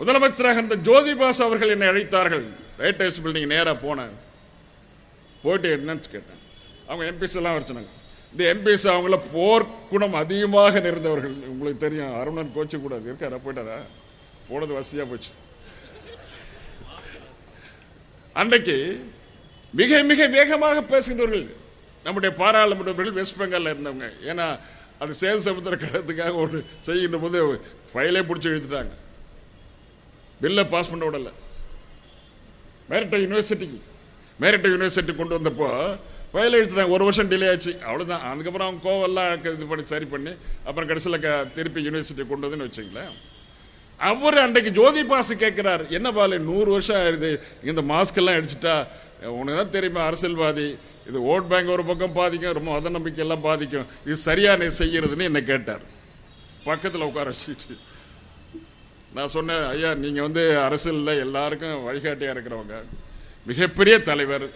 முதலமைச்சராக 0.00 0.58
இருந்த 0.60 0.76
ஜோதிபாஸ் 0.88 1.44
அவர்கள் 1.46 1.72
என்னை 1.74 1.88
அழைத்தார்கள். 1.88 2.46
ரைட் 2.82 2.98
ஹவுஸ் 2.98 3.20
பில்டிங் 3.22 3.52
நேரா 3.54 3.72
போனேன் 3.84 4.16
போயிட்டு 5.42 5.68
என்னன்னு 5.76 6.12
கேட்டேன். 6.14 6.42
அவங்க 6.88 7.04
எம்பிஸ் 7.10 7.36
எல்லாம் 7.36 7.56
வச்சுனாங்க 7.56 7.64
சொன்னாங்க. 7.68 7.96
இந்த 8.32 8.42
எம்பிஸ் 8.54 8.86
அவங்கள 8.92 9.16
போர்க்குணம் 9.34 10.16
அதிகமாக 10.22 10.80
நிறைந்தவர்கள். 10.86 11.36
உங்களுக்கு 11.52 11.84
தெரியும் 11.84 12.20
அருணன் 12.20 12.52
கோச்சு 12.56 12.80
கூடாது 12.80 13.06
இருக்காரா? 13.10 13.38
போயிட்டாரா? 13.44 13.78
போனது 14.48 14.72
வசதியா 14.78 15.04
போச்சு. 15.10 15.30
அன்றைக்கு 18.32 18.76
மிக 19.80 20.02
மிக 20.02 20.26
வேகமாக 20.26 20.82
பேசுகின்றவர்கள் 20.90 21.46
நம்முடைய 22.04 22.36
பாராளுமன்றவர்கள் 22.42 23.16
வெஸ்ட் 23.20 23.40
பெங்காலில் 23.40 23.72
இருந்தவங்க. 23.74 24.08
ஏன்னா 24.30 24.46
அது 25.02 25.12
சேது 25.20 25.40
சமுத்திர 25.46 25.74
கழகத்துக்காக 25.82 26.40
ஒன்று 26.44 26.60
செய்கின்ற 26.86 27.18
போது 27.24 27.38
ஃபைலே 27.90 28.22
பிடிச்சி 28.28 28.48
இழுத்துட்டாங்க. 28.52 28.94
பில்லை 30.42 30.64
பாஸ் 30.74 30.90
பண்ண 30.92 31.04
விடல 31.08 31.30
மேரிட்ட 32.90 33.16
யூனிவர்சிட்டிக்கு 33.24 33.78
மேரிட்ட 34.42 34.68
யூனிவர்சிட்டி 34.74 35.14
கொண்டு 35.20 35.36
வந்தப்போ 35.38 35.70
ஃபைல் 36.32 36.56
எழுத்துட்டாங்க 36.58 36.94
ஒரு 36.96 37.04
வருஷம் 37.08 37.30
டிலே 37.32 37.46
ஆச்சு. 37.52 37.72
அவ்வளோதான் 37.88 38.24
அதுக்கப்புறம் 38.30 38.66
அவங்க 38.68 38.82
கோவெல்லாம் 38.88 39.30
இது 39.56 39.66
பண்ணி 39.70 39.84
சரி 39.92 40.06
பண்ணி 40.14 40.32
அப்புறம் 40.68 40.88
கடைசியில் 40.90 41.22
க 41.24 41.30
திருப்பி 41.56 41.80
யூனிவர்சிட்டி 41.86 42.24
கொண்டு 42.30 42.46
வந்துன்னு 42.46 42.68
வச்சுங்களேன் 42.68 43.14
அவர் 44.00 44.36
அன்றைக்கு 44.44 44.70
ஜோதி 44.78 45.02
பாசு 45.12 45.34
கேட்குறாரு. 45.44 45.84
என்ன 45.98 46.08
பாலு 46.18 46.36
நூறு 46.50 46.68
வருஷம் 46.74 47.00
ஆயிடுது 47.02 47.30
இந்த 47.70 47.80
மாஸ்க் 47.92 48.20
எல்லாம் 48.22 48.36
அடிச்சுட்டா 48.38 48.74
உனக்கு 49.38 49.58
தான் 49.60 49.74
தெரியுமா 49.76 50.02
அரசியல்வாதி 50.08 50.66
இது 51.08 51.18
ஓட் 51.32 51.48
பேங்க் 51.50 51.74
ஒரு 51.76 51.84
பக்கம் 51.90 52.16
பாதிக்கும் 52.20 52.56
ரொம்ப 52.58 52.70
மத 52.74 52.90
நம்பிக்கையெல்லாம் 52.96 53.44
பாதிக்கும். 53.48 53.86
இது 54.06 54.16
சரியாக 54.28 54.56
செய்கிறதுன்னு 54.56 54.78
செய்யறதுன்னு 54.80 55.42
கேட்டார். 55.50 55.84
பக்கத்தில் 56.68 57.06
உட்கார 57.08 57.32
வச்சுட்டு. 57.34 57.76
நான் 59.16 59.34
சொன்னேன் 59.34 59.62
ஐயா 59.72 59.90
நீங்கள் 60.04 60.26
வந்து 60.26 60.42
அரசியலில் 60.64 61.20
எல்லாருக்கும் 61.26 61.84
வழிகாட்டியாக 61.88 62.34
இருக்கிறவங்க. 62.34 62.78
மிகப்பெரிய 63.50 63.94
தலைவர். 64.10 64.46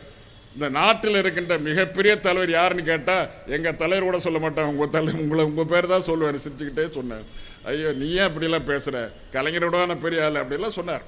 இந்த 0.55 0.67
நாட்டில் 0.79 1.19
இருக்கின்ற 1.21 1.55
மிகப்பெரிய 1.69 2.13
தலைவர் 2.27 2.51
யாருன்னு 2.57 2.83
கேட்டால் 2.91 3.29
எங்கள் 3.57 3.79
தலைவர் 3.83 4.09
கூட 4.09 4.19
சொல்ல 4.27 4.39
மாட்டேன். 4.45 4.71
உங்கள் 4.73 4.93
தலை 4.97 5.13
உங்களை 5.23 5.45
உங்கள் 5.51 5.71
பேர் 5.73 5.93
தான் 5.95 6.09
சொல்லுவேன் 6.11 6.43
சிரிச்சுக்கிட்டே 6.45 6.87
சொன்னேன் 6.99 7.25
ஐயோ 7.71 7.91
நீ 8.01 8.09
ஏன் 8.19 8.29
அப்படிலாம் 8.29 8.71
பேசுகிற 8.73 8.97
கலைஞரோட 9.37 9.97
பெரிய 10.05 10.25
ஆள் 10.27 10.43
அப்படிலாம் 10.43 10.79
சொன்னார். 10.79 11.05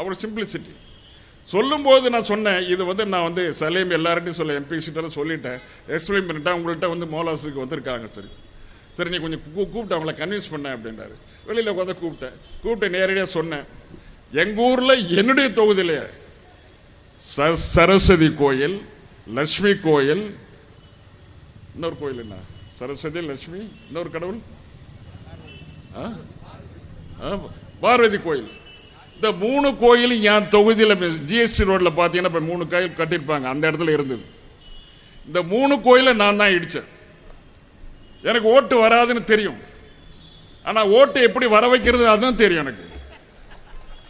அவர் 0.00 0.22
சிம்பிளிசிட்டி 0.24 0.74
சொல்லும்போது 1.46 2.10
நான் 2.10 2.24
சொன்னேன் 2.24 2.62
இது 2.62 2.84
வந்து 2.84 3.06
நான் 3.06 3.22
வந்து 3.22 3.54
சலீம் 3.54 3.90
எல்லார்ட்டையும் 3.90 4.32
சொல்ல 4.32 4.60
எம்பி 4.60 4.80
சொல்லிட்டேன். 5.14 5.60
எக்ஸ்பிளைன் 5.88 6.26
பண்ணிட்டேன் 6.26 6.58
உங்கள்கிட்ட 6.58 6.98
வந்து 6.98 7.06
மோலாஸுக்கு 7.06 7.58
வந்திருக்காங்க 7.58 8.08
சரி. 8.08 8.26
சரி 8.92 9.10
நீ 9.10 9.16
கொஞ்சம் 9.16 9.40
கூப்பிட்டேன் 9.54 9.70
கூப்பிட்டு 9.70 9.98
அவங்கள 9.98 10.14
கன்வின்ஸ் 10.14 10.50
பண்ணேன் 10.50 10.76
அப்படின்றாரு 10.76 11.14
வெளியில் 11.46 11.72
உட்காந்து 11.72 11.96
கூப்பிட்டேன். 12.02 12.32
கூப்பிட்டு 12.62 12.98
நேரடியாக 12.98 13.30
சொன்னேன். 13.30 13.62
எங்கள் 14.32 14.64
ஊரில் 14.64 15.16
என்னுடைய 15.16 15.50
தொகுதியில் 15.50 16.02
ச- 17.36 17.52
சரஸ்வதி 17.52 18.34
கோயில் 18.34 18.82
லக்ஷ்மி 19.34 19.74
கோயில் 19.76 20.36
இன்னொரு 21.74 21.98
கோயில் 21.98 22.18
என்ன? 22.18 22.34
சரஸ்வதி 22.74 23.20
லட்சுமி 23.20 23.68
இன்னொரு 23.86 24.10
கடவுள்? 24.10 24.38
ஆ? 25.96 26.12
ஆ, 27.24 27.38
பார்வதி 27.80 28.18
கோயில். 28.18 28.50
இந்த 29.16 29.28
மூணு 29.44 29.68
கோயிலும் 29.84 30.24
என் 30.30 30.50
தொகுதியில் 30.54 30.94
ஜிஎஸ்டி 31.28 31.64
ரோட்டில் 31.68 31.96
பார்த்தீங்கன்னா 31.98 32.30
இப்போ 32.32 32.42
மூணு 32.50 32.64
கோயில் 32.72 32.98
கட்டியிருப்பாங்க. 32.98 33.46
அந்த 33.52 33.64
இடத்துல 33.70 33.94
இருந்தது. 33.96 34.24
இந்த 35.28 35.40
மூணு 35.52 35.74
கோயிலை 35.86 36.12
நான் 36.22 36.40
தான் 36.42 36.54
இடித்தேன் 36.56 36.90
எனக்கு 38.28 38.48
ஓட்டு 38.56 38.74
வராதுன்னு 38.84 39.22
தெரியும். 39.32 39.58
ஆனால் 40.68 40.90
ஓட்டு 40.98 41.18
எப்படி 41.28 41.46
வர 41.56 41.64
வைக்கிறது 41.72 42.04
அதுவும் 42.14 42.40
தெரியும் 42.42 42.64
எனக்கு. 42.64 42.84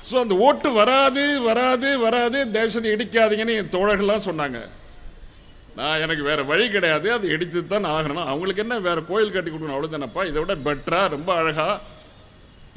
ஸோ 0.08 0.14
அந்த 0.24 0.34
ஓட்டு 0.46 0.68
வராது 0.80 1.22
வராது 1.46 1.88
வராது 2.04 2.38
தேசத்தை 2.58 2.90
இடிக்காதீங்கன்னு 2.96 3.56
என் 3.60 3.74
தோழர்கள்லாம் 3.76 4.26
சொன்னாங்க. 4.28 4.58
நான் 5.78 6.02
எனக்கு 6.04 6.22
வேற 6.30 6.40
வழி 6.50 6.66
கிடையாது. 6.74 7.08
அது 7.16 7.26
இடித்து 7.34 7.60
தான் 7.72 7.90
ஆகணும். 7.96 8.28
அவங்களுக்கு 8.32 8.62
என்ன 8.64 8.76
வேற 8.86 8.98
கோயில் 9.10 9.34
கட்டி 9.34 9.50
கொடுக்கணும்? 9.50 9.76
அவ்வளவுதானப்பா? 9.76 10.22
இதை 10.30 10.38
விட 10.42 10.54
பெட்டரா 10.66 11.00
ரொம்ப 11.16 11.30
அழகா 11.40 11.68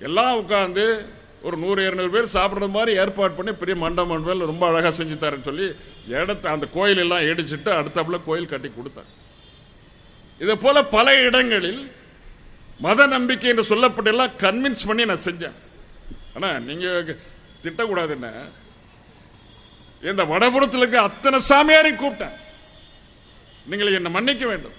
எல்லாம் 0.07 0.35
உட்காந்து 0.41 0.85
ஒரு 1.47 1.55
நூறு 1.63 1.81
இருநூறு 1.87 2.11
பேர் 2.15 2.33
சாப்பிட்ற 2.37 2.67
மாதிரி 2.75 2.91
ஏற்பாடு 3.01 3.33
பண்ணி 3.37 3.51
பெரிய 3.59 3.75
மண்டபம் 3.83 4.11
மண்டபம் 4.13 4.51
ரொம்ப 4.51 4.65
அழகாக 4.69 4.91
செஞ்சு 4.97 5.15
தரேன்னு 5.21 5.47
சொல்லி 5.49 5.67
இடத்த 6.21 6.49
அந்த 6.55 6.65
கோயிலெல்லாம் 6.75 7.25
இடிச்சிட்டு 7.31 7.71
அடுத்தாப்புல 7.79 8.17
கோயில் 8.25 8.51
கட்டி 8.53 8.69
கொடுத்தாங்க. 8.69 9.11
இதே 10.43 10.55
போல 10.63 10.83
பல 10.95 11.07
இடங்களில் 11.27 11.81
மத 12.85 13.05
நம்பிக்கை 13.13 13.49
என்று 13.51 13.65
சொல்லப்பட்டெல்லாம் 13.71 14.35
கன்வின்ஸ் 14.43 14.87
பண்ணி 14.89 15.05
நான் 15.11 15.25
செஞ்சேன். 15.27 15.57
ஆனால் 16.35 16.59
நீங்கள் 16.67 17.17
திட்டக்கூடாது 17.63 18.13
என்ன? 18.17 18.27
இந்த 20.09 20.23
வடபுறத்தில் 20.33 20.83
இருக்க 20.83 20.99
அத்தனை 21.07 21.39
சாமியாரையும் 21.51 22.01
கூப்பிட்டேன். 22.03 22.35
நீங்கள் 23.71 23.95
என்னை 23.97 24.11
மன்னிக்க 24.17 24.45
வேண்டும். 24.51 24.77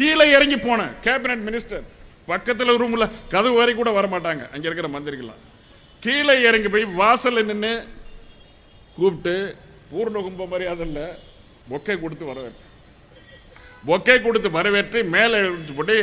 கீழே 0.00 0.26
இறங்கி 0.36 0.58
போனேன் 0.66 0.92
கேபினட் 1.06 1.46
மினிஸ்டர் 1.48 1.86
பக்கத்தில் 2.30 2.78
ரூமில் 2.82 3.12
கதவு 3.34 3.56
வரை 3.60 3.72
கூட 3.74 3.90
வர 3.98 4.06
மாட்டாங்க 4.14 4.44
இருக்கிற 4.66 4.88
மந்திரிகள்லாம். 4.94 5.42
கீழே 6.04 6.34
இறங்கி 6.48 6.68
போய் 6.74 6.86
வாசலில் 7.00 7.48
நின்று 7.50 7.72
கூப்பிட்டு 8.96 9.34
பூர்ண 9.90 10.16
கும்ப 10.26 10.46
மரியாதையில் 10.52 11.04
பொக்கை 11.70 11.96
கொடுத்து 12.02 12.24
வரவேற்று 12.30 12.64
பொக்கை 13.88 14.16
கொடுத்து 14.22 14.48
வரவேற்று 14.58 15.00
மேலே 15.14 15.38
எடுத்து 15.48 15.74
போட்டு 15.78 15.98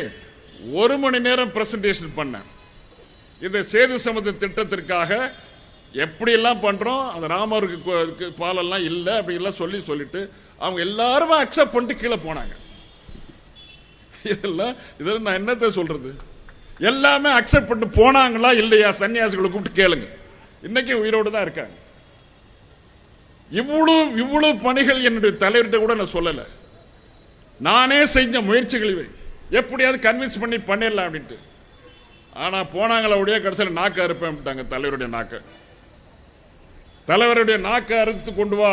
ஒரு 0.82 0.96
மணி 1.04 1.20
நேரம் 1.28 1.54
பிரசன்டேஷன் 1.56 2.18
பண்ணேன். 2.20 2.48
இந்த 3.46 3.60
சேது 3.72 3.96
சமத 4.04 4.34
திட்டத்திற்காக 4.44 5.12
எப்படியெல்லாம் 6.06 6.64
பண்ணுறோம் 6.66 7.04
அந்த 7.16 7.26
ராமருக்கு 7.36 8.28
பாலெல்லாம் 8.42 8.86
இல்லை 8.90 9.14
அப்படிலாம் 9.20 9.60
சொல்லி 9.62 9.80
சொல்லிட்டு 9.90 10.22
அவங்க 10.64 10.80
எல்லாருமே 10.88 11.36
அக்செப்ட் 11.44 11.74
பண்ணிட்டு 11.74 12.02
கீழே 12.02 12.18
போனாங்க. 12.28 12.54
இதெல்லாம் 14.34 14.76
இதெல்லாம் 15.00 15.28
நான் 15.28 15.40
என்னத்த 15.40 15.70
சொல்றது? 15.70 16.10
எல்லாமே 16.80 17.30
அக்செப்ட் 17.30 17.70
பண்ணிட்டு 17.70 17.98
போனாங்களா 17.98 18.52
இல்லையா? 18.62 18.90
சன்னியாசிகளை 19.02 19.50
கூப்பிட்டு 19.50 19.82
கேளுங்க. 19.82 20.08
இன்னைக்கு 20.68 20.94
உயிரோடு 21.00 21.32
தான் 21.32 21.46
இருக்காங்க. 21.48 21.76
இவ்வளவு 23.50 23.98
இவ்வளவு 24.24 24.60
பணிகள் 24.68 25.02
என்னுடைய 25.10 25.36
தலைவர்கிட்ட 25.44 25.78
கூட 25.78 25.94
நான் 25.94 26.16
சொல்லல. 26.18 26.44
நானே 27.60 28.00
செஞ்ச 28.06 28.42
முயற்சிகள் 28.42 28.94
இவை. 28.96 29.06
எப்படியாவது 29.60 30.00
கன்வின்ஸ் 30.08 30.42
பண்ணி 30.44 30.58
பண்ணிடலாம் 30.70 31.08
அப்படின்ட்டு. 31.08 31.38
ஆனா 32.44 32.60
போனாங்களா 32.76 33.20
உடைய 33.24 33.38
கடைசியில் 33.42 33.78
நாக்க 33.78 33.98
அறுப்பேன்ட்டாங்க 34.06 34.64
தலைவருடைய 34.74 35.10
நாக்க. 35.18 35.42
தலைவருடைய 37.08 37.58
நாக்க 37.70 38.00
அறுத்து 38.04 38.34
கொண்டு 38.34 38.56
வா 38.56 38.72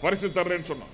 பரிசு 0.00 0.28
தர்றேன்னு 0.28 0.70
சொன்னான். 0.72 0.91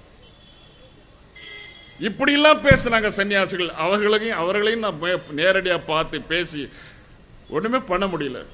இப்படிலாம் 2.01 2.33
எல்லாம் 2.33 2.65
பேசுனாங்க 2.65 3.11
சன்னியாசிகள். 3.17 3.69
அவர்களையும் 3.69 4.37
அவர்களையும் 4.37 4.81
நான் 4.81 4.99
நேரடியாக 5.31 5.83
பார்த்து 5.83 6.21
பேசி 6.21 6.69
ஒன்றுமே 7.51 7.79
பண்ண 7.79 8.07
முடியல. 8.07 8.45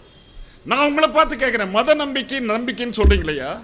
நான் 0.65 0.87
உங்களை 0.87 1.09
பார்த்து 1.09 1.37
கேட்குறேன் 1.37 1.71
மத 1.71 1.95
நம்பிக்கை 1.95 2.39
நம்பிக்கைன்னு 2.41 2.93
சொல்றீங்களையா? 2.97 3.61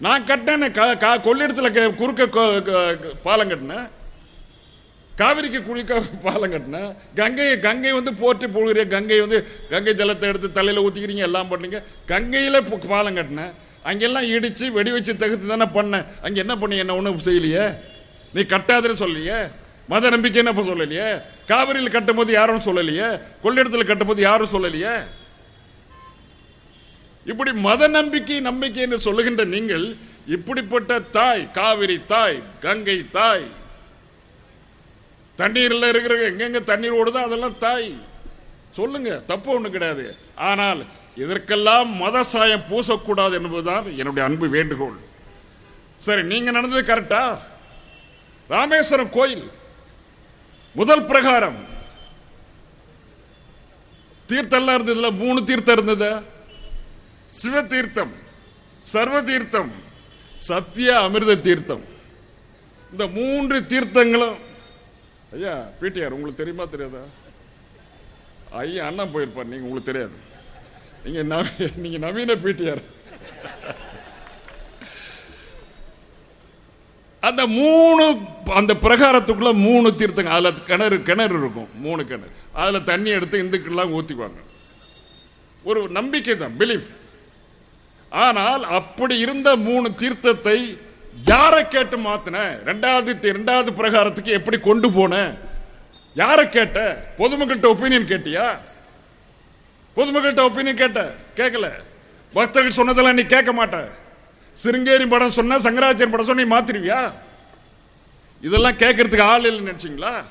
நான் 0.00 0.24
கட்டினேன் 0.24 0.72
கா- 0.72 0.96
கா- 0.96 1.94
குறுக்க 1.94 2.26
பாலம் 3.22 3.50
கட்டினேன். 3.50 3.88
காவிரிக்கு 5.18 5.62
குளிக்க 5.62 6.00
பாலம் 6.22 6.52
கட்டினேன். 6.52 6.96
கங்கை 7.14 7.58
கங்கை 7.58 7.92
வந்து 7.92 8.14
போற்றி 8.14 8.46
போகிற 8.46 8.84
கங்கை 8.84 9.20
வந்து 9.20 9.46
கங்கை 9.70 9.94
ஜலத்தை 9.94 10.20
எடுத்து 10.20 10.52
தலையில் 10.52 10.82
ஊற்றிக்கிறீங்க 10.82 11.14
எல்லாம் 11.14 11.50
பண்ணீங்க 11.50 11.82
கங்கையில் 12.06 12.62
பாலம் 12.62 13.16
கட்டினேன். 13.16 13.52
அங்கெல்லாம் 13.82 14.26
இடித்து 14.26 14.72
வெடி 14.72 14.90
வச்சு 14.90 15.16
தகுத்து 15.16 15.46
தானே 15.46 15.64
பண்ணேன். 15.64 16.06
அங்கே 16.22 16.40
என்ன 16.40 16.56
பண்ணி 16.56 16.76
என்ன 16.76 16.94
ஒன்றும் 16.96 17.20
செய்யலையே? 17.24 17.90
நீ 18.34 18.40
கட்டாதுன்னு 18.40 19.02
சொல்லலையே? 19.02 19.50
மத 19.88 20.10
நம்பிக்கைன்னு 20.10 20.52
அப்ப 20.52 20.62
சொல்லலையே? 20.62 21.22
காவிரியில் 21.46 21.90
கட்டும் 21.90 22.16
போது 22.16 22.32
யாரும் 22.32 22.66
சொல்லலையே? 22.66 23.08
கொள்ளிடத்தில் 23.42 23.90
கட்டும் 23.90 24.06
போது 24.06 24.20
யாரும் 24.22 24.52
சொல்லலையே? 24.52 24.94
இப்படி 27.24 27.52
மத 27.52 27.88
நம்பிக்கை 27.88 28.40
நம்பிக்கை 28.40 28.82
என்று 28.82 28.98
சொல்லுகின்ற 28.98 29.44
நீங்கள் 29.44 29.96
இப்படிப்பட்ட 30.26 31.00
தாய் 31.00 31.50
காவிரி 31.50 31.98
தாய் 32.06 32.38
கங்கை 32.60 32.96
தாய் 33.10 33.46
தண்ணீர்ல 35.38 35.88
இருக்கிற 35.88 36.14
எங்கெங்க 36.30 36.60
தண்ணீர் 36.62 36.98
ஓடுதோ 37.00 37.20
அதெல்லாம் 37.28 37.58
தாய். 37.58 37.92
சொல்லுங்க 38.76 39.10
தப்பு 39.26 39.48
ஒண்ணு 39.54 39.70
கிடையாது. 39.70 40.04
ஆனால் 40.50 40.80
இதற்கெல்லாம் 41.14 41.88
மத 41.96 42.22
சாயம் 42.22 42.66
பூசக்கூடாது 42.70 43.32
என்பதுதான் 43.32 43.86
என்னுடைய 44.00 44.22
அன்பு 44.28 44.48
வேண்டுகோள். 44.48 44.98
சரி 45.96 46.22
நீங்க 46.22 46.50
நடந்தது 46.50 46.82
கரெக்டா 46.92 47.22
ராமேஸ்வரம் 48.48 49.10
கோயில். 49.10 49.50
முதல் 50.74 51.04
பிரகாரம். 51.04 51.64
தீர்த்தம்லாம் 54.28 54.76
இருந்ததுல 54.78 55.16
மூணு 55.16 55.44
தீர்த்தம் 55.44 55.78
இருந்தது. 55.78 56.22
சிவ 57.28 57.62
தீர்த்தம் 57.62 58.12
சர்வ 58.78 59.22
தீர்த்தம் 59.22 59.72
சத்திய 60.34 61.00
அமிர்த 61.00 61.36
தீர்த்தம். 61.36 61.84
இந்த 62.90 63.06
மூன்று 63.06 63.60
தீர்த்தங்களும் 63.60 64.36
ஐயா 65.32 65.68
பிடிஆர் 65.80 66.06
உங்களுக்கு 66.06 66.44
தெரியுமா 66.44 66.64
தெரியாதா? 66.64 66.98
ஐயா 68.50 68.86
அண்ணன் 68.86 69.14
போயிருப்பார் 69.14 69.44
நீங்க 69.44 69.66
உங்களுக்கு 69.66 69.92
தெரியாது. 69.92 70.30
நீங்க 71.04 71.36
நவீ- 71.36 71.76
நீங்க 71.76 71.98
நவீன 71.98 72.34
பிடிஆர். 72.34 72.82
அந்த 77.28 77.46
மூணு 77.46 78.04
அந்த 78.54 78.74
பிரகாரத்துக்குள்ள 78.74 79.54
மூணு 79.54 79.88
தீர்த்தங்க. 79.98 80.30
அதுல 80.36 80.52
கிணறு 80.52 81.02
கிணறு 81.02 81.38
இருக்கும். 81.38 81.68
மூணு 81.80 82.04
கிணறு. 82.04 82.30
அதுல 82.52 82.80
தண்ணி 82.80 83.10
எடுத்து 83.10 83.42
இந்துக்கள்லாம் 83.42 83.94
ஊத்திக்குவாங்க. 83.98 84.40
ஒரு 85.62 85.88
நம்பிக்கை 85.88 86.36
தான். 86.36 86.54
பிலீஃப் 86.58 86.88
ஆனால் 88.08 88.64
அப்படி 88.64 89.18
இருந்த 89.18 89.56
மூணு 89.56 89.94
தீர்த்தத்தை 89.98 90.78
யாரை 91.26 91.68
கேட்டு 91.68 91.96
மாத்தின? 91.98 92.36
ரெண்டாவது 92.64 93.12
ரெண்டாவது 93.36 93.70
பிரகாரத்துக்கு 93.76 94.32
எப்படி 94.38 94.58
கொண்டு 94.58 94.92
போன? 94.92 95.34
யாரை 96.14 96.48
கேட்ட? 96.48 96.80
பொதுமக்கள்கிட்ட 97.18 97.66
ஒப்பீனியன் 97.74 98.10
கேட்டியா? 98.12 98.46
பொதுமக்கள்கிட்ட 99.96 100.40
ஒப்பீனியன் 100.48 100.82
கேட்ட? 100.82 101.14
கேட்கல 101.36 101.70
பக்தர்கள் 102.32 102.78
சொன்னதெல்லாம் 102.80 103.14
நீ 103.14 103.22
கேட்க 103.22 103.52
மாட்ட. 103.52 104.00
சிருங்கேரி 104.64 105.08
படம் 105.08 105.30
சொன்னா 105.30 105.56
சங்கராச்சாரியன் 105.56 106.10
படம் 106.10 106.26
சொன்ன 106.26 106.60
மாத்திருவியா? 106.60 107.12
இதெல்லாம் 108.42 108.76
கேட்கறதுக்கு 108.76 109.20
ஆள் 109.20 109.42
இல்லைன்னு 109.42 109.74
நினைச்சிங்களா? 109.74 110.24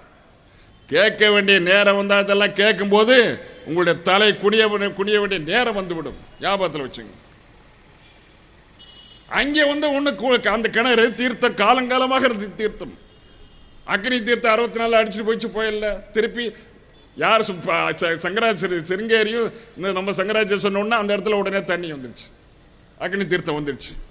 கேட்க 0.88 1.32
வேண்டிய 1.32 1.60
நேரம் 1.60 1.96
வந்தால் 1.96 2.24
இதெல்லாம் 2.24 2.54
கேட்கும்போது 2.54 3.40
உங்களுடைய 3.66 4.00
தலை 4.00 4.38
குனிய 4.38 4.68
குனிய 4.96 5.20
வேண்டிய 5.20 5.58
நேரம் 5.58 5.76
வந்துவிடும். 5.76 6.16
ஞாபகத்தில் 6.42 6.82
வச்சுங்க. 6.82 7.20
அங்கே 9.28 9.64
வந்து 9.64 9.94
ஒன்று 9.94 10.50
அந்த 10.52 10.70
கிணறு 10.70 11.14
தீர்த்தம் 11.14 11.56
காலங்காலமாக 11.56 12.24
இருந்து 12.24 12.56
தீர்த்தம். 12.56 12.98
அக்னி 13.88 14.24
தீர்த்தம் 14.24 14.52
அறுபத்தி 14.52 14.80
நாலு 14.80 14.98
அடிச்சுட்டு 14.98 15.30
போயிச்சு 15.30 15.52
போயிடல 15.56 16.12
திருப்பி 16.12 16.56
யார் 17.16 17.42
சு- 17.42 17.66
ச- 17.66 18.18
சங்கராச்சாரிய 18.22 18.84
சிருங்கேரியும் 18.84 19.52
இந்த 19.78 19.92
நம்ம 19.92 20.12
சங்கராச்சாரிய 20.12 20.58
சொன்ன 20.58 20.80
உடனே 20.80 21.02
அந்த 21.02 21.18
இடத்துல 21.18 21.34
உடனே 21.34 21.64
தண்ணி 21.64 21.94
வந்துருச்சு. 21.94 22.32
அக்னி 23.00 23.26
தீர்த்தம் 23.26 23.68
வந்துருச்சு. 23.68 24.11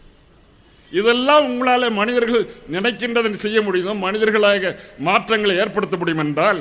இதெல்லாம் 0.92 1.44
உங்களால் 1.44 1.96
மனிதர்கள் 1.98 2.44
நினைக்கின்றதை 2.70 3.32
செய்ய 3.44 3.58
முடியும்? 3.62 3.98
மனிதர்களாக 3.98 4.72
மாற்றங்களை 5.08 5.56
ஏற்படுத்த 5.56 5.96
முடியும் 5.96 6.18
என்றால் 6.18 6.60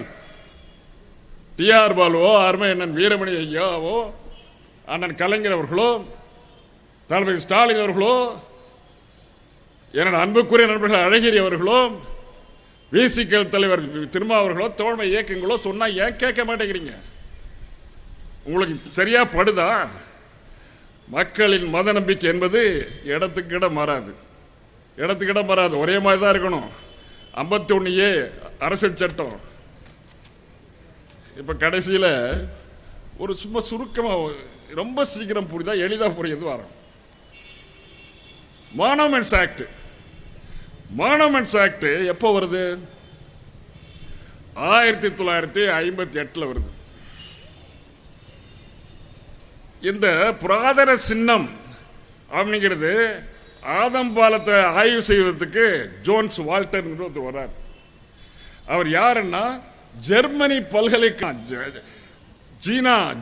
டிஆர் 1.58 1.98
பாலுவோ 2.00 2.32
அருமையண்ணன் 2.48 2.98
வீரமணி 3.00 3.34
ஐயாவோ 3.46 3.96
அண்ணன் 4.88 5.16
கலைஞர் 5.16 5.56
அவர்களோ 5.58 5.90
தளபதி 7.10 7.40
ஸ்டாலின் 7.40 7.84
அவர்களோ 7.86 8.14
என்னோட 9.94 10.18
அன்புக்குரிய 10.24 10.68
நண்பர்கள் 10.68 11.06
அழகிரி 11.08 11.38
அவர்களோ 11.38 11.80
விசிக்கல் 12.92 13.50
தலைவர் 13.50 13.82
திருமாவர்களோ 14.14 14.68
தோழமை 14.76 15.08
இயக்கங்களோ 15.14 15.56
சொன்னால் 15.66 15.98
ஏன் 16.04 16.16
கேட்க 16.16 16.42
மாட்டேங்கிறீங்க? 16.44 16.94
உங்களுக்கு 18.46 18.76
சரியா 19.00 19.22
படுதா? 19.26 19.68
மக்களின் 21.16 21.68
மத 21.76 21.92
நம்பிக்கை 21.92 22.30
என்பது 22.32 22.62
இடத்துக்கு 23.04 23.56
இடம் 23.56 23.78
மாறாது. 23.80 24.12
இடத்துக்கு 24.96 25.34
இடம் 25.34 25.46
மாறாது. 25.46 25.76
ஒரே 25.84 26.00
மாதிரி 26.00 26.22
தான் 26.22 26.36
இருக்கணும். 26.36 26.70
ஐம்பத்தி 27.42 27.74
ஒன்று 27.78 27.92
ஏ 28.00 28.10
அரசியல் 28.60 29.02
சட்டம். 29.02 29.40
இப்போ 31.38 31.54
கடைசியில் 31.54 32.12
ஒரு 33.18 33.36
சும்மா 33.36 33.60
சுருக்கமாக 33.60 34.32
ரொம்ப 34.82 35.06
சீக்கிரம் 35.12 35.50
புரியுதா 35.52 35.74
எளிதாக 35.86 36.16
புரியுது 36.20 36.46
வரும். 36.52 36.74
மானமெண்ட்ஸ் 38.78 39.36
ஆக்ட் 39.42 39.64
மானமெண்ட்ஸ் 40.98 41.58
ஆக்ட் 41.64 41.88
எப்போ 42.14 42.40
வருது? 42.40 42.64
ஆயிரத்தி 44.54 45.08
தொள்ளாயிரத்தி 45.08 45.64
ஐம்பத்தி 45.82 46.20
எட்டில் 46.24 46.50
வருது. 46.52 46.70
இந்த 49.82 50.34
புராதன 50.42 50.96
சின்னம் 50.96 51.50
அப்படிங்கிறது 52.32 53.22
ஆதம்பாலத்தை 53.64 54.64
ஆய்வு 54.64 55.02
செய்வதற்கு 55.02 55.92
ஜோன்ஸ் 56.02 56.40
வால்டர் 56.40 56.88
ஒருத்தர் 56.88 57.28
வர்றார். 57.28 57.54
அவர் 58.66 58.88
யாருன்னா 58.88 59.62
ஜெர்மனி 60.08 60.62
பல்கலைக்கழக 60.62 61.82
சீனா 62.58 63.16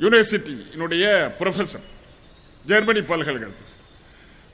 யூனிவர்சிட்டியினுடைய 0.00 1.04
ப்ரொஃபஸர் 1.40 1.86
ஜெர்மனி 2.66 3.00
பல்கலைக்கழகத்தில் 3.00 3.72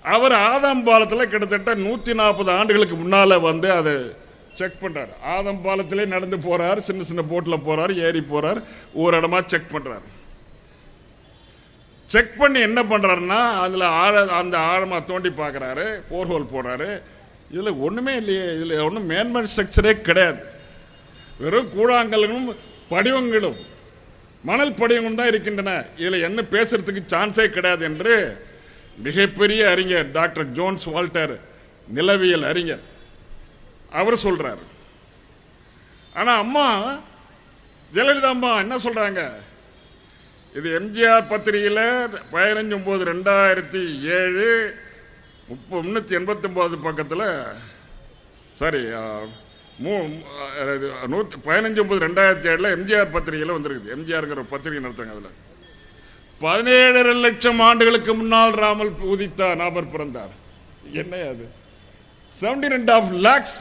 அவர் 0.05 0.33
ஆதம்பாலத்தில் 0.33 1.31
கிட்டத்தட்ட 1.31 1.75
நூற்றி 1.75 2.15
நாற்பது 2.15 2.51
ஆண்டுகளுக்கு 2.51 2.97
முன்னால் 2.97 3.39
வந்து 3.39 3.73
அதை 3.73 3.95
செக் 4.55 4.81
பண்றாரு. 4.83 5.13
ஆதம்பாலத்திலே 5.35 6.07
நடந்து 6.07 6.39
போகிறார் 6.39 6.81
சின்ன 6.81 7.03
சின்ன 7.03 7.23
போட்டில் 7.23 7.65
போகிறார் 7.67 7.93
ஏறி 7.95 8.21
போகிறார் 8.21 8.63
ஒரு 8.95 9.21
இடமா 9.21 9.47
செக் 9.47 9.73
பண்ணுறாரு 9.75 10.07
செக் 12.13 12.39
பண்ணி 12.39 12.61
என்ன 12.69 12.81
பண்ணுறாருன்னா 12.91 13.41
அதில் 13.65 13.87
ஆழ 14.03 14.15
அந்த 14.41 14.57
ஆழமாக 14.71 15.03
தோண்டி 15.11 15.31
பார்க்கறாரு 15.41 15.87
போர்ஹோல் 16.11 16.53
போடுறாரு 16.53 16.91
இதில் 17.55 17.81
ஒன்றுமே 17.87 18.13
இல்லையே 18.21 18.47
இதில் 18.57 18.85
ஒன்றும் 18.87 19.09
மேன்மேன் 19.13 19.51
ஸ்ட்ரக்சரே 19.53 19.93
கிடையாது. 20.09 20.41
வெறும் 21.43 21.73
கூழாங்கல்களும் 21.77 22.49
படிவங்களும் 22.93 23.59
மணல் 24.49 24.79
படிவங்களும் 24.81 25.21
தான் 25.21 25.31
இருக்கின்றன. 25.33 25.73
இதில் 26.01 26.25
என்ன 26.29 26.41
பேசுறதுக்கு 26.55 27.03
சான்ஸே 27.15 27.47
கிடையாது 27.57 27.85
என்று 27.91 28.15
மிகப்பெரிய 29.07 29.61
அறிஞர் 29.73 30.09
டாக்டர் 30.19 30.49
ஜோன்ஸ் 30.59 30.87
வால்டர் 30.95 31.35
நிலவியல் 31.89 32.47
அறிஞர் 32.51 32.85
அவர் 34.01 34.25
சொல்கிறார் 34.27 34.65
ஆனால் 36.15 36.41
அம்மா 36.45 36.67
ஜெயலலிதா 37.93 38.33
அம்மா 38.37 38.51
என்ன 38.65 38.77
சொல்கிறாங்க 38.87 39.23
இது 40.55 40.69
எம்ஜிஆர் 40.79 41.31
பத்திரிகையில் 41.33 41.85
பதினஞ்சு 42.33 42.75
ஒம்பது 42.79 43.03
ரெண்டாயிரத்தி 43.13 43.83
ஏழு 44.19 44.47
முப்பது 45.51 45.83
முந்நூற்றி 45.85 46.17
எண்பத்தொம்போது 46.19 46.75
பக்கத்தில் 46.87 47.27
சாரி 48.61 48.81
மூ 49.85 49.93
நூற்றி 51.13 51.37
பதினஞ்சு 51.47 51.81
ஒம்பது 51.83 52.01
ரெண்டாயிரத்தி 52.07 52.49
ஏழில் 52.53 52.75
எம்ஜிஆர் 52.77 53.15
பத்திரிகையில் 53.15 53.57
வந்திருக்குது. 53.57 53.95
எம்ஜிஆருங்கிற 53.97 54.41
ஒரு 54.43 54.53
பத்திரிகை 54.55 54.83
நடத்துங்க 54.85 55.15
அதில். 55.17 55.39
பதினேழரை 56.41 57.15
லட்சம் 57.27 57.61
ஆண்டுகளுக்கு 57.69 58.13
முன்னால் 58.21 58.55
ராமல் 58.65 58.93
உதித்தார் 59.13 59.59
நாபர் 59.63 59.93
பிறந்தார். 59.95 60.35
என்ன 61.03 61.23
அது? 61.33 61.47
செவன்டி 62.35 62.69
ரெண்டு 62.75 62.93
ஆஃப் 62.99 63.11
லேக்ஸ் 63.27 63.59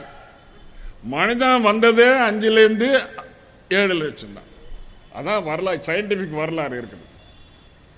மனிதன் 1.16 1.66
வந்ததே 1.70 2.10
அஞ்சுலேருந்து 2.28 2.90
ஏழு 3.80 3.96
லட்சம் 4.04 4.36
தான் 4.38 4.49
அதான் 5.20 5.46
வரலாறு 5.50 5.80
சயின்டிஃபிக் 5.90 6.42
வரலாறு 6.42 6.76
இருக்குது. 6.82 7.06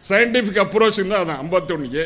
சயின்டிஃபிக் 0.09 0.61
அப்ரோச் 0.65 1.01
தான் 1.01 1.23
அதான் 1.23 1.41
ஐம்பத்தொன்னுக்கு 1.45 2.05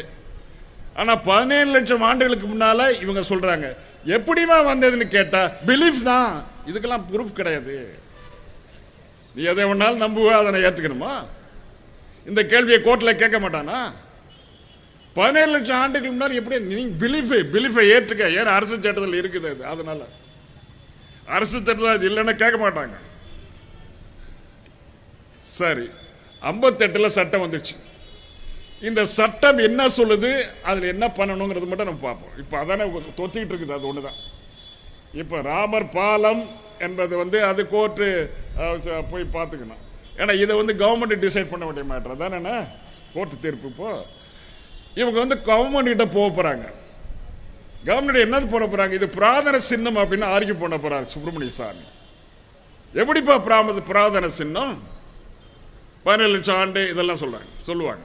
ஆனால் 1.02 1.22
பதினேழு 1.28 1.70
லட்சம் 1.76 2.08
ஆண்டுகளுக்கு 2.10 2.48
முன்னால் 2.52 2.86
இவங்க 3.04 3.22
சொல்கிறாங்க 3.32 3.68
எப்படிமா 4.16 4.58
வந்ததுன்னு 4.72 5.08
கேட்டால் 5.16 5.52
பிலீஃப் 5.70 6.02
தான். 6.10 6.34
இதுக்கெல்லாம் 6.70 7.06
ப்ரூஃப் 7.12 7.38
கிடையாது. 7.40 7.76
நீ 9.36 9.44
எதை 9.52 9.64
வேணாலும் 9.70 10.04
நம்புவ 10.06 10.34
அதனை 10.42 10.60
ஏற்றுக்கணுமா 10.68 11.14
இந்த 12.30 12.42
கேள்வியை 12.52 12.78
கோர்ட்டில் 12.86 13.20
கேட்க 13.22 13.38
மாட்டானா? 13.46 13.80
பதினேழு 15.18 15.52
லட்சம் 15.56 15.82
ஆண்டுகளுக்கு 15.82 16.16
முன்னாடி 16.16 16.40
எப்படி 16.40 16.60
நீ 16.70 16.86
பிலீஃபு 17.04 17.38
பிலீஃபை 17.56 17.84
ஏற்றுக்க 17.96 18.24
ஏன்னா 18.38 18.54
அரசு 18.60 18.74
சட்டத்தில் 18.76 19.20
இருக்குது 19.22 19.50
அது 19.54 19.66
அதனால். 19.74 20.06
அரசு 21.36 21.54
சட்டத்தில் 21.58 21.94
அது 21.96 22.10
இல்லைன்னா 22.10 22.36
கேட்க 22.44 22.58
மாட்டாங்க. 22.64 22.96
சரி 25.60 25.88
ஐம்பத்தெட்டில் 26.52 27.16
சட்டம் 27.18 27.44
வந்துச்சு 27.46 27.76
இந்த 28.88 29.02
சட்டம் 29.18 29.60
என்ன 29.68 29.82
சொல்லுது 29.98 30.32
அதில் 30.70 30.92
என்ன 30.94 31.06
பண்ணணுங்கிறது 31.18 31.68
மட்டும் 31.70 31.90
நம்ம 31.90 32.04
பார்ப்போம். 32.08 32.34
இப்போ 32.42 32.56
அதானே 32.62 32.86
தொத்திக்கிட்டு 33.20 33.54
இருக்குது 33.54 33.76
அது 33.78 33.88
ஒன்று 33.90 34.08
தான் 34.08 34.20
இப்போ 35.22 35.38
ராமர் 35.50 35.88
பாலம் 35.98 36.44
என்பது 36.86 37.14
வந்து 37.22 37.38
அது 37.50 37.62
கோர்ட்டு 37.74 38.08
போய் 39.12 39.34
பார்த்துக்கணும். 39.38 39.82
ஏன்னா 40.22 40.34
இதை 40.44 40.54
வந்து 40.62 40.74
கவர்மெண்ட் 40.82 41.24
டிசைட் 41.26 41.52
பண்ண 41.52 41.64
வேண்டிய 41.68 41.86
மேட்ரு 41.92 42.18
தானே 42.24 42.56
கோர்ட்டு 43.14 43.44
தீர்ப்பு 43.46 43.70
இப்போ. 43.72 43.90
இவங்க 45.02 45.18
வந்து 45.24 45.38
கவர்மெண்ட் 45.52 45.92
கிட்ட 45.94 46.08
போக 46.18 46.28
போகிறாங்க 46.38 46.66
கவர்மெண்ட் 47.88 48.26
என்னது 48.26 48.48
போட 48.54 48.66
போகிறாங்க 48.66 48.94
இது 49.00 49.08
புராதன 49.18 49.62
சின்னம் 49.72 50.02
அப்படின்னு 50.04 50.28
ஆர்கியூ 50.36 50.58
பண்ண 50.64 50.78
போகிறார் 50.84 51.12
சுப்பிரமணிய 51.14 51.54
சாமி. 51.60 51.86
எப்படிப்பா 53.02 53.36
பிராமது 53.48 53.82
புராதன 53.90 54.30
சின்னம்? 54.42 54.76
பதினேழு 56.06 56.34
லட்சம் 56.34 56.60
ஆண்டு 56.62 56.82
இதெல்லாம் 56.90 57.22
சொல்றாங்க 57.22 57.50
சொல்லுவாங்க. 57.70 58.04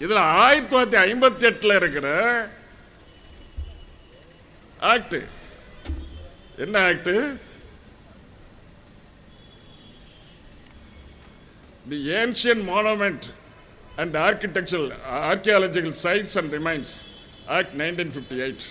இதுல 0.00 0.20
ஆயிரத்தி 0.42 0.70
தொள்ளாயிரத்தி 0.72 0.98
ஐம்பத்தி 1.06 1.46
எட்டுல 1.48 1.74
இருக்கிற 1.80 2.08
ஆக்ட் 4.92 5.16
என்ன 6.64 6.76
act 6.88 7.10
the 11.90 11.98
ancient 12.18 12.62
monument 12.70 13.26
and 13.96 14.16
architectural 14.26 14.90
archaeological 15.30 15.96
sites 16.04 16.36
and 16.40 16.52
remains 16.58 16.92
act 17.56 17.74
nineteen 17.82 18.12
fifty 18.16 18.38
eight 18.46 18.66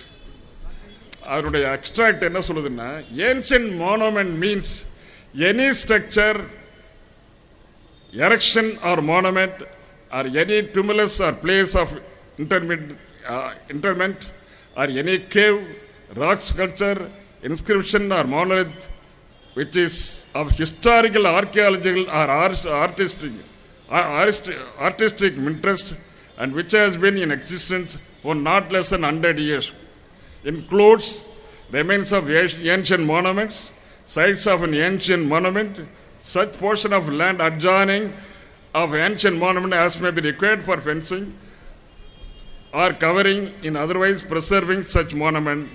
அதனுடைய 1.26 1.64
எக்ஸ்ட்ராக்ட் 1.78 2.24
என்ன 2.28 2.40
சொல்லுதுன்னா 2.48 2.88
ancient 3.28 3.68
monument 3.82 4.34
means 4.44 4.72
any 5.48 5.68
structure 5.82 6.40
erection 8.12 8.78
or 8.84 9.00
monument 9.00 9.52
or 10.12 10.26
any 10.26 10.62
tumulus 10.62 11.20
or 11.20 11.32
place 11.32 11.74
of 11.74 11.98
interment, 12.38 12.96
uh, 13.26 13.54
interment 13.68 14.30
or 14.76 14.84
any 14.84 15.18
cave, 15.18 15.76
rock 16.16 16.40
sculpture, 16.40 17.10
inscription 17.42 18.12
or 18.12 18.24
monolith 18.24 18.90
which 19.54 19.76
is 19.76 20.24
of 20.34 20.50
historical, 20.52 21.26
archaeological 21.26 22.04
or 22.08 22.28
art- 22.42 22.66
artistic, 22.66 23.32
ar- 23.88 24.30
artistic 24.78 25.32
interest 25.36 25.94
and 26.38 26.52
which 26.52 26.72
has 26.72 26.96
been 26.96 27.16
in 27.18 27.30
existence 27.30 27.98
for 28.22 28.34
not 28.34 28.70
less 28.72 28.90
than 28.90 29.02
100 29.02 29.38
years. 29.38 29.72
Includes 30.44 31.22
remains 31.70 32.12
of 32.12 32.30
ancient 32.30 33.04
monuments, 33.04 33.72
sites 34.04 34.46
of 34.46 34.62
an 34.62 34.74
ancient 34.74 35.26
monument, 35.26 35.78
such 36.20 36.52
portion 36.54 36.92
of 36.92 37.08
land 37.10 37.40
adjoining 37.40 38.12
of 38.74 38.94
ancient 38.94 39.36
monument 39.38 39.74
as 39.74 40.00
may 40.00 40.10
be 40.10 40.20
required 40.20 40.62
for 40.62 40.76
fencing 40.78 41.36
or 42.72 42.92
covering 42.94 43.52
in 43.62 43.76
otherwise 43.76 44.22
preserving 44.22 44.82
such 44.82 45.14
monument, 45.14 45.68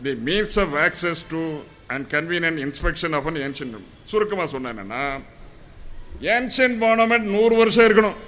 the 0.00 0.14
means 0.16 0.56
of 0.56 0.74
access 0.74 1.22
to 1.24 1.62
and 1.90 2.08
convenient 2.08 2.58
inspection 2.58 3.14
of 3.14 3.26
an 3.26 3.36
ancient 3.36 3.74
சுருக்கமாக 4.04 4.48
சொன்னேன்னா 4.52 5.02
ancient 6.34 6.78
monument 6.84 7.26
நூறு 7.34 7.54
வருஷம் 7.56 7.86
இருக்கணும் 7.88 8.18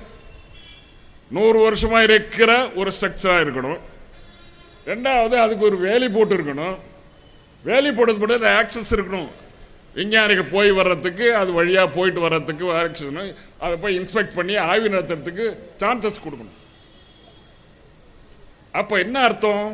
நூறு 1.30 1.58
வருஷமாக 1.62 2.02
இருக்கிற 2.02 2.50
ஒரு 2.74 2.90
ஸ்ட்ரக்சராக 2.96 3.44
இருக்கணும் 3.44 3.80
ரெண்டாவது 4.86 5.36
அதுக்கு 5.38 5.64
ஒரு 5.64 5.76
வேலி 5.78 6.08
போட்டு 6.08 6.34
இருக்கணும் 6.36 6.76
வேலி 7.64 7.90
போட்டது 7.92 8.18
மட்டும் 8.18 8.58
ஆக்சஸ் 8.60 8.92
இருக்கணும் 8.92 9.30
விஞ்ஞானிக்கு 9.98 10.44
போய் 10.54 10.70
வர்றதுக்கு 10.78 11.26
அது 11.40 11.50
வழியாக 11.58 11.88
போயிட்டு 11.96 12.20
வர்றதுக்கு 12.26 12.66
ஆக்சஸ் 12.80 13.34
அதை 13.64 13.74
போய் 13.84 13.98
இன்ஸ்பெக்ட் 14.00 14.36
பண்ணி 14.38 14.56
ஆய்வு 14.70 14.88
நடத்துறதுக்கு 14.94 15.46
சான்சஸ் 15.82 16.24
கொடுக்கணும். 16.24 16.56
அப்போ 18.80 18.94
என்ன 19.04 19.16
அர்த்தம்? 19.28 19.66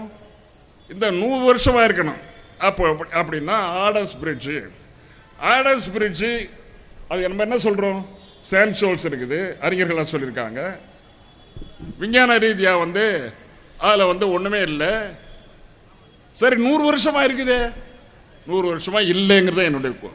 இந்த 0.94 1.07
நூறு 1.20 1.42
வருஷமாக 1.50 1.87
இருக்கணும். 1.88 2.20
அப்போ 2.68 2.85
அப்படின்னா 3.20 3.57
ஆடஸ் 3.87 4.14
பிரிட்ஜு 4.22 4.59
ஆடஸ் 5.55 5.88
பிரிட்ஜு 5.94 6.31
அது 7.09 7.29
நம்ம 7.29 7.42
என்ன 7.46 7.59
சொல்கிறோம் 7.64 7.98
சேண்ட் 8.50 8.79
ஷோல்ஸ் 8.81 9.09
இருக்குது. 9.11 9.40
அறிஞர்கள்லாம் 9.66 10.12
சொல்லியிருக்காங்க. 10.12 10.61
விஞ்ஞான 12.00 12.38
ரீதியாக 12.44 12.83
வந்து 12.85 13.05
அதில் 13.88 14.11
வந்து 14.12 14.26
ஒன்றுமே 14.37 14.61
இல்லை. 14.70 14.92
சரி 16.40 16.57
நூறு 16.66 16.83
வருஷமாக 16.85 17.26
இருக்குதே. 17.29 17.61
நூறு 18.47 18.77
வருஷமா 18.77 19.01
இல்லைங்கிறது 19.01 19.63
என்னுடைய 19.63 19.97
கோரிக்கை. 19.97 20.11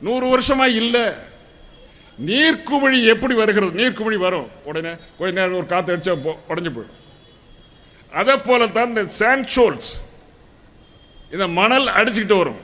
நூறு 0.00 0.38
வருஷமா 0.38 0.64
இல்லை. 0.64 1.00
நீர்க்குமிழி 2.26 3.04
எப்படி 3.04 3.34
வருகிறது? 3.34 3.90
நீர்க்குமிழி 3.90 4.16
வரும். 4.16 4.48
உடனே 4.64 4.94
கொஞ்ச 5.18 5.40
நேரம் 5.40 5.56
ஒரு 5.56 5.66
காற்று 5.66 5.96
அடிச்சா 5.96 6.16
போ- 6.16 6.36
போயிடும். 6.48 6.86
அதே 8.12 8.36
போல 8.36 8.66
தான் 8.66 8.88
இந்த 8.88 9.02
சாண்ட் 9.02 9.48
ஷோல்ஸ் 9.56 10.04
இந்த 11.32 11.48
மணல் 11.48 11.86
அடிச்சுக்கிட்டு 11.86 12.36
வரும். 12.36 12.60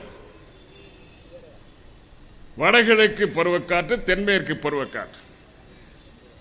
வடகிழக்கு 2.55 3.25
பருவக்காற்று 3.25 4.03
தென்மேற்கு 4.03 4.53
பருவக்காற்று. 4.53 5.21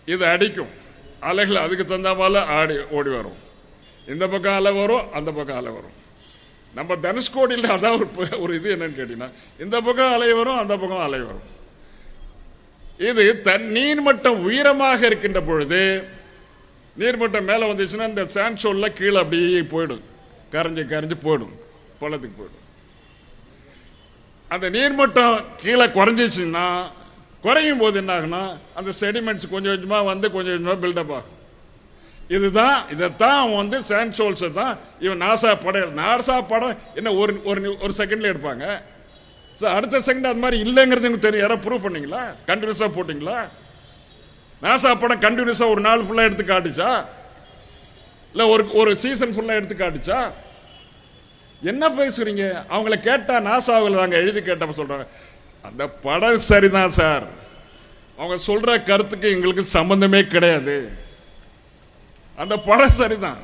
இது 0.06 0.26
அடிக்கும். 0.26 0.68
அலைகள் 1.20 1.56
அதுக்கு 1.56 1.84
தகுந்த 1.84 2.14
போல 2.14 2.44
ஆடி 2.44 2.78
ஓடி 2.90 3.08
வரும். 3.08 3.36
இந்த 4.06 4.28
பக்கம் 4.28 4.54
அலை 4.54 4.72
வரும் 4.72 5.12
அந்த 5.12 5.32
பக்கம் 5.32 5.56
அலை 5.56 5.72
வரும். 5.72 6.01
நம்ம 6.74 6.94
தனுஷ்கோடியில் 6.94 7.70
அதான் 7.70 7.92
ஒரு 7.92 8.06
ப- 8.06 8.38
ஒரு 8.38 8.54
இது 8.54 8.76
என்னன்னு 8.76 9.00
கேட்டீங்கன்னா 9.00 9.30
இந்த 9.62 9.80
பக்கம் 9.80 10.12
அலை 10.12 10.32
வரும் 10.32 10.58
அந்த 10.58 10.76
பக்கம் 10.76 10.98
அலை 10.98 11.20
வரும். 11.20 11.50
இது 12.98 13.40
தன் 13.40 13.62
நீர்மட்டம் 13.62 14.28
உயரமாக 14.28 15.06
இருக்கின்ற 15.06 15.40
பொழுது 15.40 16.04
நீர்மட்டம் 16.98 17.42
மேலே 17.42 17.72
வந்துச்சுன்னா 17.72 18.08
இந்த 18.08 18.22
சான்சோல்ல 18.22 18.92
கீழே 18.92 19.16
அப்படியே 19.16 19.60
போயிடும். 19.60 20.00
கரைஞ்சு 20.52 20.84
கரைஞ்சு 20.84 21.10
போயிடும். 21.22 21.52
பள்ளத்துக்கு 22.00 22.30
போயிடும். 22.38 22.60
அந்த 24.48 24.70
நீர்மட்டம் 24.70 25.44
கீழே 25.56 25.84
குறைஞ்சிச்சுன்னா 25.84 26.90
குறையும் 27.40 27.78
போது 27.78 27.98
என்ன 27.98 28.20
ஆகுனா 28.20 28.58
அந்த 28.74 28.90
செடிமெண்ட்ஸ் 29.00 29.48
கொஞ்சம் 29.50 29.62
கொஞ்சமாக 29.62 30.02
வந்து 30.02 30.30
கொஞ்சம் 30.30 30.64
கொஞ்சமாக 30.64 30.86
பில்டப் 30.86 31.14
ஆகும். 31.14 31.41
இதுதான் 32.36 32.76
இதைத்தான் 32.94 33.38
அவன் 33.42 33.60
வந்து 33.62 33.78
சாண்ட் 33.90 34.16
சோல்ஸை 34.18 34.50
தான் 34.60 34.74
இவன் 35.04 35.22
நாசா 35.24 35.50
படம் 35.64 35.96
நாசா 36.02 36.36
படம் 36.52 36.76
என்ன 36.98 37.12
ஒரு 37.22 37.32
ஒரு 37.50 37.60
ஒரு 37.84 37.92
செகண்டில் 38.00 38.30
எடுப்பாங்க? 38.32 38.66
ஸோ 39.60 39.64
அடுத்த 39.76 39.96
செகண்ட் 40.06 40.30
அது 40.30 40.42
மாதிரி 40.44 40.58
இல்லைங்கிறது 40.64 41.08
எனக்கு 41.08 41.26
தெரியும். 41.26 41.44
யாராவது 41.44 41.64
ப்ரூவ் 41.66 41.84
பண்ணீங்களா? 41.86 42.22
கண்டினியூஸாக 42.50 42.90
போட்டிங்களா? 42.96 43.38
நாசா 44.62 44.92
படம் 45.02 45.24
கண்டினியூஸாக 45.26 45.74
ஒரு 45.74 45.82
நாள் 45.88 46.06
ஃபுல்லாக 46.06 46.28
எடுத்து 46.28 46.46
காட்டுச்சா? 46.52 46.90
இல்லை 48.34 48.44
ஒரு 48.54 48.64
ஒரு 48.80 48.90
சீசன் 49.04 49.34
ஃபுல்லாக 49.34 49.60
எடுத்து 49.60 49.76
காட்டுச்சா? 49.82 50.20
என்ன 51.72 51.84
பேசுறீங்க? 52.00 52.44
அவங்கள 52.74 52.94
கேட்டால் 53.08 53.46
நாசாவில் 53.50 54.00
நாங்கள் 54.02 54.22
எழுதி 54.24 54.40
கேட்டப்ப 54.40 54.74
சொல்கிறாங்க 54.80 55.06
அந்த 55.68 55.82
படம் 56.06 56.46
சரிதான் 56.50 56.96
சார் 57.00 57.26
அவங்க 58.18 58.36
சொல்கிற 58.48 58.70
கருத்துக்கு 58.88 59.28
எங்களுக்கு 59.36 59.62
சம்மந்தமே 59.78 60.20
கிடையாது. 60.34 60.76
அந்த 62.42 62.56
படம் 62.68 62.96
சரிதான். 63.00 63.40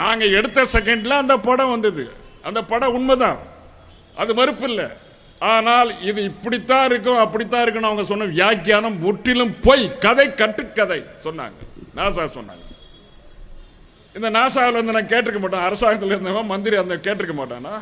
நாங்க 0.00 0.24
எடுத்த 0.38 0.64
செகண்ட்ல 0.74 1.14
அந்த 1.22 1.34
படம் 1.48 1.72
வந்தது. 1.74 2.04
அந்த 2.48 2.60
படம் 2.72 2.94
உண்மைதான். 2.98 3.38
அது 4.20 4.34
மறுப்பு 4.34 4.66
இல்லை. 4.68 4.86
ஆனால் 5.52 5.90
இது 6.00 6.20
இப்படித்தான் 6.30 6.86
இருக்கும் 6.90 7.22
அப்படித்தான் 7.24 7.62
இருக்கும் 7.62 7.88
அவங்க 7.88 8.04
சொன்ன 8.10 8.24
வியாக்கியானம் 8.24 8.98
முற்றிலும் 9.04 9.54
போய். 9.60 9.84
கதை 10.04 10.26
கட்டுக்கதை 10.34 10.98
சொன்னாங்க. 11.24 11.58
நாசா 11.96 12.24
சொன்னாங்க. 12.36 12.64
இந்த 14.16 14.30
நாசாவில் 14.30 14.76
இருந்து 14.76 14.96
நான் 14.96 15.12
கேட்டிருக்க 15.12 15.40
மாட்டேன். 15.40 15.66
அரசாங்கத்தில் 15.68 16.10
இருந்தவன் 16.10 16.50
மந்திரி 16.52 16.76
அந்த 16.76 16.96
கேட்டிருக்க 16.96 17.34
மாட்டானா? 17.40 17.74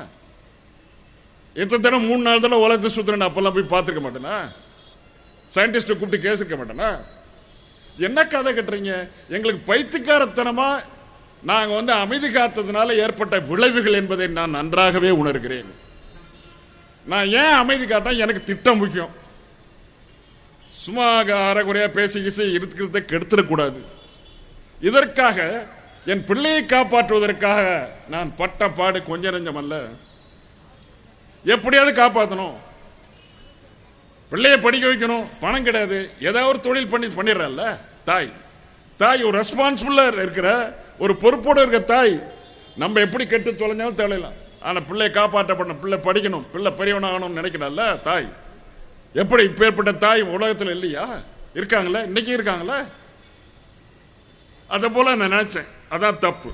எத்தனை 1.62 1.80
தடவை 1.80 2.00
மூணு 2.08 2.22
நாள் 2.22 2.44
தடவை 2.44 2.64
உலகத்தை 2.64 2.90
சுத்துறேன் 2.96 3.28
அப்பெல்லாம் 3.28 3.56
போய் 3.56 3.72
பார்த்துருக்க 3.72 4.02
மாட்டேனா? 4.06 4.36
சயின்டிஸ்ட்டை 5.54 5.96
கூப்பிட்டு 5.96 6.26
கேசிருக்க 6.26 6.58
மாட்டேனா? 6.60 6.90
என்ன 8.06 8.26
கதை 8.26 8.52
கட்டுறீங்க? 8.52 8.92
எங்களுக்கு 9.28 9.62
பைத்தியக்காரத்தனமா 9.70 10.68
நாங்கள் 11.42 11.78
வந்து 11.78 11.92
அமைதி 11.92 12.28
காத்ததுனால 12.28 12.96
ஏற்பட்ட 13.04 13.38
விளைவுகள் 13.50 13.98
என்பதை 14.00 14.26
நான் 14.38 14.56
நன்றாகவே 14.58 15.10
உணர்கிறேன். 15.22 15.70
நான் 17.06 17.28
ஏன் 17.40 17.56
அமைதி 17.62 17.84
காட்டேன் 17.84 18.22
எனக்கு 18.24 18.42
திட்டம் 18.44 18.80
முக்கியம். 18.82 19.12
சும்மா 20.84 21.06
அறகுறையாக 21.22 21.96
பேசி 21.98 22.20
கீசி 22.20 22.44
இருக்கிறத 22.58 23.00
கெடுத்துடக்கூடாது. 23.10 23.80
இதற்காக 24.80 25.66
என் 26.12 26.24
பிள்ளையை 26.24 26.62
காப்பாற்றுவதற்காக 26.62 27.64
நான் 28.08 28.30
பட்ட 28.36 28.68
பாடு 28.78 28.98
கொஞ்ச 29.02 29.30
நெஞ்சம் 29.30 29.60
அல்ல 29.62 29.74
எப்படியாவது 31.44 31.92
காப்பாற்றணும் 32.00 32.56
பிள்ளையை 34.30 34.58
படிக்க 34.58 34.88
வைக்கணும். 34.88 35.28
பணம் 35.40 35.66
கிடையாது. 35.68 35.98
ஏதாவது 36.20 36.50
ஒரு 36.50 36.60
தொழில் 36.60 36.92
பண்ணி 36.92 37.06
பண்ணிடுறல்ல 37.06 37.62
தாய். 38.04 38.32
தாய் 38.96 39.22
ஒரு 39.22 39.40
ரெஸ்பான்சிபிளாக 39.40 40.12
இருக்கிற 40.12 40.76
ஒரு 40.98 41.16
பொறுப்போடு 41.16 41.60
இருக்கிற 41.60 41.84
தாய். 41.84 42.32
நம்ம 42.76 43.00
எப்படி 43.00 43.26
கெட்டு 43.26 43.52
தொலைஞ்சாலும் 43.52 43.94
தேவையில்லாம் 43.94 44.32
ஆனால் 44.60 44.84
பிள்ளையை 44.84 45.24
காப்பாற்றப்படணும் 45.24 45.80
பிள்ளை 45.80 45.98
படிக்கணும் 45.98 46.44
பிள்ளை 46.52 46.72
பெரியவனாகணும்னு 46.72 47.36
நினைக்கிறல்ல 47.36 48.00
தாய். 48.00 48.32
எப்படி 49.12 49.44
இப்பேற்பட்ட 49.44 49.98
தாய் 49.98 50.22
உலகத்தில் 50.22 50.70
இல்லையா? 50.70 51.20
இருக்காங்களே? 51.54 52.02
இன்னைக்கு 52.02 52.36
இருக்காங்களே? 52.36 52.86
அதை 54.68 54.88
போல் 54.88 55.16
நான் 55.16 55.32
நினச்சேன். 55.32 55.66
அதான் 55.90 56.18
தப்பு. 56.18 56.50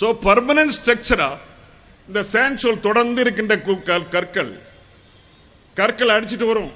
ஸோ 0.00 0.02
பர்மனன்ட் 0.02 0.70
ஸ்ட்ரக்சராக 0.84 1.36
இந்த 2.06 2.24
சான்சோல் 2.32 2.80
தொடர்ந்து 2.80 3.20
இருக்கின்ற 3.20 3.56
கு- 3.56 4.08
கற்கள் 4.08 4.58
கற்கள் 5.74 6.08
அடிச்சிட்டு 6.08 6.46
வரும். 6.46 6.72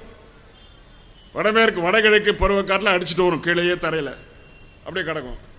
வடமேற்கு 1.33 1.81
வடகிழக்கு 1.81 2.31
பருவக்காட்டில் 2.31 2.93
அடிச்சிட்டு 2.93 3.23
வரும் 3.23 3.41
கீழேயே 3.41 3.73
தரையில. 3.73 4.11
அப்படியே 4.85 5.05
கிடக்கும். 5.05 5.51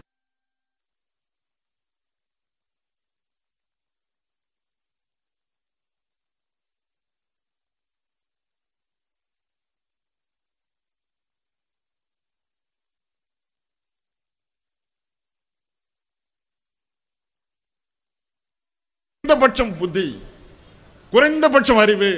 குறைந்தபட்சம் 19.26 19.78
புத்தி 19.78 20.07
குறைந்தபட்சம் 21.11 21.76
அறிவு 21.76 22.09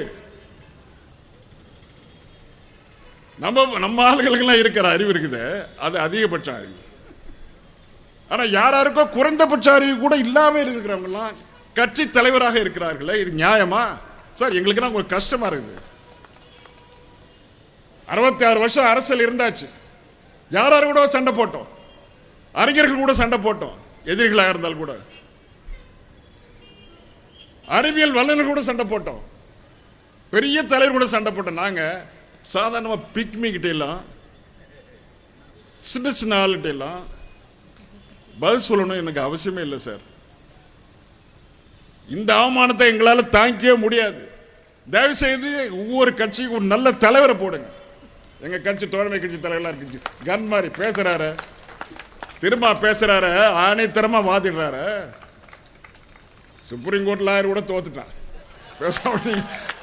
நம்ம 3.43 3.79
நம்ம 3.79 3.97
ஆளுகளுக்கெல்லாம் 4.09 4.61
இருக்கிற 4.63 4.89
அறிவு 4.89 5.11
இருக்குது. 5.13 5.43
அது 5.85 5.95
அதிகபட்ச 5.99 6.49
அறிவு. 6.59 6.77
ஆனா 8.29 8.43
யாராருக்கோ 8.57 9.03
குறைந்தபட்ச 9.09 9.67
அறிவு 9.73 9.97
கூட 9.97 10.15
இல்லாமல் 10.15 10.63
இருக்கிறவங்கலாம் 10.63 11.35
கட்சி 11.73 12.09
தலைவராக 12.09 12.59
இருக்கிறார்களே 12.59 13.15
இது 13.21 13.31
நியாயமா? 13.43 13.83
சார் 14.39 14.55
எங்களுக்குலாம் 14.59 14.95
கொஞ்சம் 14.95 15.15
கஷ்டமா 15.17 15.47
இருக்குது. 15.49 15.83
அறுபத்தி 18.13 18.43
ஆறு 18.45 18.59
வருஷம் 18.59 18.89
அரசியல் 18.91 19.23
இருந்தாச்சு. 19.25 19.67
யார் 20.57 20.85
கூட 20.89 21.07
சண்டை 21.15 21.33
போட்டோம்? 21.39 21.69
அறிஞர்கள் 22.61 23.03
கூட 23.03 23.13
சண்டை 23.21 23.37
போட்டோம் 23.45 23.77
எதிரிகளாக 24.11 24.51
இருந்தால் 24.53 24.81
கூட. 24.83 24.91
அறிவியல் 27.77 28.17
வல்லுநர் 28.17 28.51
கூட 28.51 28.61
சண்டை 28.61 28.85
போட்டோம். 28.91 29.23
பெரிய 30.29 30.63
தலைவர் 30.63 30.95
கூட 30.97 31.05
சண்டை 31.15 31.31
போட்டோம் 31.33 31.61
நாங்கள் 31.63 32.15
சாதாரணமாக 32.53 33.07
பிக்மிகிட்டே 33.15 33.71
எல்லாம் 33.75 33.99
சின்ன 35.91 36.11
சின்ன 36.19 36.33
ஆளுகிட்ட 36.43 36.69
எல்லாம் 36.75 37.01
பதில் 38.41 38.67
சொல்லணும் 38.69 39.01
எனக்கு 39.01 39.21
அவசியமே 39.27 39.61
இல்லை 39.67 39.79
சார் 39.87 40.03
இந்த 42.15 42.31
அவமானத்தை 42.41 42.85
எங்களால் 42.91 43.31
தாங்கிக்கவே 43.37 43.75
முடியாது. 43.83 44.21
தயவு 44.93 45.15
செய்து 45.21 45.49
ஒவ்வொரு 45.79 46.11
கட்சிக்கும் 46.19 46.57
ஒரு 46.57 46.65
நல்ல 46.73 46.91
தலைவரை 47.03 47.35
போடுங்க. 47.41 47.69
எங்கள் 48.45 48.65
கட்சி 48.67 48.85
தோழமை 48.87 49.17
கட்சி 49.19 49.39
தலைவராக 49.45 49.79
இருக்கு. 49.79 49.99
கன் 50.29 50.45
மாதிரி 50.51 50.69
பேசுறாரு. 50.81 51.29
திரும்ப 52.41 52.73
பேசுகிறார 52.83 53.25
ஆணைத்தரமாக 53.65 54.29
வாதிடுறாரு. 54.29 54.83
சுப்ரீம் 56.69 57.07
கோர்ட் 57.07 57.25
லாயர் 57.27 57.51
கூட 57.51 57.63
தோத்துட்டான். 57.71 58.13
பேச 58.79 59.11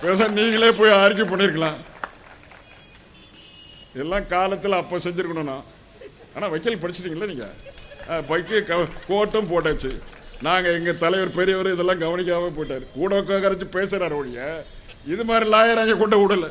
பேச 0.02 0.28
நீங்களே 0.38 0.70
போய் 0.78 0.98
அறிக்கை 1.02 1.26
பண்ணியிருக்கலாம் 1.32 1.80
எல்லாம் 3.95 4.26
காலத்தில் 4.26 4.72
அப்போ 4.72 4.99
செஞ்சிருக்கணும் 4.99 5.62
ஆனால் 6.34 6.51
வக்கீல் 6.51 6.76
படிச்சிட்டீங்களா 6.76 7.26
நீங்கள் 7.26 7.72
பைக்கு 8.09 8.88
கோட்டும் 9.09 9.47
போட்டாச்சு. 9.47 9.99
நாங்கள் 10.42 10.74
எங்கள் 10.74 10.99
தலைவர் 10.99 11.30
பெரியவர் 11.30 11.72
இதெல்லாம் 11.72 11.99
கவனிக்காமல் 11.99 12.53
போட்டார் 12.53 12.92
கூட 12.92 13.20
உட்காந்து 13.20 13.64
பேசுகிறார் 13.64 14.12
ஒழிய. 14.12 14.64
இது 15.07 15.24
மாதிரி 15.24 15.51
லாயர் 15.51 15.74
அங்கே 15.74 15.97
கொண்டு 15.97 16.28
விடல. 16.28 16.51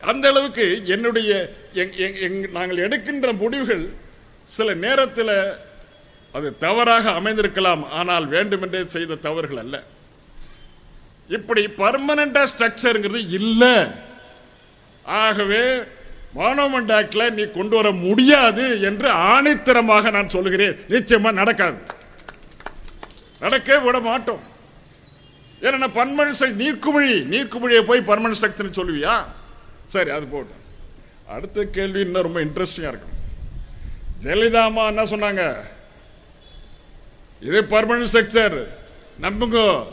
அந்த 0.00 0.28
அளவுக்கு 0.28 0.82
என்னுடைய 0.84 1.52
எங்- 1.74 1.98
எங்- 1.98 2.50
நாங்கள் 2.50 2.76
எடுக்கின்ற 2.76 3.32
முடிவுகள் 3.32 3.88
சில 4.44 4.74
நேரத்தில் 4.74 5.52
அது 6.32 6.58
தவறாக 6.58 7.10
அமைந்திருக்கலாம். 7.10 7.88
ஆனால் 7.88 8.26
வேண்டுமென்றே 8.26 8.84
செய்த 8.86 9.14
தவறுகள் 9.14 9.56
அல்ல. 9.56 9.82
இப்படி 11.28 11.64
பர்மனண்டா 11.66 12.46
ஸ்ட்ரக்சருங்கிறது 12.58 13.30
இல்லை. 13.30 14.10
ஆகவே 15.04 15.78
மானோமெண்ட் 16.34 16.92
ஆக்ட்ல 16.98 17.30
நீ 17.30 17.50
கொண்டு 17.50 17.76
வர 17.76 17.90
முடியாது 17.90 18.80
என்று 18.80 19.10
ஆணித்தரமாக 19.10 20.10
நான் 20.10 20.28
சொல்லுகிறேன். 20.28 20.76
நிச்சயமா 20.88 21.32
நடக்காது. 21.32 21.78
நடக்கவே 23.40 23.82
விட 23.82 23.98
மாட்டோம். 23.98 24.42
ஏன்னா 25.60 25.88
பர்மனன்ட் 25.98 26.40
நீர்க்குமிழி 26.40 27.16
நீர்க்குமிழியை 27.34 27.82
போய் 27.82 28.00
பர்மனன்ட் 28.00 28.40
ஸ்ட்ரக்சர் 28.40 28.78
சொல்லுவியா? 28.78 29.24
சரி 29.86 30.10
அது 30.10 30.26
போட்டும். 30.32 30.60
அடுத்த 31.28 31.64
கேள்வி 31.64 32.00
இன்னும் 32.00 32.22
ரொம்ப 32.22 32.40
இன்ட்ரெஸ்டிங்காக 32.40 32.92
இருக்கும். 32.92 33.10
ஜெயலலிதா 34.22 34.64
அம்மா 34.64 34.86
என்ன 34.86 35.04
சொன்னாங்க? 35.04 35.56
இது 37.40 37.62
பர்மனன்ட் 37.62 38.08
ஸ்ட்ரக்சர் 38.12 38.68
நம்புங்க. 39.20 39.86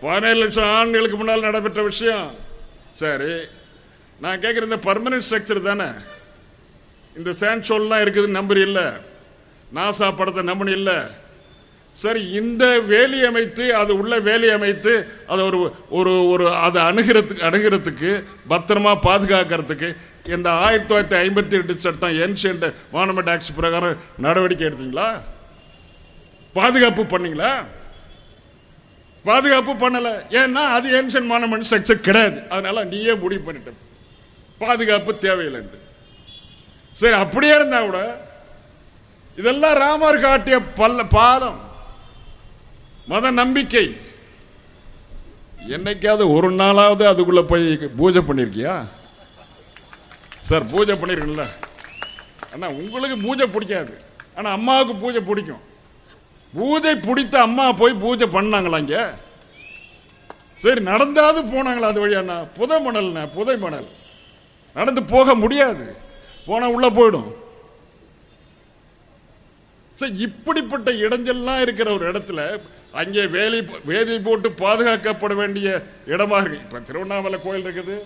பதினேழு 0.00 0.38
லட்சம் 0.38 0.64
ஆண்டுகளுக்கு 0.64 1.16
முன்னால் 1.16 1.40
நடைபெற்ற 1.40 1.82
விஷயம். 1.82 2.34
சரி 2.90 3.32
நான் 4.20 4.40
கேட்குற 4.40 4.62
இந்த 4.62 4.76
பர்மனன்ட் 4.76 5.26
ஸ்ட்ரக்சர் 5.30 5.62
தானே? 5.62 5.88
இந்த 7.16 7.30
சேண்ட் 7.30 7.66
ஷோல்லாம் 7.68 8.02
இருக்குதுன்னு 8.04 8.38
நம்பர் 8.40 8.58
இல்லை? 8.58 8.86
நாசா 9.74 10.16
படத்தை 10.16 10.42
நம்பர் 10.42 10.68
இல்லை? 10.68 10.96
சரி 11.92 12.30
இந்த 12.30 12.78
வேலி 12.78 13.24
அமைத்து 13.24 13.74
அது 13.74 13.98
உள்ள 13.98 14.20
வேலி 14.20 14.48
அமைத்து 14.48 14.92
அதை 15.26 15.44
ஒரு 15.44 15.74
ஒரு 15.88 16.28
ஒரு 16.28 16.54
அதை 16.54 16.82
அணுகிறதுக்கு 16.82 17.44
அணுகிறதுக்கு 17.48 18.24
பத்திரமா 18.50 18.92
பாதுகாக்கிறதுக்கு 19.02 19.96
இந்த 20.28 20.50
ஆயிரத்தி 20.50 20.94
தொள்ளாயிரத்தி 20.94 21.18
ஐம்பத்தி 21.24 21.50
எட்டு 21.50 21.78
சட்டம் 21.78 22.10
ஏன்ஷியன்ட் 22.10 22.72
மானுமெண்ட் 22.92 23.30
ஆக்ஸ் 23.30 23.54
பிரகாரம் 23.54 23.96
நடவடிக்கை 24.18 24.66
எடுத்தீங்களா? 24.68 25.20
பாதுகாப்பு 26.52 27.02
பண்ணீங்களா? 27.02 27.52
பாதுகாப்பு 29.24 29.72
பண்ணலை. 29.72 30.14
ஏன்னா 30.30 30.62
அது 30.76 31.02
ஏன்ஷியன்ட் 31.02 31.32
மானுமெண்ட் 31.34 31.68
ஸ்ட்ரக்சர் 31.70 32.06
கிடையாது. 32.08 32.48
அதனால 32.48 32.84
நீயே 32.84 33.14
முடிவு 33.14 33.52
பண்ணிட்ட. 33.52 33.72
பாதுகாப்பு 34.60 35.12
தேவையில்லை 35.24 35.62
சரி 37.00 37.16
அப்படியே 37.24 37.54
இருந்தா 37.58 37.78
கூட 37.82 38.00
இதெல்லாம் 39.38 39.78
ராமர் 39.84 40.24
காட்டிய 40.24 40.56
பல்ல 40.80 41.00
பாலம் 41.16 41.60
மத 43.12 43.30
நம்பிக்கை. 43.38 43.86
என்னைக்காவது 45.74 46.24
ஒரு 46.36 46.48
நாளாவது 46.60 47.04
அதுக்குள்ள 47.10 47.42
போய் 47.50 47.64
பூஜை 47.98 48.20
பண்ணிருக்கியா? 48.28 48.74
சார் 50.48 50.64
பூஜை 50.72 50.94
பண்ணிருக்கீங்களா 51.00 51.48
அண்ணா 52.52 52.68
உங்களுக்கு 52.80 53.16
பூஜை 53.26 53.46
பிடிக்காது. 53.46 53.94
ஆனா 54.36 54.48
அம்மாவுக்கு 54.58 54.94
பூஜை 55.02 55.20
பிடிக்கும். 55.28 55.62
பூஜை 56.54 56.94
பிடித்த 57.06 57.34
அம்மா 57.48 57.66
போய் 57.82 58.00
பூஜை 58.04 58.26
பண்ணாங்களா 58.36 58.80
இங்க? 58.84 58.98
சரி 60.64 60.80
நடந்தாவது 60.90 61.40
போனாங்களா 61.52 61.90
அது 61.92 62.02
வழியாண்ணா 62.04 62.36
புதை 62.58 62.76
மணல்ண்ணா 62.86 63.22
புதை 63.36 63.56
மணல். 63.64 63.88
நடந்து 64.74 65.02
போக 65.02 65.34
முடியாது. 65.34 65.96
போனா 66.46 66.68
உள்ள 66.68 66.90
போயிடும். 66.90 67.32
சரி, 69.92 70.18
இப்படிப்பட்ட 70.18 70.90
இடைஞ்சல்லாம் 70.90 71.60
இருக்கிற 71.60 71.92
ஒரு 71.92 72.12
இடத்துல 72.12 72.60
அங்கே 72.92 73.26
வேலி 73.26 73.68
வேலி 73.84 74.20
போட்டு 74.20 74.48
பாதுகாக்கப்பட 74.48 75.34
வேண்டிய 75.34 75.82
இடமா 76.06 76.40
இருக்கு. 76.40 76.58
இப்ப 76.58 76.80
திருவண்ணாமலை 76.80 77.38
கோயில் 77.42 77.64
இருக்குது. 77.64 78.00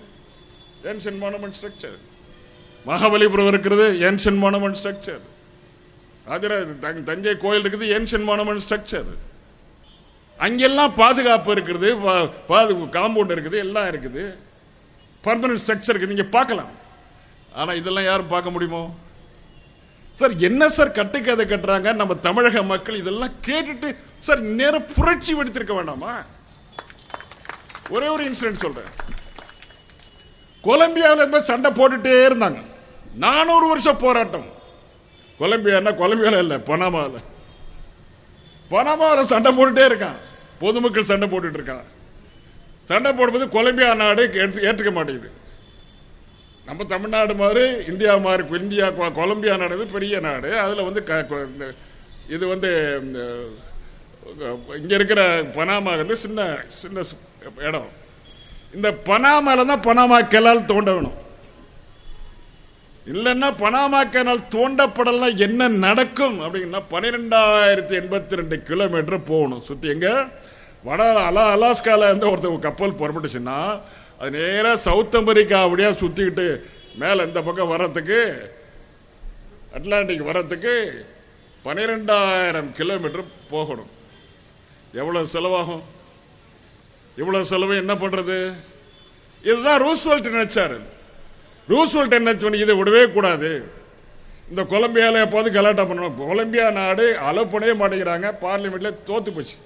ஏன்ஷன் 0.84 1.22
மானுமெண்ட் 1.22 1.52
ஸ்ட்ரக்சர் 1.62 1.98
மகாபலிபுரம் 2.86 3.46
இருக்கிறது 3.46 3.98
ஏன்ஷன் 4.00 4.42
மானுமெண்ட் 4.42 4.76
ஸ்ட்ரக்சர் 4.82 5.20
ராஜராஜ 6.24 6.66
தங்- 6.80 7.02
தஞ்சை 7.02 7.36
கோயில் 7.36 7.62
இருக்குது 7.62 7.98
ஏன்ஷன் 7.98 8.28
மானுமெண்ட் 8.28 8.60
ஸ்ட்ரக்சர் 8.68 9.04
அங்கெல்லாம் 10.38 10.94
பாதுகாப்பு 10.94 11.50
இருக்கிறது 11.50 11.96
பா- 11.96 12.30
பாது 12.46 12.74
காம்பவுண்ட் 12.74 13.28
இருக்குது 13.28 13.56
எல்லாம் 13.56 13.86
இருக்குது. 13.86 14.38
பர்மனன்ட் 15.26 15.62
ஸ்ட்ரக்சர் 15.64 15.92
இருக்குது 15.92 16.14
நீங்கள் 16.14 16.34
பார்க்கலாம். 16.36 16.72
ஆனால் 17.60 17.78
இதெல்லாம் 17.80 18.08
யாரும் 18.08 18.32
பார்க்க 18.32 18.54
முடியுமோ? 18.54 18.82
சார் 20.18 20.32
என்ன 20.48 20.68
சார் 20.76 20.96
கட்டுக்கதை 20.98 21.44
கட்டுறாங்க? 21.50 21.88
நம்ம 22.00 22.14
தமிழக 22.26 22.62
மக்கள் 22.72 23.00
இதெல்லாம் 23.02 23.34
கேட்டுட்டு 23.48 23.88
சார் 24.26 24.40
நேரம் 24.60 24.88
புரட்சி 24.96 25.32
வெடித்திருக்க 25.38 25.74
வேண்டாமா? 25.78 26.12
ஒரே 27.94 28.08
ஒரு 28.14 28.22
இன்சிடென்ட் 28.28 28.64
சொல்கிறேன் 28.64 28.94
கொலம்பியாவில் 30.68 31.22
இருந்து 31.22 31.40
சண்டை 31.50 31.70
போட்டுட்டே 31.78 32.14
இருந்தாங்க. 32.28 32.60
நானூறு 33.24 33.66
வருஷம் 33.72 34.02
போராட்டம். 34.04 34.48
கொலம்பியான்னா 35.40 35.92
கொலம்பியாவில் 36.00 36.42
இல்லை 36.44 36.58
பனாமாவில் 36.70 37.26
பனாமாவில் 38.72 39.30
சண்டை 39.32 39.50
போட்டுட்டே 39.58 39.84
இருக்கான். 39.90 40.18
பொதுமக்கள் 40.62 41.10
சண்டை 41.10 41.26
போட்டுட்டு 41.32 41.58
இருக்கான். 41.60 41.86
சண்டை 42.89 43.11
போடும்போது 43.12 43.47
கொலம்பியா 43.49 43.95
நாடு 43.95 44.22
ஏற்றுக்க 44.34 44.91
மாட்டேங்குது. 44.93 45.30
நம்ம 46.66 46.84
தமிழ்நாடு 46.84 47.34
மாதிரி 47.34 47.64
இந்தியா 47.84 48.16
மாதிரி 48.16 48.49
இந்தியா 48.59 48.86
கொலம்பியா 48.91 49.57
நாடு 49.57 49.86
பெரிய 49.86 50.20
நாடு. 50.20 50.49
அதில் 50.59 50.82
வந்து 50.82 51.03
க- 51.03 51.26
கொ- 51.30 51.74
இது 52.28 52.45
வந்து 52.47 52.70
இந்த, 53.03 53.20
இருக்கிற 54.89 55.43
பனாமா 55.43 55.82
வந்து 55.82 56.16
சின்ன 56.16 56.59
சின்ன 56.66 57.01
இடம். 57.59 57.89
இந்த 58.74 58.89
பனாமாவில் 59.05 59.70
தான் 59.70 59.86
பனாமா 59.89 60.26
கெலால் 60.26 60.64
தோண்ட 60.64 60.93
வேணும் 60.93 61.26
இல்லைன்னா 63.07 63.49
பனாமா 63.61 64.01
கெனால் 64.09 64.49
தோண்டப்படலாம் 64.55 65.36
என்ன 65.36 65.68
நடக்கும் 65.68 66.41
அப்படின்னா 66.41 66.82
பன்னிரெண்டாயிரத்தி 66.91 67.95
எண்பத்தி 68.01 68.34
ரெண்டு 68.34 68.62
கிலோமீட்டர் 68.62 69.22
போகணும். 69.22 69.62
சுற்றி 69.62 69.89
எங்கே? 69.89 70.12
வட 70.85 71.03
அலா 71.20 71.45
அலாஸ்கால 71.55 72.09
இருந்து 72.09 72.31
ஒருத்தர் 72.31 72.59
கப்பல் 72.59 72.99
புறப்பட்டுச்சுன்னா 73.01 73.81
அது 74.18 74.31
நேராக 74.31 74.76
சவுத் 74.76 75.16
அமெரிக்கா 75.16 75.62
அப்படியே 75.62 75.89
சுற்றிக்கிட்டு 75.89 76.62
மேலே 76.95 77.24
இந்த 77.24 77.43
பக்கம் 77.43 77.68
வர்றதுக்கு 77.68 78.20
அட்லாண்டிக் 79.74 80.29
வர்றதுக்கு 80.29 81.07
பன்னிரெண்டாயிரம் 81.64 82.72
கிலோமீட்டர் 82.72 83.24
போகணும். 83.51 83.91
எவ்வளோ 84.93 85.22
செலவாகும்? 85.22 85.83
இவ்வளோ 87.18 87.41
செலவு 87.41 87.76
என்ன 87.76 87.95
பண்ணுறது 87.95 88.53
இதுதான் 89.43 89.83
ரூஸ்வெல்ட் 89.83 90.29
நினைச்சார். 90.37 90.76
ரூஸ்வெல்ட் 91.68 92.18
என்ன 92.20 92.35
சொன்னி 92.35 92.59
இதை 92.59 92.83
விடவே 92.83 93.12
கூடாது. 93.12 93.51
இந்த 94.49 94.62
கொலம்பியால 94.62 95.20
எப்போது 95.20 95.53
கலாட்டா 95.53 95.83
பண்ணணும். 95.83 96.16
கொலம்பியா 96.29 96.70
நாடு 96.70 97.16
அலோ 97.31 97.43
பண்ணவே 97.53 97.74
மாட்டேங்கிறாங்க. 97.81 98.29
பார்லிமெண்ட்டில் 98.47 99.01
தோத்து 99.07 99.31
போச்சு. 99.31 99.57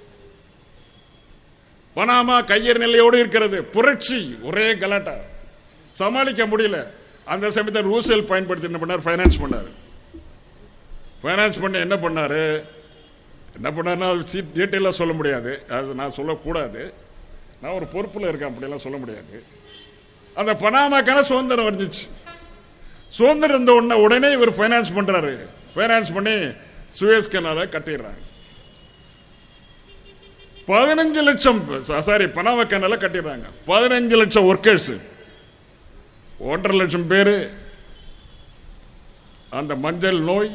பனாமா 1.96 2.36
கையர் 2.44 2.78
நிலையோடு 2.78 3.18
இருக்கிறது. 3.18 3.64
புரட்சி 3.64 4.38
ஒரே 4.42 4.76
கலாட்டா. 4.76 5.14
சமாளிக்க 5.92 6.46
முடியல. 6.46 6.86
அந்த 7.24 7.50
சமயத்தை 7.50 7.82
ரூசல் 7.82 8.26
பயன்படுத்தி 8.26 8.70
என்ன 8.72 8.80
பண்ணார்? 8.82 8.98
ஃபைனான்ஸ் 8.98 9.40
பண்ணார். 9.42 9.70
ஃபைனான்ஸ் 11.22 11.60
பண்ணி 11.60 11.78
என்ன 11.78 11.96
பண்ணாரு? 11.96 12.64
என்ன 13.54 13.70
பண்ணாருன்னா 13.70 14.22
சீட் 14.24 14.52
டீட்டெயிலாக 14.54 14.90
சொல்ல 14.90 15.12
முடியாது. 15.12 15.64
அது 15.68 15.94
நான் 15.94 16.12
சொல்லக்கூடாது. 16.12 16.94
நான் 17.62 17.72
ஒரு 17.72 17.86
பொறுப்பில் 17.86 18.22
இருக்கேன் 18.22 18.48
அப்படியெல்லாம் 18.48 18.84
சொல்ல 18.86 18.98
முடியாது. 18.98 19.44
அந்த 20.34 20.54
பனாமாக்கான 20.54 21.20
சுதந்திரம் 21.20 21.66
வந்துச்சு 21.66 22.04
சுதந்திரம் 23.08 23.62
இருந்த 23.62 23.72
உடனே 23.72 24.02
உடனே 24.02 24.32
இவர் 24.32 24.56
ஃபைனான்ஸ் 24.56 24.92
பண்ணுறாரு 24.96 25.32
ஃபைனான்ஸ் 25.74 26.14
பண்ணி 26.14 26.30
சுயஸ் 27.00 27.32
கனாலை 27.34 27.64
கட்டிடுறாங்க 27.74 28.22
பதினஞ்சு 30.68 31.20
லட்சம் 31.28 31.60
சாரி 32.08 32.26
பனாமா 32.36 32.64
கட்டிடுறாங்க. 33.04 33.46
பதினஞ்சு 33.70 34.16
லட்சம் 34.20 34.48
ஒர்க்கர்ஸ் 34.50 34.92
ஒன்றரை 36.50 36.76
லட்சம் 36.80 37.06
பேர். 37.12 37.34
அந்த 39.60 39.72
மஞ்சள் 39.84 40.20
நோய் 40.28 40.52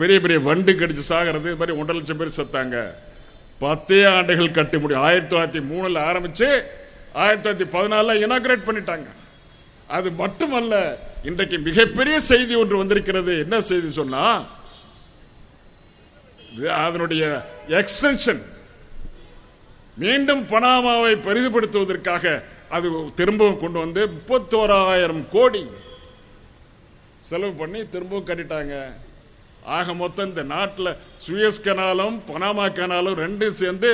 பெரிய 0.00 0.16
பெரிய 0.24 0.38
வண்டு 0.48 0.72
கடிச்சு 0.72 1.04
சாகிறது 1.12 1.48
இது 1.48 1.60
மாதிரி 1.60 1.78
ஒன்றரை 1.78 1.96
லட்சம் 2.00 2.20
பேர் 2.20 2.36
செத்தாங்க. 2.38 2.76
பத்தே 3.62 4.00
ஆண்டுகள் 4.16 4.56
கட்டி 4.58 4.76
முடியும் 4.82 5.06
ஆயிரத்தி 5.08 5.30
தொள்ளாயிரத்தி 5.32 5.62
மூணில் 5.70 5.98
ஆரம்பித்து 6.10 6.48
ஆயிரத்தி 7.22 7.44
தொள்ளாயிரத்தி 7.44 7.68
பதினாலில் 7.74 8.22
இனாக்ரேட் 8.26 8.68
பண்ணிட்டாங்க. 8.68 9.08
அது 9.96 10.08
மட்டுமல்ல 10.22 10.74
இன்றைக்கு 11.28 11.56
மிகப்பெரிய 11.68 12.16
செய்தி 12.30 12.54
ஒன்று 12.62 12.82
வந்திருக்கிறது. 12.82 13.32
என்ன 13.44 13.60
செய்தி 13.70 13.88
சொன்னால் 14.00 14.40
அதனுடைய 16.84 17.24
எக்ஸ்டென்ஷன் 17.80 18.42
மீண்டும் 20.02 20.42
பனாமாவை 20.52 21.12
பெரிதுபடுத்துவதற்காக 21.26 22.24
அது 22.76 22.88
திரும்பவும் 23.18 23.62
கொண்டு 23.62 23.78
வந்து 23.84 24.02
முப்பத்தோராயிரம் 24.16 25.22
கோடி 25.34 25.62
செலவு 27.28 27.52
பண்ணி 27.60 27.80
திரும்பவும் 27.94 28.28
கட்டிட்டாங்க. 28.28 28.74
ஆக 29.76 29.94
மொத்தம் 30.02 30.28
இந்த 30.30 30.42
நாட்டில் 30.52 30.90
சுயஸ் 31.24 31.64
கனாலும் 31.64 32.16
பனாமா 32.28 32.66
கனாலும் 32.78 33.18
ரெண்டும் 33.24 33.58
சேர்ந்து 33.62 33.90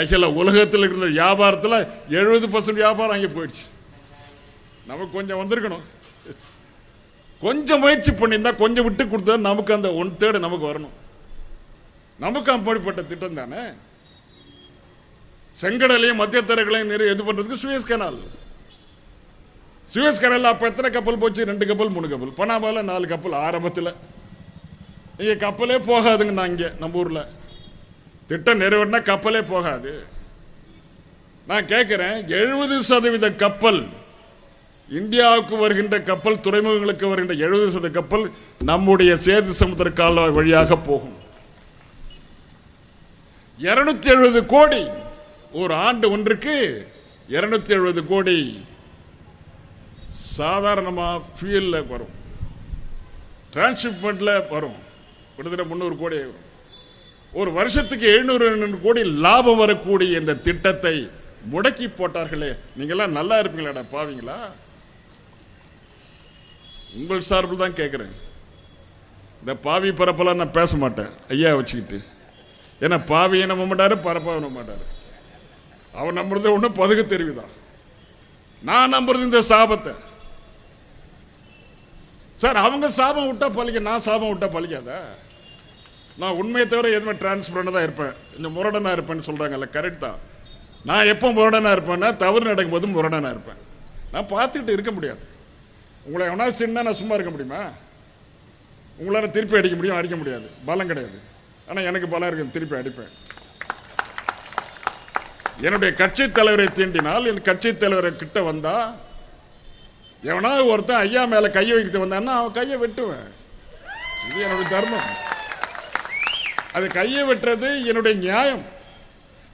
அகில 0.00 0.28
உலகத்தில் 0.40 0.86
இருந்த 0.88 1.08
வியாபாரத்தில் 1.20 1.78
எழுபது 2.18 2.48
பர்சன்ட் 2.54 2.82
வியாபாரம் 2.84 3.16
அங்கே 3.16 3.30
போயிடுச்சு. 3.36 3.64
நமக்கு 4.90 5.16
கொஞ்சம் 5.18 5.40
வந்திருக்கணும். 5.40 5.84
கொஞ்சம் 7.42 7.82
முயற்சி 7.84 8.12
பண்ணியிருந்தா 8.12 8.52
கொஞ்சம் 8.62 8.86
விட்டு 8.86 9.04
கொடுத்தா 9.04 9.36
நமக்கு 9.50 9.76
அந்த 9.78 9.90
ஒன் 10.02 10.16
தேர்டு 10.20 10.38
நமக்கு 10.46 10.70
வரணும். 10.70 10.96
நமக்கு 12.18 12.52
அப்படிப்பட்ட 12.52 13.02
திட்டம் 13.02 13.34
தானே? 13.34 13.62
செங்கடலையும் 15.60 16.20
மத்தியத்தரைகளையும் 16.22 16.92
நிறைய 16.92 17.12
இது 17.12 17.32
பண்றதுக்கு 17.32 17.64
சுயஸ் 17.64 17.88
கனால்? 17.88 18.18
சுயஸ் 19.94 20.22
கனால் 20.22 20.42
அப்ப 20.42 20.66
எத்தனை 20.66 20.90
கப்பல் 20.90 21.18
போச்சு? 21.18 21.44
ரெண்டு 21.44 21.66
கப்பல் 21.66 21.88
மூணு 21.88 22.08
கப்பல். 22.08 22.36
பனாமால 22.40 22.82
நாலு 22.82 23.06
கப்பல் 23.06 23.32
ஆரம்பத்தில். 23.32 23.94
இங்க 25.18 25.50
கப்பலே 25.50 25.76
போகாதுங்க 25.90 26.30
நான் 26.30 26.48
இங்க 26.48 26.72
நம்ம 26.80 26.98
ஊர்ல. 26.98 27.28
திட்டம் 28.26 28.60
நிறைவேறினா 28.60 29.00
கப்பலே 29.10 29.46
போகாது. 29.48 30.04
நான் 31.46 31.66
கேட்கிறேன் 31.66 32.28
எழுபது 32.28 32.82
சதவீத 32.82 33.30
கப்பல் 33.30 33.86
இந்தியாவுக்கு 34.90 35.56
வருகின்ற 35.56 36.00
கப்பல் 36.00 36.36
துறைமுகங்களுக்கு 36.36 37.08
வருகின்ற 37.08 37.34
எழுபது 37.34 37.70
சதவீத 37.70 38.00
கப்பல் 38.00 38.30
நம்முடைய 38.64 39.14
சேது 39.14 39.48
சமுத்திர 39.48 39.90
கால்வாய் 39.90 40.30
வழியாக 40.30 40.76
போகும். 40.76 41.16
இருநூத்தி 43.66 44.08
எழுபது 44.14 44.46
கோடி. 44.46 44.82
ஒரு 45.52 45.74
ஆண்டு 45.74 46.10
ஒன்றுக்கு 46.10 46.56
இருநூத்தி 47.28 47.70
எழுபது 47.76 48.06
கோடி 48.06 48.64
சாதாரணமாக 50.10 51.24
ஃபியூலில் 51.36 51.86
வரும். 51.86 52.14
டிரான்ஸ்ஷிப்மெண்ட்ல 53.52 54.48
வரும். 54.48 54.78
கிட்டத்தட்ட 55.36 55.64
முந்நூறு 55.64 55.96
கோடி 55.96 56.16
வரும். 56.16 56.44
ஒரு 57.32 57.52
வருஷத்துக்கு 57.52 58.06
எழுநூறு 58.06 58.80
கோடி 58.82 59.04
லாபம் 59.04 59.62
வரக்கூடிய 59.64 60.18
இந்த 60.18 60.34
திட்டத்தை 60.34 61.10
முடக்கி 61.52 61.86
போட்டார்களே. 61.88 62.52
நீங்கள்லாம் 62.78 63.16
நல்லா 63.18 63.40
இருப்பீங்களாடா 63.40 63.84
பாவீங்களா? 63.92 64.38
உங்கள் 66.94 67.20
சார்பில் 67.20 67.62
தான் 67.64 67.78
கேட்குறேன் 67.80 68.14
இந்த 69.40 69.54
பாவி 69.66 69.88
பரப்பெல்லாம் 69.88 70.40
நான் 70.42 70.56
பேச 70.60 70.76
மாட்டேன். 70.76 71.10
ஐயா 71.28 71.54
வச்சுக்கிட்டு. 71.54 72.16
ஏன்னா 72.80 72.96
பாவியை 73.12 73.46
நம்ப 73.46 73.64
மாட்டாரு 73.70 73.94
பரப்பாவை 74.06 74.40
நம்ப 74.40 74.56
மாட்டாரு. 74.60 74.84
அவர் 75.92 76.18
நம்புறது 76.20 76.52
ஒன்றும் 76.56 76.78
பதுகு 76.82 77.02
தெரிவிதான். 77.06 77.54
நான் 78.62 78.94
நம்புறது 78.94 79.28
இந்த 79.28 79.40
சாபத்தை. 79.48 79.94
சார் 82.34 82.56
அவங்க 82.56 82.88
சாபம் 82.88 83.28
விட்டா 83.28 83.46
பழிக்க 83.54 83.78
நான் 83.78 84.04
சாபம் 84.08 84.30
விட்டா 84.30 84.48
பழிக்காத? 84.56 85.00
நான் 86.20 86.38
உண்மையை 86.40 86.66
தவிர 86.68 86.90
எதுவுமே 86.90 87.18
டிரான்ஸ்பரண்டாக 87.18 87.72
தான் 87.76 87.82
இருப்பேன். 87.82 88.14
இந்த 88.36 88.48
முரடனா 88.48 88.92
இருப்பேன்னு 88.96 89.26
சொல்கிறாங்கல்ல 89.28 89.66
கரெக்ட் 89.76 90.04
தான். 90.06 90.18
நான் 90.84 91.06
எப்போ 91.06 91.28
முரடனா 91.32 91.70
இருப்பேன்னா 91.76 92.16
தவறு 92.16 92.44
நடக்கும்போது 92.44 92.86
முரடனாக 92.86 93.34
இருப்பேன். 93.36 93.60
நான் 94.12 94.30
பார்த்துக்கிட்டு 94.34 94.76
இருக்க 94.76 94.90
முடியாது. 94.90 95.22
உங்களை 96.04 96.22
எவனா 96.28 96.48
சின்ன 96.48 96.82
நான் 96.82 97.00
சும்மா 97.00 97.14
இருக்க 97.14 97.30
முடியுமா? 97.30 97.62
உங்களால் 98.98 99.30
திருப்பி 99.30 99.56
அடிக்க 99.56 99.76
முடியும் 99.76 99.96
அடிக்க 99.96 100.16
முடியாது. 100.16 100.46
பலம் 100.64 100.86
கிடையாது. 100.86 101.18
ஆனால் 101.68 101.88
எனக்கு 101.90 102.08
பலம் 102.08 102.28
இருக்கு. 102.28 102.54
திருப்பி 102.56 102.76
அடிப்பேன். 102.76 103.12
என்னுடைய 105.66 105.90
கட்சி 106.00 106.24
தலைவரை 106.30 106.66
தீண்டினால் 106.66 107.28
என் 107.30 107.46
கட்சி 107.48 107.70
தலைவரை 107.76 108.10
கிட்ட 108.16 108.42
வந்தா 108.42 108.74
எவனாவது 110.22 110.62
ஒருத்தன் 110.66 111.02
ஐயா 111.06 111.24
மேல 111.32 111.50
கையை 111.50 111.74
வைக்கிட்டு 111.76 112.04
வந்தான்னா 112.04 112.34
அவன் 112.38 112.56
கையை 112.58 112.76
வெட்டுவேன். 112.84 113.26
இது 114.28 114.42
என்னுடைய 114.44 114.68
தர்மம். 114.70 115.10
அது 116.72 116.86
கையை 116.98 117.22
வெட்டுறது 117.30 117.68
என்னுடைய 117.90 118.18
நியாயம். 118.18 118.62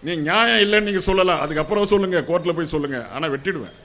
நீ 0.03 0.15
நியாயம் 0.15 0.63
இல்லைன்னு 0.65 0.89
நீங்க 0.89 1.01
சொல்லலாம். 1.01 1.41
அதுக்கப்புறம் 1.41 1.93
சொல்லுங்க. 1.93 2.21
கோர்ட்ல 2.31 2.53
போய் 2.57 2.75
சொல்லுங்க. 2.75 2.99
ஆனா 3.15 3.27
வெட்டிடுவேன். 3.35 3.77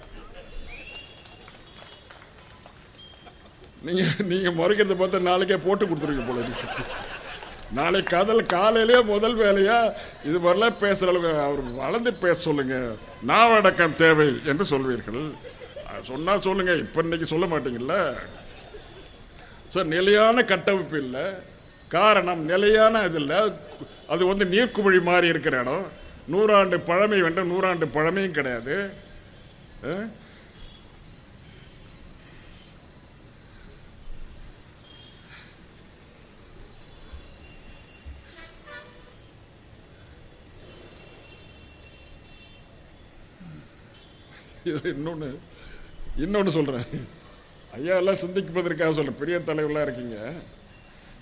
நீங்க 3.88 4.04
நீங்க 4.32 4.50
முறைக்கிறத 4.60 4.96
பார்த்து 4.98 5.28
நாளைக்கே 5.28 5.58
போட்டு 5.58 5.86
கொடுத்துருங்க 5.86 6.26
போல 6.28 6.40
இருக்கு. 6.46 6.68
நாளை 7.74 8.04
கதல் 8.04 8.46
காலையிலேயே 8.46 9.02
முதல் 9.04 9.38
வேலையா? 9.38 9.94
இது 10.24 10.38
மாதிரிலாம் 10.40 10.80
பேசுகிற 10.80 11.12
அளவுக்கு 11.12 11.42
அவர் 11.42 11.62
வளர்ந்து 11.62 12.14
பேச 12.14 12.34
சொல்லுங்க. 12.34 12.96
நாவடக்கம் 13.28 13.96
தேவை 13.96 14.42
என்று 14.46 14.64
சொல்வீர்கள். 14.64 15.32
சொன்னால் 16.04 16.42
சொல்லுங்க 16.42 16.74
இப்போ 16.76 17.02
இன்னைக்கு 17.02 17.28
சொல்ல 17.28 17.46
மாட்டீங்கல்ல? 17.46 18.18
சார் 19.68 19.86
நிலையான 19.86 20.44
கட்டமைப்பு 20.44 20.98
இல்லை. 20.98 21.22
காரணம் 21.88 22.42
நிலையான 22.46 23.04
இது 23.04 23.20
இல்லை. 23.20 23.54
அது 24.08 24.26
வந்து 24.26 24.46
நீர்க்குமிழி 24.46 25.02
மாதிரி 25.02 25.28
இருக்கிற 25.28 25.60
இடம். 25.60 25.86
நூறாண்டு 26.32 26.78
பழமை 26.86 27.22
வேண்டும் 27.22 27.52
நூறாண்டு 27.52 27.86
பழமையும் 27.92 28.32
கிடையாது. 28.32 28.92
அஹ்? 44.72 44.86
இன்னொன்று 44.86 45.40
இன்னொன்று 46.18 46.52
சொல்கிறேன் 46.52 46.86
ஐயா 47.74 47.96
எல்லாம் 47.96 48.16
சிந்திப்பதற்காக 48.16 48.94
சொல்கிறேன் 48.94 49.16
பெரிய 49.16 49.40
தலைவர்களாக 49.40 49.92
இருக்கீங்க. 49.92 50.34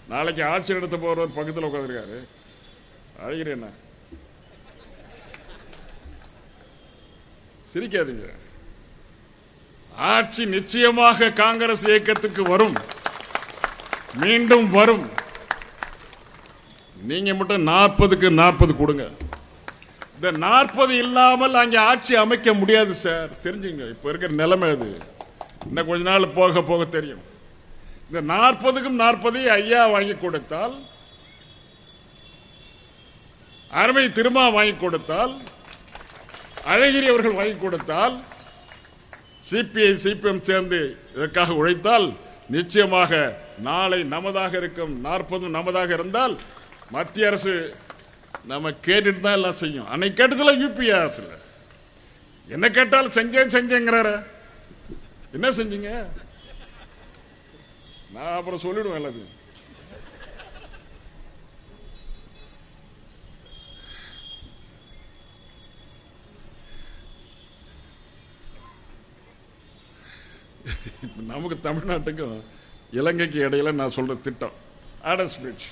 நாளைக்கு 0.07 0.45
ஆட்சி 0.45 0.73
நடத்த 0.73 0.97
போகிறவர் 0.97 1.35
பக்கத்தில் 1.35 1.63
உட்காந்துருக்காரு 1.63 2.27
அழகிறேண்ணா 3.25 3.69
சிரிக்காதீங்க. 7.73 8.29
ஆட்சி 9.95 10.45
நிச்சயமாக 10.45 11.31
காங்கிரஸ் 11.31 11.87
இயக்கத்துக்கு 11.87 12.43
வரும். 12.43 12.75
மீண்டும் 14.13 14.69
வரும். 14.69 15.09
நீங்க 17.01 17.33
மட்டும் 17.33 17.67
நாற்பதுக்கு 17.67 18.29
நாற்பது 18.29 18.75
கொடுங்க. 18.75 19.09
இந்த 20.17 20.29
நாற்பது 20.45 20.93
இல்லாமல் 20.97 21.55
அங்கே 21.61 21.79
ஆட்சி 21.89 22.13
அமைக்க 22.15 22.53
முடியாது 22.53 22.93
சார். 23.05 23.29
தெரிஞ்சுங்க 23.43 23.83
இப்போ 23.93 24.07
இருக்கிற 24.11 24.31
நிலைமை 24.43 24.69
அது. 24.75 24.87
இன்னும் 25.67 25.87
கொஞ்ச 25.89 26.03
நாள் 26.09 26.33
போக 26.37 26.61
போக 26.69 26.85
தெரியும். 26.97 27.23
இந்த 28.09 28.21
நாற்பதுக்கும் 28.33 29.01
நாற்பதை 29.03 29.41
ஐயா 29.59 29.81
வாங்கி 29.95 30.15
கொடுத்தால் 30.17 30.75
அருமை 33.81 34.05
திருமா 34.17 34.43
வாங்கி 34.57 34.75
கொடுத்தால் 34.77 35.33
அழகிரி 36.73 37.07
அவர்கள் 37.13 37.39
வாங்கி 37.39 37.57
கொடுத்தால் 37.59 38.15
சிபிஐ 39.49 39.91
சிபிஎம் 40.03 40.45
சேர்ந்து 40.49 40.79
இதற்காக 41.15 41.53
உழைத்தால் 41.53 42.07
நிச்சயமாக 42.55 43.11
நாளை 43.67 43.99
நமதாக 44.13 44.53
இருக்கும் 44.61 44.93
நாற்பதும் 45.07 45.55
நமதாக 45.57 45.91
இருந்தால் 45.97 46.35
மத்திய 46.91 47.27
அரசு 47.27 47.53
நம்ம 48.51 48.69
கேட்டுட்டு 48.87 49.21
தான் 49.23 49.37
எல்லாம் 49.37 49.59
செய்யும். 49.61 49.87
அன்னைக்கு 49.93 50.17
கேட்டதுல 50.19 50.51
யூபி 50.63 50.85
அரசுல 50.99 51.33
என்ன 52.55 52.65
கேட்டாலும் 52.77 53.15
செஞ்சேன் 53.17 53.55
செஞ்சேங்கிறாரு. 53.55 54.13
என்ன 55.37 55.47
செஞ்சீங்க? 55.57 55.91
நான் 58.13 58.37
அப்புறம் 58.37 58.63
சொல்லிடுவேன் 58.65 58.99
எல்லாத்தையும். 58.99 59.33
நமக்கு 71.31 71.57
தமிழ்நாட்டுக்கும் 71.65 72.37
இலங்கைக்கு 72.99 73.39
இடையில 73.47 73.71
நான் 73.79 73.95
சொல்ற 73.95 74.13
திட்டம். 74.25 74.55
ஆடஸ் 75.11 75.37
பீச் 75.43 75.67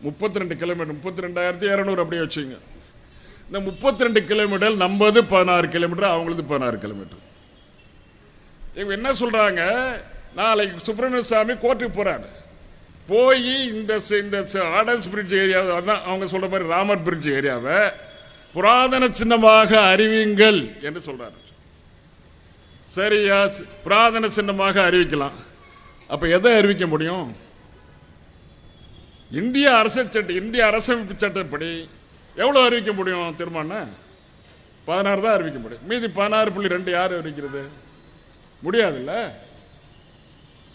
முப்பத்தி 0.00 0.38
ரெண்டு 0.42 0.56
கிலோமீட்டர் 0.56 0.96
முப்பத்தி 0.98 1.24
ரெண்டாயிரத்தி 1.26 1.66
இரநூறு 1.72 2.02
அப்படியே 2.02 2.22
வச்சுங்க. 2.26 2.58
இந்த 3.46 3.60
முப்பத்தி 3.60 4.04
ரெண்டு 4.04 4.20
கிலோமீட்டர் 4.24 4.82
நம்மது 4.84 5.24
பதினாறு 5.24 5.68
கிலோமீட்டர் 5.68 6.12
அவங்களது 6.14 6.44
பதினாறு 6.52 6.78
கிலோமீட்டர் 6.78 7.24
இவங்க 8.76 8.94
என்ன 8.98 9.10
சொல்கிறாங்க 9.12 9.62
நாளைக்கு 10.34 10.84
சுப்பிரமணிய 10.88 11.22
சாமி 11.32 11.52
கோர்ட்டுக்கு 11.52 11.98
போகிறாரு 11.98 12.28
போய் 13.08 13.52
இந்த 13.68 13.92
இந்த 14.22 14.36
ஆடன்ஸ் 14.78 15.08
பிரிட்ஜ் 15.12 15.34
ஏரியா 15.34 15.60
அதான் 15.78 16.02
அவங்க 16.08 16.26
சொல்ற 16.32 16.48
மாதிரி 16.52 16.68
ராமர் 16.74 17.02
பிரிட்ஜ் 17.02 17.28
ஏரியாவை 17.38 17.78
புராதன 18.54 19.08
சின்னமாக 19.20 19.70
அறிவிங்கள் 19.92 20.60
என்று 20.80 21.00
சொல்றாரு. 21.06 21.38
சரியா? 22.96 23.38
புராதன 23.84 24.28
சின்னமாக 24.28 24.76
அறிவிக்கலாம். 24.90 25.36
அப்ப 26.08 26.28
எதை 26.36 26.52
அறிவிக்க 26.52 26.86
முடியும்? 26.86 27.26
இந்திய 29.30 29.76
அரசியல் 29.76 30.10
சட்ட 30.10 30.32
இந்திய 30.32 30.64
அரசமைப்பு 30.66 31.14
சட்டப்படி 31.16 31.88
எவ்வளவு 32.36 32.66
அறிவிக்க 32.66 32.92
முடியும் 32.92 33.36
தீர்மானம் 33.36 33.90
பதினாறு 34.84 35.20
தான் 35.22 35.32
அறிவிக்க 35.32 35.58
முடியும். 35.58 35.86
மீதி 35.86 36.08
பதினாறு 36.08 36.52
புள்ளி 36.52 36.68
ரெண்டு 36.68 36.90
யார் 36.90 37.12
அறிவிக்கிறது? 37.20 37.62
முடியாதுல்ல? 38.64 39.12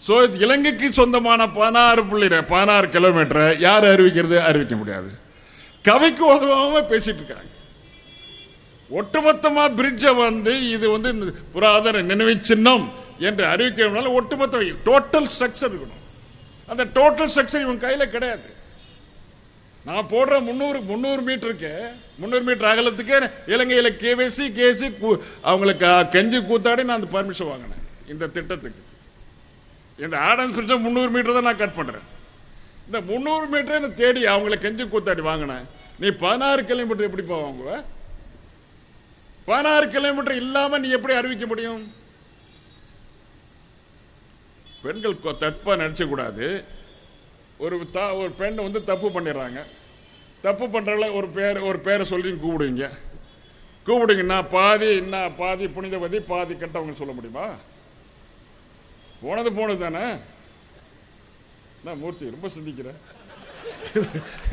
ஸோ 0.06 0.14
இலங்கைக்கு 0.44 0.92
சொந்தமான 0.92 1.48
பதினாறு 1.48 2.04
புள்ளி 2.04 2.28
பதினாறு 2.28 2.86
கிலோமீட்டரை 2.86 3.58
யார் 3.58 3.84
அறிவிக்கிறது? 3.84 4.38
அறிவிக்க 4.38 4.76
முடியாது. 4.76 5.10
கவிக்கு 5.82 6.24
உதவாம 6.34 6.82
பேசிட்டு 6.92 7.22
இருக்காங்க. 7.22 7.52
ஒட்டுமொத்தமா 8.90 9.64
பிரிட்ஜை 9.78 10.16
வந்து 10.16 10.70
இது 10.70 10.90
வந்து 10.90 11.34
புராதன 11.52 12.02
நினைவு 12.02 12.36
சின்னம் 12.40 12.92
என்று 13.18 13.44
அறிவிக்கிறதுனால 13.44 14.12
ஒட்டுமொத்த 14.12 14.58
டோட்டல் 14.58 15.30
ஸ்ட்ரக்சர் 15.34 15.72
இருக்கணும். 15.72 16.04
அந்த 16.72 16.82
டோட்டல் 16.98 17.30
ஸ்ட்ரக்சர் 17.32 17.64
இவன் 17.66 17.84
கையில் 17.86 18.12
கிடையாது. 18.14 18.48
நான் 19.88 20.08
போடுற 20.12 20.36
முந்நூறு 20.46 20.78
முந்நூறு 20.90 21.20
மீட்டருக்கு 21.28 21.72
முந்நூறு 22.20 22.44
மீட்டர் 22.48 22.70
அகலத்துக்கு 22.70 23.16
இலங்கையில் 23.52 23.90
கேவேசி 24.02 24.44
கேசி 24.58 24.86
அவங்களுக்கு 25.50 25.90
கெஞ்சி 26.14 26.38
கூத்தாடி 26.50 26.82
நான் 26.88 26.98
அந்த 27.00 27.10
பர்மிஷன் 27.16 27.50
வாங்கினேன். 27.52 27.84
இந்த 28.12 28.24
திட்டத்துக்கு. 28.36 28.82
இந்த 30.04 30.16
ஆடன்ஸ் 30.28 30.56
பிரிட்ஜை 30.56 30.78
முந்நூறு 30.86 31.10
மீட்டர் 31.16 31.36
தான் 31.38 31.48
நான் 31.48 31.62
கட் 31.62 31.78
பண்ணுறேன் 31.78 32.06
இந்த 32.86 32.98
முந்நூறு 33.10 33.46
மீட்டரை 33.52 33.78
நான் 33.84 34.00
தேடி 34.00 34.22
அவங்கள 34.32 34.56
கெஞ்சி 34.64 34.84
கூத்தாடி 34.94 35.22
வாங்கினேன். 35.28 35.66
நீ 36.00 36.08
பதினாறு 36.24 36.62
கிலோமீட்டர் 36.70 37.08
எப்படி 37.08 37.26
போவாங்க 37.30 37.76
பதினாறு 39.48 39.86
கிலோமீட்டர் 39.94 40.40
இல்லாமல் 40.42 40.82
நீ 40.82 40.88
எப்படி 40.96 41.14
அறிவிக்க 41.20 41.46
முடியும்? 41.52 41.82
பெண்கள் 44.86 45.20
தப்பாக 45.44 45.80
நினச்சக்கூடாது 45.82 46.46
ஒரு 47.64 47.76
தா 47.96 48.04
ஒரு 48.22 48.32
பெண்ணை 48.40 48.60
வந்து 48.64 48.80
தப்பு 48.90 49.08
பண்ணிடுறாங்க. 49.14 49.60
தப்பு 50.46 50.64
பண்றல 50.74 51.06
ஒரு 51.18 51.28
பேர் 51.36 51.58
ஒரு 51.68 51.78
பேரை 51.86 52.04
சொல்லி 52.10 52.30
கூப்பிடுவீங்க. 52.32 52.86
கூப்பிடுங்கன்னா 53.86 54.38
பாதி 54.56 54.88
என்ன 55.02 55.16
பாதி 55.40 55.66
புனிதவதி 55.76 56.18
பாதி 56.32 56.54
கெட்டவங்க 56.54 56.94
சொல்ல 57.00 57.12
முடியுமா? 57.18 57.46
போனது 59.22 59.50
போனது 59.58 59.80
தானே. 59.84 60.04
நான் 61.84 62.00
மூர்த்தி 62.02 62.34
ரொம்ப 62.34 62.48
சிந்திக்கிறேன் 62.56 62.98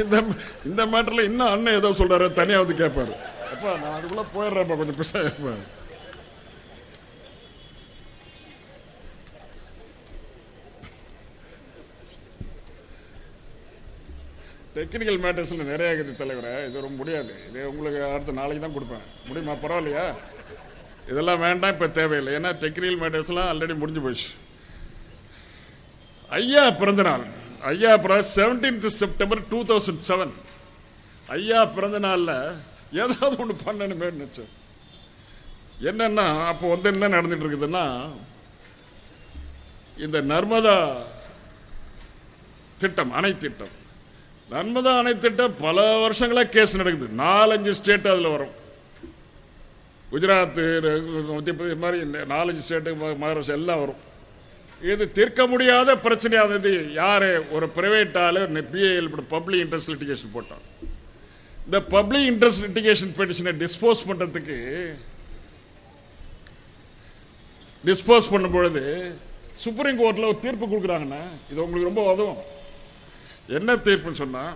இந்த 0.01 0.15
இந்த 0.69 0.81
மேட்டரில் 0.91 1.27
இன்னும் 1.29 1.51
அண்ணன் 1.53 1.77
ஏதோ 1.79 1.89
சொல்கிறாரு 1.99 2.25
தனியாக 2.39 2.63
வந்து 2.63 2.81
கேட்பாரு 2.81 3.13
அப்பா 3.53 3.71
நான் 3.84 3.95
அதுக்குள்ளே 3.97 4.25
போயிடுறேன்ப்பா 4.36 4.77
கொஞ்சம் 4.81 4.99
பிசா 4.99 5.21
டெக்னிக்கல் 14.76 15.19
மேட்டர்ஸில் 15.24 15.69
நிறைய 15.71 15.95
இருக்குது 15.95 16.21
தலைவரை. 16.21 16.53
இது 16.67 16.86
ரொம்ப 16.86 16.97
முடியாது. 17.01 17.34
இது 17.49 17.59
உங்களுக்கு 17.71 17.99
அடுத்த 18.13 18.32
நாளைக்கு 18.39 18.63
தான் 18.65 18.76
கொடுப்பேன். 18.78 19.05
முடியுமா? 19.28 19.55
பரவாயில்லையா? 19.63 20.05
இதெல்லாம் 21.11 21.43
வேண்டாம் 21.45 21.74
இப்போ 21.76 21.88
தேவையில்லை. 21.99 22.32
ஏன்னா 22.38 22.51
டெக்னிக்கல் 22.63 23.01
மேட்டர்ஸ்லாம் 23.03 23.49
ஆல்ரெடி 23.51 23.76
முடிஞ்சு 23.82 24.03
போச்சு. 24.05 24.30
ஐயா 26.39 26.63
பிறந்த 26.82 27.01
நாள் 27.09 27.26
ஐயா 27.71 27.91
பிறந்த 28.03 28.26
seventeenth 28.38 28.88
September 29.01 29.41
two 29.51 29.59
thousand 29.71 30.03
seven 30.09 30.34
ஐயா 31.36 31.59
பிறந்த 31.76 31.99
நாளில் 32.05 32.36
ஏதாவது 33.03 33.36
ஒன்று 33.43 33.55
பண்ணணுமே 33.67 34.07
நினச்சேன். 34.15 34.51
என்னென்னா 35.89 36.26
அப்போ 36.49 36.65
வந்து 36.74 36.89
என்ன 36.93 37.11
நடந்துட்டு 37.15 37.45
இருக்குதுன்னா 37.45 37.86
இந்த 40.05 40.17
நர்மதா 40.34 40.76
திட்டம் 42.82 43.11
அணை 43.19 43.32
திட்டம் 43.38 43.74
நர்மதா 44.51 44.91
அணை 44.99 45.11
திட்டம் 45.17 45.55
பல 45.65 45.77
வருஷங்களா 46.03 46.43
கேஸ் 46.55 46.79
நடக்குது. 46.79 47.07
நாலஞ்சு 47.23 47.71
ஸ்டேட் 47.79 48.09
அதில் 48.13 48.33
வரும். 48.35 48.53
குஜராத்து 50.11 50.63
மத்திய 51.35 51.53
பிரதேச 51.59 51.77
மாதிரி 51.83 51.99
இந்த 52.05 52.19
நாலஞ்சு 52.33 52.63
ஸ்டேட்டு 52.65 52.91
மகாராஷ்டிரா 53.21 53.57
எல்லாம் 53.59 53.81
வரும். 53.83 54.01
இது 54.91 55.03
தீர்க்க 55.17 55.41
முடியாத 55.53 55.95
பிரச்சனையானது 56.05 56.71
யார்? 57.01 57.27
ஒரு 57.55 57.67
பிரைவேட் 57.77 58.17
ஆள் 58.25 58.39
பிஏஎல் 58.73 59.09
பப்ளிக் 59.35 59.63
இன்ட்ரெஸ்ட் 59.65 59.91
லிட்டிகேஷன் 59.93 60.35
போட்டான். 60.35 60.63
இந்த 61.65 61.79
பப்ளிக் 61.95 62.29
இன்ட்ரெஸ்ட் 62.31 62.63
லிட்டிகேஷன் 62.67 63.13
பெட்டிஷனை 63.19 63.53
டிஸ்போஸ் 63.63 64.07
பண்ணுறதுக்கு 64.09 64.57
டிஸ்போஸ் 67.89 68.31
பண்ணும் 68.33 68.55
பொழுது 68.57 68.83
சுப்ரீம் 69.63 69.99
கோர்ட்டில் 70.01 70.29
ஒரு 70.31 70.39
தீர்ப்பு 70.45 70.65
கொடுக்குறாங்கன்னா 70.65 71.23
இது 71.51 71.63
உங்களுக்கு 71.63 71.89
ரொம்ப 71.91 72.03
உதவும். 72.13 72.41
என்ன 73.59 73.76
தீர்ப்புன்னு 73.88 74.22
சொன்னா 74.24 74.46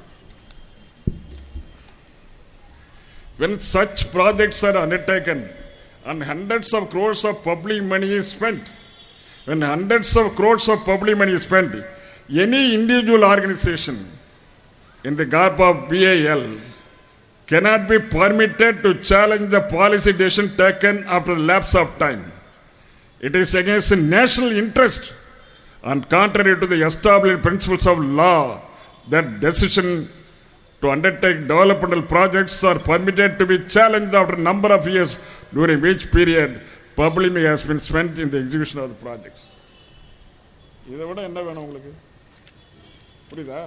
when 3.41 3.55
such 3.75 3.99
projects 4.15 4.59
are 4.69 4.77
undertaken 4.83 5.39
and 6.09 6.19
hundreds 6.31 6.69
of 6.79 6.83
crores 6.93 7.23
of 7.29 7.37
public 7.49 7.81
money 7.93 8.11
is 8.19 8.27
spent 8.35 8.65
when 9.47 9.61
hundreds 9.71 10.11
of 10.21 10.27
crores 10.39 10.67
of 10.73 10.79
public 10.91 11.17
money 11.21 11.35
is 11.39 11.45
spent 11.49 11.73
any 12.45 12.63
individual 12.79 13.25
organization 13.25 13.97
in 15.05 15.17
the 15.17 15.25
garb 15.25 15.61
of 15.61 15.89
BAL 15.91 16.45
cannot 17.47 17.89
be 17.89 17.99
permitted 17.99 18.83
to 18.83 18.91
challenge 19.03 19.51
the 19.51 19.61
policy 19.61 20.13
decision 20.13 20.57
taken 20.57 21.05
after 21.05 21.35
the 21.35 21.41
lapse 21.41 21.75
of 21.75 21.99
time. 21.99 22.33
It 23.21 23.37
is 23.37 23.55
against 23.55 23.91
the 23.91 23.97
national 23.97 24.53
interest 24.53 25.13
and 25.83 26.09
contrary 26.09 26.59
to 26.59 26.67
the 26.67 26.85
established 26.87 27.43
principles 27.43 27.87
of 27.87 27.99
law 27.99 28.63
that 29.14 29.28
decision 29.40 29.88
to 30.82 30.92
undertake 30.96 31.38
developmental 31.52 32.04
projects 32.14 32.58
are 32.64 32.80
permitted 32.90 33.32
to 33.40 33.46
be 33.46 33.58
challenged 33.76 34.14
after 34.14 34.36
a 34.36 34.46
number 34.50 34.70
of 34.78 34.88
years 34.88 35.12
during 35.54 35.80
which 35.82 36.04
period 36.12 36.52
public 36.98 37.32
money 37.32 37.46
has 37.46 37.64
been 37.64 37.82
spent 37.90 38.20
in 38.20 38.30
the 38.30 38.40
execution 38.44 38.78
of 38.84 38.90
the 38.94 39.00
projects. 39.06 39.44
இதை 40.92 41.06
விட 41.08 41.20
என்ன 41.30 41.40
வேணும் 41.48 41.64
உங்களுக்கு 41.66 41.92
புரியுதா 43.30 43.62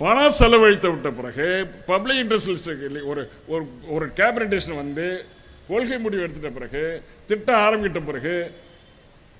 பணம் 0.00 0.36
செலவழித்து 0.38 0.88
விட்ட 0.92 1.08
பிறகு 1.18 1.46
பப்ளிக் 1.90 2.20
இன்ட்ரெஸ்ட் 2.22 2.68
ஒரு 3.10 3.22
ஒரு 3.52 3.64
ஒரு 3.94 4.06
கேபினட் 4.20 4.52
டிசிஷன் 4.54 4.80
வந்து 4.84 5.06
கொள்கை 5.68 5.98
முடிவு 6.04 6.24
எடுத்துட்ட 6.26 6.50
பிறகு 6.58 6.84
திட்டம் 7.30 7.62
ஆரம்பித்த 7.66 8.00
பிறகு 8.10 8.34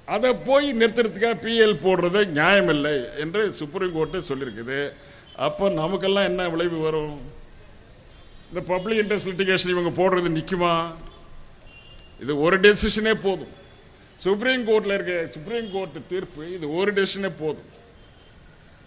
அதை 0.06 0.30
போய் 0.48 0.66
நிறுத்துறதுக்காக 0.80 1.36
பிஎல் 1.44 1.82
போடுறது 1.84 2.20
நியாயம் 2.38 2.68
இல்லை 2.68 2.94
என்று 3.24 3.42
சுப்ரீம் 3.60 3.94
கோர்ட்டு 3.96 4.28
சொல்லியிருக்குது. 4.28 4.78
அப்போ 5.46 5.68
நமக்கெல்லாம் 5.68 6.28
என்ன 6.30 6.48
விளைவு 6.48 6.78
வரும்? 6.86 7.14
இந்த 8.48 8.60
பப்ளிக் 8.72 9.00
இன்ட்ரெஸ்ட் 9.02 9.30
லிட்டிகேஷன் 9.30 9.74
இவங்க 9.74 9.92
போடுறது 10.00 10.30
நிற்குமா 10.38 10.72
இது 12.22 12.32
ஒரு 12.46 12.56
டெசிஷனே 12.60 13.14
போதும். 13.26 13.52
சுப்ரீம் 14.24 14.66
கோர்ட்டில் 14.66 14.96
இருக்க 14.96 15.14
சுப்ரீம் 15.36 15.70
கோர்ட் 15.70 15.96
தீர்ப்பு 16.10 16.42
இது 16.56 16.66
ஒரு 16.78 16.92
டெசிஷனே 16.98 17.30
போதும். 17.38 17.70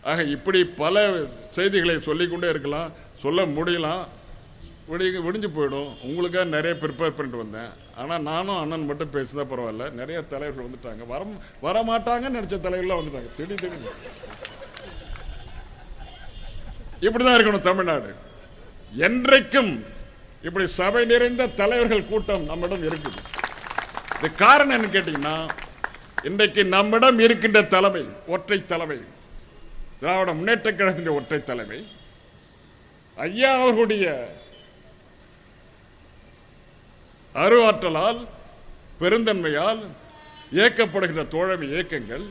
ஆக 0.09 0.23
இப்படி 0.35 0.59
பல 0.65 1.03
செய்திகளை 1.55 1.95
சொல்லிக்கொண்டே 2.09 2.49
இருக்கலாம் 2.53 2.93
சொல்ல 3.23 3.45
முடியலாம் 3.57 4.03
விடி 4.89 5.05
விடிஞ்சு 5.27 5.49
போயிடும். 5.57 5.89
உங்களுக்காக 6.07 6.45
நிறைய 6.55 6.73
ப்ரிப்பேர் 6.81 7.17
பண்ணிட்டு 7.17 7.43
வந்தேன். 7.43 7.71
ஆனால் 7.97 8.21
நானும் 8.21 8.59
அண்ணன் 8.61 8.85
மட்டும் 8.85 9.13
பேசினா 9.13 9.43
பரவாயில்ல. 9.51 9.91
நிறைய 9.99 10.21
தலைவர்கள் 10.21 10.67
வந்துட்டாங்க. 10.67 11.03
வர 11.07 11.23
வரமாட்டாங்கன்னு 11.65 12.37
நினச்ச 12.37 12.57
தலைவர்கள்லாம் 12.65 13.01
வந்துட்டாங்க. 13.01 13.29
திடீர் 13.37 13.63
திடீர்னு. 13.63 13.93
இப்படிதான் 17.01 17.37
இருக்கணும் 17.37 17.67
தமிழ்நாடு. 17.69 18.15
என்றைக்கும் 19.05 19.71
இப்படி 20.43 20.65
சபை 20.79 21.05
நிறைந்த 21.05 21.47
தலைவர்கள் 21.61 22.09
கூட்டம் 22.11 22.43
நம்மிடம் 22.43 22.87
இருக்குது. 22.89 23.19
இது 24.17 24.35
காரணம் 24.35 24.75
என்ன 24.77 24.99
கேட்டீங்கன்னா 24.99 25.49
இன்றைக்கு 26.23 26.65
நம்மிடம் 26.65 27.19
இருக்கின்ற 27.19 27.63
தலைமை 27.63 28.03
ஒற்றை 28.27 28.65
தலைமை 28.65 28.99
திராவிட 29.99 30.33
முன்னேற்ற 30.33 30.71
கழகத்தினுடைய 30.71 31.17
ஒற்றை 31.19 31.43
தலைமை 31.43 31.79
ஐயா 33.15 33.51
அவர்களுடைய 33.61 34.05
அருவாற்றலால் 37.43 38.19
பெருந்தன்மையால் 38.99 39.81
இயக்கப்படுகின்ற 40.51 41.27
தோழமை 41.27 41.67
இயக்கங்கள். 41.69 42.25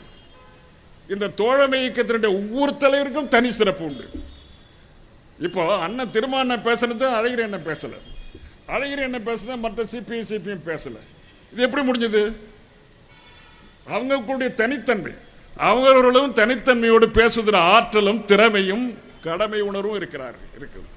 இந்த 1.09 1.29
தோழமை 1.29 1.79
இயக்கத்தினுடைய 1.87 2.31
ஒவ்வொரு 2.41 2.73
தலைவருக்கும் 2.73 3.29
தனி 3.29 3.53
சிறப்பு 3.53 3.85
உண்டு. 3.85 4.07
இப்போ 5.39 5.63
அண்ணன் 5.79 6.11
திருமாண்ணன் 6.11 6.65
பேசுனது 6.65 7.07
அழகிர 7.19 7.39
என்ன 7.49 7.57
பேசல. 7.57 7.95
அழகிரி 8.69 9.03
என்ன 9.09 9.19
பேசுனது 9.19 9.59
மற்ற 9.59 9.85
சிபிஐ 9.85 10.23
சிபிஎம் 10.33 10.67
பேசல. 10.71 10.97
இது 11.53 11.63
எப்படி 11.67 11.83
முடிஞ்சது? 11.91 12.23
அவங்களுடைய 13.91 14.55
தனித்தன்மை. 14.55 15.13
அவங்களும் 15.57 16.35
தனித்தன்மையோடு 16.35 17.07
பேசுவதில் 17.07 17.61
ஆற்றலும் 17.61 18.25
திறமையும் 18.25 18.99
கடமை 19.23 19.61
உணர்வும் 19.61 19.97
இருக்கிறார்கள் 19.97 20.49
இருக்குது. 20.59 20.94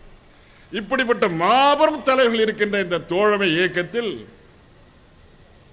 இப்படிப்பட்ட 0.72 1.26
மாபெரும் 1.41 2.03
தலைவர்கள் 2.03 2.43
இருக்கின்ற 2.45 2.78
இந்த 2.86 2.97
தோழமை 3.11 3.47
இயக்கத்தில் 3.57 4.11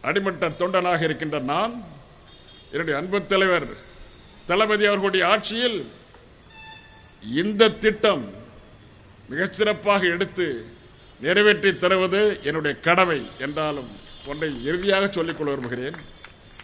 அடிமட்ட 0.09 0.49
தொண்டனாக 0.61 1.03
இருக்கின்ற 1.03 1.39
நான் 1.53 1.75
என்னுடைய 2.73 2.95
அன்பு 2.99 3.19
தலைவர் 3.33 3.69
தளபதி 4.47 4.85
அவர்களுடைய 4.87 5.25
ஆட்சியில் 5.27 5.79
இந்த 7.43 7.69
திட்டம் 7.85 8.25
மிகச்சிறப்பாக 9.31 10.03
எடுத்து 10.15 10.47
நிறைவேற்றி 11.21 11.71
தருவது 11.77 12.23
என்னுடைய 12.43 12.75
கடமை 12.87 13.21
என்றாலும் 13.39 13.91
ஒன்றை 14.31 14.51
இறுதியாக 14.69 15.05
சொல்லிக்கொள்ள 15.09 15.51
விரும்புகிறேன். 15.53 15.97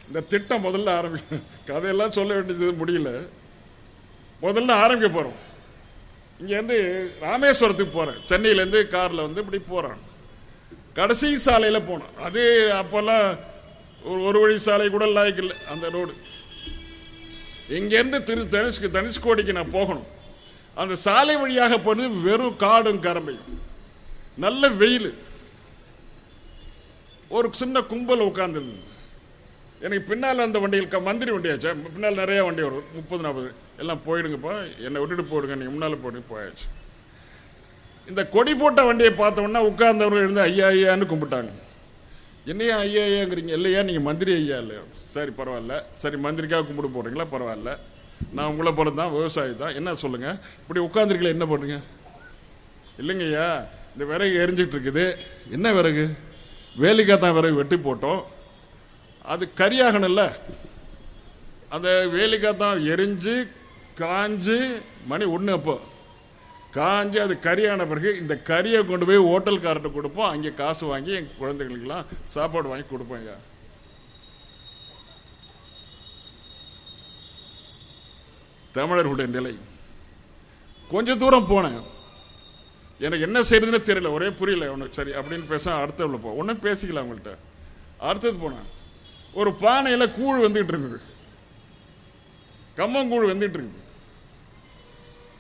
இந்த 0.07 0.21
திட்டம் 0.33 0.65
முதல்ல 0.65 0.95
ஆரம்பி 0.99 1.21
கதையெல்லாம் 1.69 2.17
சொல்ல 2.19 2.35
வேண்டியது 2.35 2.69
முடியல. 2.81 3.11
முதல்ல 4.43 4.77
ஆரம்பிக்க 4.85 5.09
போகிறோம் 5.09 5.39
இங்கேருந்து 6.41 7.11
ராமேஸ்வரத்துக்கு 7.21 7.93
போகிறேன் 7.93 8.21
சென்னையிலேருந்து 8.29 8.87
காரில் 8.87 9.21
வந்து 9.21 9.41
இப்படி 9.41 9.63
போகிறேன் 9.69 10.09
கடைசி 10.95 11.37
சாலையில் 11.37 11.81
போனோம் 11.81 12.21
அது 12.23 12.71
அப்போல்லாம் 12.73 13.39
ஒரு 14.05 14.23
ஒரு 14.23 14.41
வழி 14.41 14.59
சாலை 14.59 14.89
கூட 14.89 15.05
லாய்க்கு 15.05 15.39
இல்லை 15.39 15.57
அந்த 15.69 15.89
ரோடு. 15.89 16.15
இங்கேருந்து 17.69 18.23
திரு 18.23 18.43
தனுஷ்கு 18.43 18.91
தனுஷ்கோடிக்கு 18.93 19.53
நான் 19.53 19.71
போகணும். 19.71 20.07
அந்த 20.75 20.95
சாலை 20.95 21.37
வழியாக 21.37 21.79
போனது 21.79 22.21
வெறும் 22.21 22.57
காடும் 22.57 23.03
கரம்பையும். 23.03 23.59
நல்ல 24.37 24.69
வெயில். 24.69 25.19
ஒரு 27.29 27.49
சின்ன 27.53 27.81
கும்பல் 27.81 28.21
உட்காந்துருந்தது 28.21 28.89
எனக்கு 29.81 30.05
பின்னால் 30.09 30.39
அந்த 30.39 30.59
வண்டியில் 30.59 30.89
க- 30.89 31.01
மந்திரி 31.01 31.31
வண்டியாச்சு 31.31 31.77
பின்னால் 31.83 32.15
நிறையா 32.15 32.45
வண்டி 32.45 32.63
வரும். 32.63 32.85
முப்பது 32.95 33.23
நாற்பது. 33.23 33.53
எல்லாம் 33.81 34.05
போயிடுங்கப்பா. 34.07 34.55
என்னை 34.87 35.01
விட்டுட்டு 35.01 35.25
போயிடுங்க 35.31 35.57
நீங்கள் 35.61 35.75
முன்னால் 35.75 36.03
போயிட்டு 36.03 36.31
போயாச்சு. 36.33 36.67
இந்த 38.11 38.23
கொடி 38.35 38.53
போட்ட 38.61 38.81
வண்டியை 38.89 39.11
பார்த்தோம்னா 39.23 39.61
உட்கார்ந்தவர்கள் 39.71 40.25
இருந்து 40.25 40.43
ஐயா 40.49 40.69
ஐயான்னு 40.75 41.11
கும்பிட்டாங்க. 41.13 41.51
என்னையா 42.51 42.77
ஐயா 42.85 43.03
ஐயாங்கிறீங்க? 43.09 43.53
இல்லையா 43.59 43.81
நீங்கள் 43.89 44.07
மந்திரி 44.09 44.33
ஐயா 44.41 44.59
இல்லையா? 44.63 44.83
சரி 45.15 45.33
பரவாயில்ல. 45.39 45.75
சரி 46.03 46.17
மந்திரிக்காக 46.27 46.65
கும்பிட்டு 46.69 46.95
போடுறீங்களா 46.95 47.27
பரவாயில்ல. 47.35 47.73
நான் 48.37 48.51
உங்களை 48.53 48.71
போல 48.79 48.91
தான் 49.01 49.13
விவசாயி 49.17 49.53
தான். 49.63 49.77
என்ன 49.79 49.95
சொல்லுங்கள் 50.03 50.39
இப்படி 50.63 50.81
உட்காந்துருக்கல 50.87 51.35
என்ன 51.37 51.47
பண்ணுறீங்க 51.51 51.79
இல்லைங்க 53.03 53.27
ஐயா 53.31 53.47
இந்த 53.93 54.05
விறகு 54.11 54.35
எரிஞ்சிட்டு 54.43 54.75
இருக்குது. 54.77 55.05
என்ன 55.57 55.69
விறகு? 55.77 56.05
வேலிக்காய் 56.83 57.23
தான் 57.25 57.37
விறகு 57.37 57.61
வெட்டி 57.61 57.77
போட்டோம். 57.87 58.21
அது 59.33 59.45
கரியாகணும்ல 59.61 60.25
அந்த 61.77 61.89
வேலிக்காய் 62.17 62.61
தான் 62.65 62.79
எரிஞ்சு 62.93 63.35
காஞ்சு 63.99 64.83
மணி 65.07 65.25
ஒன்று 65.25 65.53
அப்போ. 65.53 65.81
காஞ்சி 66.71 67.19
அது 67.19 67.35
கரியான 67.35 67.89
பிறகு 67.89 68.19
இந்த 68.19 68.41
கறியை 68.45 68.87
கொண்டு 68.87 69.07
போய் 69.07 69.19
ஹோட்டல்கார்ட்ட 69.19 69.93
கொடுப்போம். 69.93 70.31
அங்கே 70.31 70.53
காசு 70.53 70.87
வாங்கி 70.87 71.13
எங்கள் 71.13 71.37
குழந்தைகளுக்கெல்லாம் 71.39 72.05
சாப்பாடு 72.27 72.69
வாங்கி 72.69 72.97
கொடுப்போங்க 72.97 73.35
தமிழர்களுடைய 78.73 79.31
நிலை. 79.33 79.59
கொஞ்ச 80.91 81.17
தூரம் 81.17 81.49
போனேன். 81.49 81.83
எனக்கு 82.99 83.25
என்ன 83.25 83.41
செய்யறதுன்னு 83.41 83.83
தெரியல. 83.83 84.11
ஒரே 84.11 84.31
புரியல. 84.31 84.73
உனக்கு 84.73 84.93
சரி 84.93 85.11
அப்படின்னு 85.11 85.47
பேச 85.47 85.75
அடுத்த 85.75 86.07
போ. 86.07 86.31
ஒன்றும் 86.31 86.61
பேசிக்கலாம் 86.61 87.05
அவங்கள்ட்ட. 87.05 87.37
அடுத்தது 87.99 88.51
போனேன். 88.51 88.69
ஒரு 89.33 89.51
பானையில் 89.51 90.11
கூழ் 90.11 90.45
வந்துகிட்டு 90.45 90.73
இருந்தது. 90.75 91.10
கம்மங்கூழ் 92.77 93.31
வந்துட்டு 93.31 93.55
இருக்குது. 93.55 93.89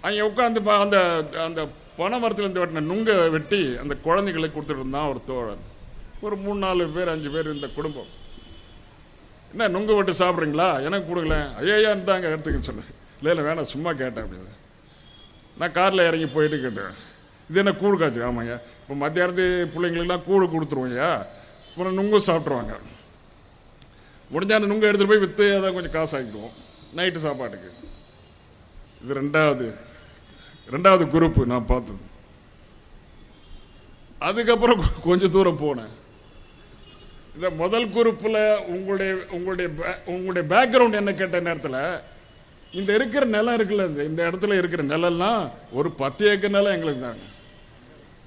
அங்கே 0.01 0.21
உட்காந்து 0.21 0.65
பா- 0.65 0.81
அந்த 0.81 1.25
அந்த 1.45 1.69
பனை 1.97 2.23
மரத்துலேருந்து 2.23 2.67
வெட்டின 2.67 2.81
நுங்கை 2.81 3.29
வெட்டி 3.29 3.77
அந்த 3.77 3.95
குழந்தைகளுக்கு 3.95 4.61
கொடுத்துட்டு 4.61 4.79
இருந்தான் 4.79 5.09
ஒரு 5.09 5.21
தோழன். 5.27 5.69
ஒரு 6.21 6.37
மூணு 6.37 6.59
நாலு 6.59 6.89
பேர் 6.89 7.09
அஞ்சு 7.09 7.31
பேர் 7.31 7.55
இந்த 7.55 7.67
குடும்பம். 7.67 8.19
என்ன 9.51 9.69
நுங்கு 9.69 9.95
வெட்டு 9.95 10.13
சாப்பிட்றீங்களா? 10.13 10.83
எனக்கு 10.83 11.15
கொடுக்கல. 11.15 11.55
ஐயா 11.55 11.91
இருந்தாங்க 11.91 12.31
எடுத்துக்கன்னு 12.33 12.61
சொன்னேன் 12.61 12.85
இல்லை 13.23 13.37
இல்லை 13.37 13.45
வேணாம் 13.45 13.67
சும்மா 13.67 13.93
கேட்டேன் 13.93 14.25
அப்படின்னு. 14.25 14.59
நான் 15.59 15.73
காரில் 15.73 16.07
இறங்கி 16.07 16.27
போயிட்டு 16.27 16.61
கேட்டேன். 16.61 17.09
இது 17.51 17.59
என்ன 17.59 17.73
கூழ் 17.73 17.99
காய்ச்சி 17.99 18.21
ஆமாங்க 18.21 18.61
இப்போ 18.89 19.09
மத்தியானத்து 19.09 19.71
பிள்ளைங்களுக்குலாம் 19.75 20.25
கூழ் 20.25 20.45
கொடுத்துருவோங்கய்யா 20.45 21.27
அப்புறம் 21.71 21.95
நுங்கு 21.95 22.19
சாப்பிட்ருவாங்க 22.19 22.77
முடிஞ்சா 24.33 24.53
அந்த 24.53 24.93
எடுத்துகிட்டு 24.93 25.07
போய் 25.07 25.19
விற்று 25.19 25.57
அதை 25.57 25.73
கொஞ்சம் 25.73 25.91
காசு 25.91 26.19
ஆக்கிடுவோம் 26.19 26.69
நைட்டு 26.97 27.19
சாப்பாட்டுக்கு. 27.19 27.73
இது 29.05 29.23
ரெண்டாவது 29.23 29.75
ரெண்டாவது 30.71 31.07
குரூப்பு 31.07 31.45
நான் 31.45 31.67
பார்த்தது. 31.67 31.99
அதுக்கப்புறம் 34.19 34.85
கொஞ்சம் 35.05 35.31
தூரம் 35.31 35.59
போனேன். 35.59 35.89
இந்த 37.35 37.51
முதல் 37.51 37.89
குரூப்பில் 37.89 38.57
உங்களுடைய 38.57 39.17
உங்களுடைய 39.31 39.83
பே- 39.83 40.09
உங்களுடைய 40.09 40.49
பேக்ரவுண்ட் 40.49 40.93
என்ன 40.93 41.13
கேட்ட 41.13 41.41
நேரத்தில் 41.41 41.99
இந்த 42.73 42.95
இருக்கிற 42.95 43.27
நிலம் 43.27 43.57
இருக்குல்ல 43.57 43.87
இந்த 43.87 44.05
இந்த 44.05 44.23
இடத்துல 44.23 44.59
இருக்கிற 44.59 44.83
நிலம்லாம் 44.83 45.51
ஒரு 45.73 45.91
பத்து 45.91 46.27
ஏக்கர் 46.27 46.51
நிலம் 46.51 46.73
எங்களுக்கு 46.73 47.01
தாங்க. 47.01 47.19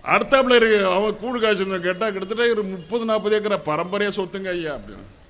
அடுத்தாப்புல 0.04 0.56
இருக்கு 0.56 0.86
அவன் 0.86 1.18
கூடு 1.18 1.40
காய்ச்சல் 1.40 1.82
கேட்டால் 1.82 2.12
கிட்டத்தட்ட 2.12 2.50
ஒரு 2.50 2.64
முப்பது 2.64 3.06
நாற்பது 3.06 3.36
ஏக்கரை 3.36 3.58
பரம்பரையாக 3.58 4.22
சொத்துங்க 4.22 4.50
ஐயா 4.50 4.76
அப்படின்னு. 4.76 5.23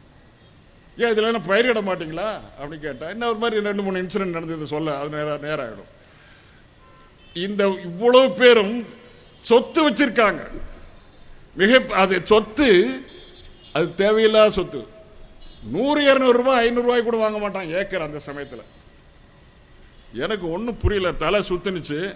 ஏன் 0.97 1.11
இதில் 1.11 1.29
என்ன 1.31 1.41
பயிரிட 1.47 1.81
மாட்டீங்களா? 1.87 2.29
அப்படின்னு 2.59 2.79
கேட்டால் 2.79 3.09
என்ன 3.09 3.27
ஒரு 3.27 3.37
மாதிரி 3.37 3.61
ரெண்டு 3.61 3.83
மூணு 3.83 4.01
இன்சிடென்ட் 4.01 4.37
நடந்தது 4.37 4.67
சொல்ல 4.67 4.97
அது 4.97 5.09
நேரம் 5.09 5.41
நேரம் 5.41 5.65
ஆகிடும் 5.67 5.91
இந்த 7.33 7.67
இவ்வளவு 7.83 8.31
பேரும் 8.31 8.85
சொத்து 9.39 9.89
வச்சிருக்காங்க. 9.89 10.41
மிக 11.55 11.81
அது 11.93 12.21
சொத்து 12.23 12.67
அது 13.73 13.95
தேவையில்லாத 13.95 14.49
சொத்து. 14.49 14.87
நூறு 15.63 16.01
இரநூறுபா 16.01 16.39
ரூபாய் 16.39 16.65
ஐநூறு 16.65 17.03
கூட 17.03 17.17
வாங்க 17.17 17.39
மாட்டான் 17.39 17.71
ஏக்கர் 17.79 18.01
அந்த 18.01 18.19
சமயத்தில். 18.19 18.63
எனக்கு 20.13 20.51
ஒன்றும் 20.51 20.77
புரியல 20.77 21.11
தலை 21.11 21.39
சுத்துனுச்சு. 21.49 22.15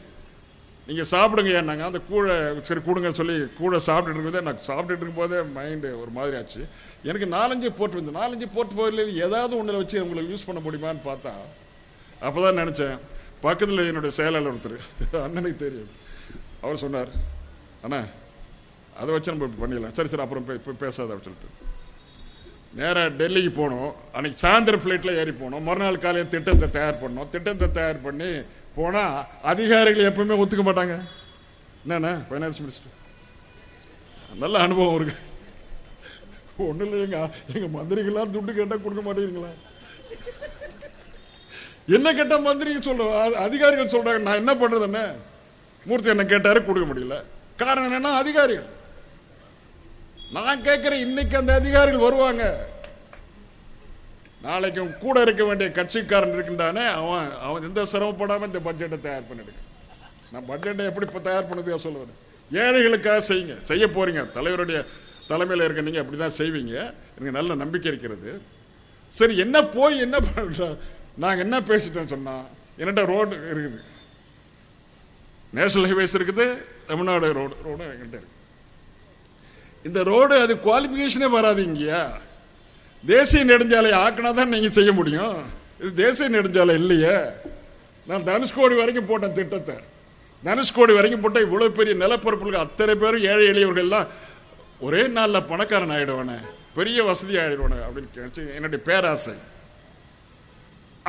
நீங்கள் 0.87 1.09
சாப்பிடுங்க 1.11 1.49
ஏன்னாங்க 1.59 1.85
அந்த 1.85 1.99
கூழை 2.09 2.61
சரி 2.61 2.79
கூடுங்க 2.79 3.13
சொல்லி 3.13 3.33
கூழை 3.33 3.79
சாப்பிட்டுட்டு 3.87 4.17
இருக்கும்போதே 4.17 4.41
நான் 4.41 4.65
சாப்பிட்டுட்டு 4.67 5.05
இருக்கும்போதே 5.05 5.39
மைண்டு 5.55 6.01
ஒரு 6.01 6.11
மாதிரி 6.11 6.37
ஆச்சு. 6.37 6.67
எனக்கு 7.07 7.27
நாலஞ்சு 7.27 7.73
போட்டு 7.77 8.03
வந்து 8.03 8.19
நாலஞ்சு 8.19 8.49
போட்டு 8.53 8.75
போதில் 8.75 9.21
ஏதாவது 9.23 9.57
ஒன்றில் 9.57 9.75
வச்சு 9.75 10.09
உங்களுக்கு 10.09 10.35
யூஸ் 10.35 10.45
பண்ண 10.45 10.61
முடியுமான்னு 10.61 11.07
பார்த்தா 11.07 11.31
அப்போ 12.21 12.51
தான் 12.51 12.67
நினச்சேன். 12.67 12.99
பக்கத்தில் 13.41 13.77
என்னுடைய 13.77 14.15
செயலாளர் 14.15 14.55
ஒருத்தர் 14.55 14.79
அண்ணனுக்கு 15.13 15.55
தெரியும். 15.55 15.89
அவர் 16.61 16.77
சொன்னார் 16.77 17.07
அண்ணா 17.81 18.03
அதை 18.97 19.09
வச்சு 19.11 19.35
நம்ம 19.35 19.67
பண்ணிடலாம். 19.67 19.91
சரி 19.91 20.07
சரி 20.07 20.21
அப்புறம் 20.21 20.49
பே- 20.49 20.71
பேசாத 20.71 21.13
அப்படின்னு 21.13 21.29
சொல்லிட்டு 21.29 21.65
நேராக 22.73 23.07
டெல்லிக்கு 23.07 23.53
போனோம். 23.61 23.93
அன்றைக்கி 24.13 24.35
சாயந்தரம் 24.41 24.81
ஃப்ளைட்டில் 24.83 25.17
ஏறி 25.17 25.31
போனோம். 25.31 25.61
மறுநாள் 25.61 25.97
காலையில் 25.97 26.29
திட்டத்தை 26.29 26.69
தயார் 26.69 27.01
பண்ணோம். 27.01 27.29
திட்டத்தை 27.29 27.71
தயார் 27.71 28.01
பண்ணி 28.01 28.41
போனால் 28.75 29.25
அதிகாரிகள் 29.43 30.13
எப்பவுமே 30.13 30.39
ஒத்துக்க 30.39 30.65
மாட்டாங்க. 30.65 31.01
என்னண்ணா 31.87 32.23
ஃபைனான்ஸ் 32.29 32.61
மினிஸ்டர் 32.61 32.95
நல்ல 34.37 34.59
அனுபவம் 34.59 35.07
இருக்குது 35.07 35.26
ஒன்றும் 36.57 36.93
இல்லை 36.93 36.99
எங்க 36.99 37.29
எங்கள் 37.53 37.73
மந்திரிகள்லாம் 37.77 38.33
துட்டு 38.33 38.53
கேட்டால் 38.53 38.83
கொடுக்க 38.83 39.01
மாட்டேங்கிறீங்களா? 39.07 39.51
என்ன 41.87 42.13
கேட்டால் 42.13 42.45
மந்திரிங்க 42.45 42.81
சொல்ற 42.81 43.31
அதிகாரிகள் 43.31 43.93
சொல்றாங்க 43.95 44.19
நான் 44.19 44.41
என்ன 44.43 44.53
பண்றதுன்னு? 44.53 45.11
மூர்த்தி 45.85 46.09
என்ன 46.09 46.25
கேட்டாரு 46.25 46.65
கொடுக்க 46.65 46.93
முடியல. 46.93 47.23
காரணம் 47.57 47.93
என்னன்னா 47.93 48.15
அதிகாரிகள். 48.15 48.75
நான் 50.31 50.61
கேட்கிறேன் 50.61 50.99
இன்னைக்கு 50.99 51.37
அந்த 51.37 51.53
அதிகாரிகள் 51.53 52.01
வருவாங்க. 52.01 52.67
நாளைக்கு 54.41 54.97
கூட 54.97 55.21
இருக்க 55.21 55.43
வேண்டிய 55.43 55.71
கட்சிக்காரன் 55.71 56.33
இருக்கின்றானே 56.33 56.85
அவன் 56.91 57.31
அவன் 57.41 57.63
எந்த 57.63 57.83
சிரமப்படாம 57.83 58.45
இந்த 58.45 58.59
பட்ஜெட்டை 58.59 59.01
தயார் 59.01 59.29
பண்ணிடுங்க. 59.29 59.63
நான் 60.31 60.47
பட்ஜெட்டை 60.49 60.83
எப்படி 60.85 61.05
இப்போ 61.07 61.19
தயார் 61.19 61.49
பண்ணது 61.49 61.75
சொல்லுவேன். 61.75 62.15
ஏழைகளுக்காக 62.51 63.21
செய்யுங்க. 63.27 63.61
செய்ய 63.61 63.87
போறீங்க. 63.87 64.21
தலைவருடைய 64.31 64.85
தலைமையில் 65.31 65.65
இருக்க 65.65 65.81
நீங்க 65.87 66.01
அப்படிதான் 66.03 66.37
செய்வீங்க. 66.41 66.75
எனக்கு 67.15 67.37
நல்ல 67.39 67.55
நம்பிக்கை 67.63 67.89
இருக்கிறது. 67.91 68.31
சரி 69.17 69.33
என்ன 69.45 69.57
போய் 69.75 70.03
என்ன 70.05 70.17
பண்றோம் 70.29 70.77
நாங்க 71.23 71.41
என்ன 71.45 71.57
பேசிட்டோம் 71.69 72.11
சொன்னால் 72.13 72.45
என்கிட்ட 72.79 73.03
ரோடு 73.13 73.35
இருக்குது? 73.53 73.79
நேஷனல் 75.57 75.89
ஹைவேஸ் 75.91 76.15
இருக்குது 76.19 76.45
தமிழ்நாடு 76.89 77.27
ரோடு 77.39 77.55
ரோடு 77.67 77.83
எங்கள்கிட்ட 77.93 78.17
இருக்கு. 78.19 78.35
இந்த 79.87 79.99
ரோடு 80.11 80.35
அது 80.45 80.53
குவாலிஃபிகேஷனே 80.67 81.29
வராது 81.37 81.61
இங்கேயா? 81.69 82.01
தேசிய 83.03 83.41
நெடுஞ்சாலை 83.51 83.91
ஆக்கினா 84.03 84.31
தான் 84.39 84.53
நீங்க 84.55 84.69
செய்ய 84.77 84.91
முடியும். 84.99 85.37
இது 85.81 85.91
தேசிய 86.03 86.27
நெடுஞ்சாலை 86.35 86.73
இல்லையே. 86.81 87.15
நான் 88.09 88.27
தனுஷ்கோடி 88.29 88.75
வரைக்கும் 88.81 89.09
போட்டேன் 89.09 89.37
திட்டத்தை. 89.39 89.75
தனுஷ்கோடி 90.43 90.93
வரைக்கும் 90.97 91.23
போட்டேன் 91.23 91.45
இவ்வளவு 91.47 91.77
பெரிய 91.77 91.93
நிலப்பரப்புகளுக்கு 92.03 92.65
அத்தனை 92.65 92.95
பேரும் 93.03 93.25
ஏழை 93.31 93.45
எளியவர்கள்லாம் 93.53 94.07
ஒரே 94.85 95.03
நாளில் 95.17 95.47
பணக்காரன் 95.51 95.93
ஆகிடுவானே 95.97 96.37
பெரிய 96.77 97.03
வசதி 97.09 97.35
ஆகிடுவானே 97.43 97.77
அப்படின்னு 97.85 98.09
கேட்டு 98.17 98.41
என்னுடைய 98.55 98.79
பேராசை. 98.87 99.35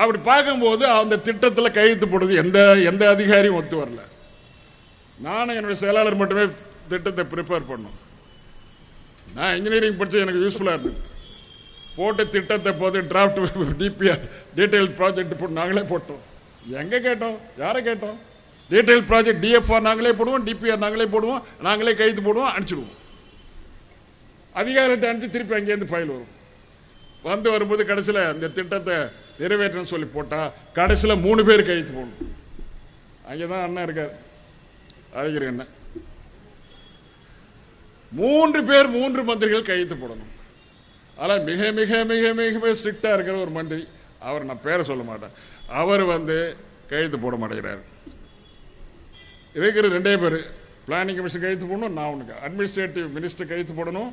அப்படி 0.01 0.19
பார்க்கும்போது 0.31 0.85
அந்த 1.01 1.19
திட்டத்தில் 1.27 1.77
கையெழுத்து 1.77 2.07
போடுறது 2.07 2.35
எந்த 2.43 2.59
எந்த 2.91 3.03
அதிகாரியும் 3.15 3.59
ஒத்து 3.61 3.77
வரல. 3.81 4.03
நானும் 5.27 5.57
என்னுடைய 5.59 5.79
செயலாளர் 5.81 6.21
மட்டுமே 6.21 6.45
திட்டத்தை 6.93 7.25
ப்ரிப்பேர் 7.33 7.71
பண்ணோம். 7.71 7.97
நான் 9.37 9.57
இன்ஜினியரிங் 9.59 9.99
படித்தது 10.01 10.25
எனக்கு 10.25 10.43
யூஸ்ஃபுல்லாக 10.45 10.77
இருந்தது. 10.79 11.01
போட்டு 11.97 12.23
திட்டத்தை 12.35 12.73
போது 12.83 12.99
டிராஃப்ட் 13.13 13.41
டிபிஆர் 13.81 14.23
டீட்டெயில் 14.59 14.91
ப்ராஜெக்ட் 15.01 15.39
போட்டு 15.41 15.59
நாங்களே 15.61 15.83
போட்டோம். 15.93 16.23
எங்கே 16.81 16.99
கேட்டோம்? 17.09 17.37
யாரை 17.63 17.81
கேட்டோம்? 17.89 18.19
டீட்டெயில் 18.71 19.05
ப்ராஜெக்ட் 19.11 19.43
டிஎஃப்ஆர் 19.45 19.87
நாங்களே 19.89 20.15
போடுவோம் 20.21 20.47
டிபிஆர் 20.49 20.85
நாங்களே 20.85 21.09
போடுவோம் 21.15 21.43
நாங்களே 21.67 21.95
கையெழுத்து 21.99 22.25
போடுவோம் 22.29 22.51
அனுப்பிச்சிடுவோம். 22.55 22.95
அதிகாரத்தை 24.55 25.11
அனுப்பிச்சு 25.11 25.37
திருப்பி 25.37 25.57
அங்கேருந்து 25.59 25.91
ஃபைல் 25.91 26.13
வரும். 26.15 26.33
வந்து 27.23 27.51
வரும்போது 27.51 27.83
கடைசியில் 27.87 28.23
இந்த 28.35 28.49
திட்டத்தை 28.49 28.95
நிறைவேற்றணும்னு 29.41 29.93
சொல்லி 29.93 30.07
போட்டால் 30.07 30.53
கடைசியில் 30.79 31.23
மூணு 31.27 31.45
பேர் 31.45 31.69
கழித்து 31.69 31.93
போடணும். 31.93 32.33
அங்கே 33.31 33.47
தான் 33.47 33.65
அண்ணன் 33.67 33.87
இருக்கார். 33.89 34.15
அழகிற 35.19 35.47
அண்ணன். 35.53 35.73
மூன்று 38.13 38.65
பேர் 38.65 38.89
மூன்று 38.89 39.23
மந்திரிகள் 39.25 39.69
கையெழுத்து 39.69 39.97
போடணும். 39.97 40.33
ஆனால் 41.17 41.43
மிக 41.49 41.73
மிக 41.79 42.05
மிக 42.05 42.33
மிக 42.39 42.75
ஸ்ட்ரிக்டாக 42.81 43.17
இருக்கிற 43.17 43.37
ஒரு 43.39 43.51
மந்திரி. 43.51 43.85
அவர் 44.29 44.45
நான் 44.45 44.65
பேரை 44.67 44.85
சொல்ல 44.85 45.03
மாட்டேன். 45.03 45.35
அவர் 45.81 46.05
வந்து 46.15 46.37
கையெழுத்து 46.91 47.19
போட 47.19 47.37
மாட்டேங்கிறார். 47.37 47.83
இருக்கிற 49.55 49.89
ரெண்டே 49.97 50.15
பேர். 50.23 50.39
பிளானிங் 50.89 51.17
கமிஷன் 51.17 51.43
கையெழுத்து 51.45 51.71
போடணும் 51.71 51.97
நான் 51.99 52.13
உனக்கு. 52.15 52.35
அட்மினிஸ்ட்ரேட்டிவ் 52.47 53.07
மினிஸ்டர் 53.17 53.51
கையெழுத்து 53.51 53.75
போடணும். 53.81 54.11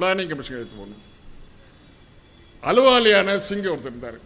பிளானிங் 0.00 0.32
கமிஷன் 0.32 0.58
எடுத்து 0.58 0.76
போகணும் 0.80 1.06
அலுவாலியான 2.70 3.36
சிங்க 3.48 3.66
ஒருத்தர் 3.72 3.92
இருந்தார். 3.94 4.18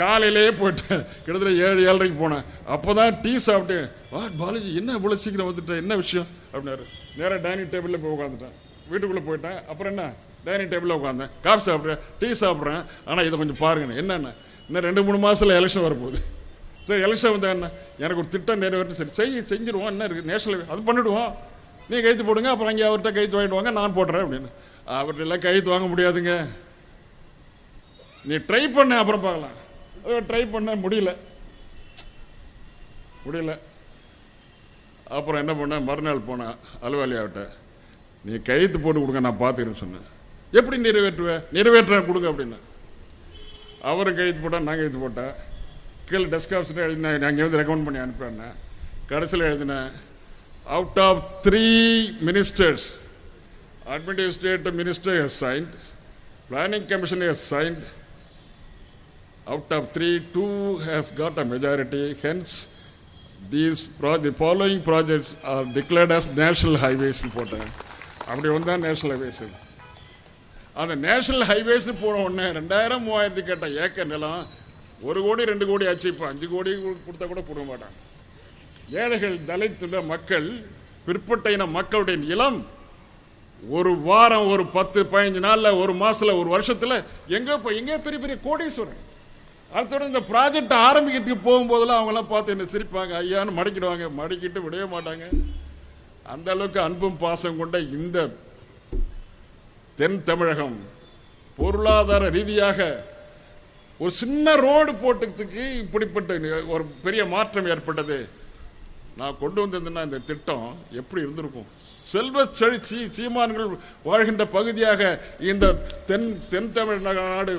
காலையிலேயே 0.00 0.50
போயிட்டேன் 0.58 1.02
கிட்டத்தட்ட 1.24 1.52
ஏழு 1.66 1.80
ஏழரைக்கு 1.90 2.16
போனேன். 2.22 2.44
அப்போ 2.74 2.90
தான் 2.98 3.12
டீ 3.22 3.32
சாப்பிட்டு 3.46 3.76
வா 4.12 4.20
பாலாஜி 4.40 4.70
என்ன 4.80 4.96
இவ்வளோ 4.98 5.16
சீக்கிரம் 5.22 5.48
வந்துட்டேன் 5.50 5.80
என்ன 5.82 5.94
விஷயம்? 6.02 6.28
அப்படின்னாரு. 6.52 6.84
நேராக 7.18 7.38
டைனிங் 7.46 7.70
டேபிளில் 7.74 8.02
போய் 8.02 8.14
உட்காந்துட்டேன் 8.16 8.54
வீட்டுக்குள்ளே 8.90 9.22
போயிட்டேன். 9.28 9.58
அப்புறம் 9.70 9.90
என்ன? 9.94 10.04
டைனிங் 10.46 10.70
டேபிளில் 10.72 10.96
உட்காந்தேன் 10.98 11.30
காஃபி 11.46 11.64
சாப்பிட்றேன் 11.68 12.02
டீ 12.20 12.28
சாப்பிட்றேன். 12.42 12.82
ஆனால் 13.08 13.24
இதை 13.28 13.38
கொஞ்சம் 13.42 13.60
பாருங்க 13.64 13.96
என்னென்ன? 14.02 14.32
இன்னும் 14.68 14.86
ரெண்டு 14.88 15.04
மூணு 15.06 15.18
மாதத்தில் 15.24 15.56
எலெக்ஷன் 15.60 15.86
வரப்போகுது. 15.86 16.20
சரி 16.88 17.02
எலெக்ஷன் 17.08 17.34
வந்தா 17.36 17.50
என்ன? 17.56 17.70
எனக்கு 18.04 18.22
ஒரு 18.22 18.30
திட்டம் 18.34 18.62
நிறைவேறும் 18.64 18.98
சரி 19.00 19.12
செய்ய 19.20 19.42
செஞ்சிருவோம். 19.52 19.90
என்ன 19.94 20.06
இருக்குது 20.08 20.30
நேஷனல் 20.32 20.64
அது 20.72 20.86
பண்ணிடுவோம். 20.88 21.30
நீ 21.90 21.96
கைத்து 22.04 22.24
போடுங்க 22.28 22.50
அப்புறம் 22.52 22.72
அங்கே 22.72 22.86
அவர்கிட்ட 22.90 23.12
கைத்து 23.18 23.36
வாங்கிட்டு 23.38 23.58
வாங்க 23.58 23.72
நான் 23.80 23.96
போடுறேன் 23.98 24.24
அப்படின்னு. 24.26 24.50
அவர்கிட்ட 24.86 25.18
எல்லாம் 25.18 25.62
வாங்க 25.62 25.86
முடியாதுங்க. 25.86 26.46
நீ 28.24 28.34
ட்ரை 28.34 28.72
பண்ண 28.72 28.98
அப்புறம் 28.98 29.20
பார்க்கலாம். 29.20 29.64
அது 30.04 30.20
ட்ரை 30.20 30.50
பண்ண 30.50 30.74
முடியல. 30.74 31.16
முடியல. 33.26 33.58
அப்புறம் 35.08 35.48
என்ன 35.48 35.54
பண்ண? 35.54 35.80
மறுநாள் 35.80 36.26
போனேன் 36.28 36.56
அலுவலியாவிட்ட 36.82 37.48
நீ 38.24 38.36
கையெழுத்து 38.36 38.80
போட்டு 38.80 39.00
கொடுங்க 39.00 39.20
நான் 39.20 39.40
பார்த்துக்கிறேன்னு 39.40 39.82
சொன்னேன். 39.82 40.06
எப்படி 40.52 40.90
நிறைவேற்றுவேன் 40.90 41.44
நிறைவேற்றுறேன் 41.52 42.06
கொடுங்க 42.06 42.28
அப்படின்னு. 42.28 42.56
அவரும் 43.82 44.14
கையெழுத்து 44.14 44.42
போட்டால் 44.42 44.62
நான் 44.62 44.74
கையெழுத்து 44.74 44.98
போட்டேன். 44.98 45.32
கீழே 46.04 46.24
டெஸ்க் 46.24 46.50
ஆஃபீஸில் 46.50 46.86
எழுதினேன் 46.86 47.22
அங்கே 47.22 47.42
வந்து 47.42 47.58
ரெக்கமெண்ட் 47.58 47.84
பண்ணி 47.84 47.98
அனுப்பினேன். 47.98 48.54
கடைசியில் 49.06 49.46
எழுதினேன் 49.46 49.90
out 50.64 50.98
of 50.98 51.48
three 51.48 51.66
ministers 52.28 52.86
administrative 53.86 54.74
minister 54.74 55.16
has 55.22 55.38
signed 55.40 55.72
planning 56.50 56.86
commission 56.86 57.24
has 57.28 57.46
signed 57.54 57.84
out 59.46 59.70
of 59.70 59.92
three, 59.92 60.14
two 60.34 60.46
has 60.78 61.10
got 61.12 61.38
a 61.38 61.44
majority. 61.44 62.16
Hence, 62.22 62.52
these 63.50 63.80
pro- 63.98 64.18
the 64.18 64.32
following 64.32 64.82
projects 64.82 65.36
are 65.44 65.64
declared 65.76 66.12
as 66.16 66.24
national 66.40 66.76
highways 66.76 67.18
போட்டேன் 67.36 67.68
அப்படி 68.30 68.48
வந்தால் 68.48 68.82
national 68.86 69.14
highways 69.16 69.38
அந்த 70.76 70.94
national 71.04 71.46
highways 71.50 71.86
போன 72.00 72.22
உடனே 72.24 72.46
ரெண்டாயிரம் 72.58 73.04
மூவாயிரத்து 73.06 73.44
கேட்ட 73.50 73.68
acre 73.84 74.10
நிலம் 74.14 74.42
ஒரு 75.00 75.20
கோடி 75.22 75.44
ரெண்டு 75.52 75.66
கோடி 75.66 75.86
ஆச்சு. 75.92 76.08
இப்போ 76.14 76.26
அஞ்சு 76.32 76.48
கோடி 76.54 76.72
கொடுத்தா 77.06 77.26
கூட 77.32 77.40
கொடுக்க 77.50 77.66
மாட்டாங்க. 77.70 77.96
ஏழைகள் 79.02 79.36
தலித்துள்ள 79.50 80.06
மக்கள் 80.06 80.48
பிற்பட்ட 81.06 81.52
இன 81.56 81.66
மக்களுடைய 81.78 82.18
நிலம் 82.26 82.58
ஒரு 83.70 83.98
வாரம் 83.98 84.48
ஒரு 84.48 84.66
பத்து 84.66 85.04
பதினஞ்சு 85.04 85.38
நாளில் 85.38 85.70
ஒரு 85.70 85.94
மாசத்துல 85.94 86.44
ஒரு 86.44 86.60
வருஷத்துல 86.60 87.04
எங்க 87.26 87.58
போய் 87.58 87.76
எங்க 87.76 87.98
பெரிய 87.98 88.20
பெரிய 88.22 88.38
கோடீஸ்வரன். 88.42 89.02
அடுத்தோட 89.74 90.02
இந்த 90.06 90.20
ப்ராஜெக்ட் 90.20 90.74
ஆரம்பிக்கிறதுக்கு 90.86 91.48
போகும்போதெல்லாம் 91.48 92.00
அவங்கெல்லாம் 92.00 92.28
பார்த்து 92.28 92.56
என்ன 92.56 92.66
சிரிப்பாங்க. 92.72 93.12
ஐயான்னு 93.22 93.56
மடக்கிடுவாங்க. 93.58 94.10
மடக்கிட்டு 94.18 94.60
விடவே 94.66 94.86
மாட்டாங்க. 94.94 95.28
அந்த 96.22 96.50
அளவுக்கு 96.50 96.80
அன்பும் 96.80 97.16
பாசம் 97.16 97.56
கொண்ட 97.56 97.78
இந்த 97.78 98.34
தென் 99.96 100.22
தமிழகம் 100.22 100.80
பொருளாதார 101.56 102.28
ரீதியாக 102.28 103.06
ஒரு 103.98 104.10
சின்ன 104.10 104.54
ரோடு 104.54 104.92
போட்டுக்கு 104.92 105.78
இப்படிப்பட்ட 105.78 106.38
ஒரு 106.66 106.84
பெரிய 106.84 107.24
மாற்றம் 107.24 107.66
ஏற்பட்டது. 107.66 108.28
நான் 109.16 109.38
கொண்டு 109.38 109.66
வந்திருந்தேன்னா 109.66 110.02
இந்த 110.02 110.18
திட்டம் 110.18 110.76
எப்படி 110.90 111.22
இருந்திருக்கும்? 111.22 111.84
செல்வ 112.10 112.44
செழிச்சி 112.58 112.98
சீமான்கள் 113.16 113.70
வாழ்கின்ற 114.08 114.44
பகுதியாக 114.56 115.00
இந்த 115.50 115.72
தென் 116.10 116.28
தென் 116.52 116.72
தமிழ் 116.76 117.04
நாடு 117.06 117.54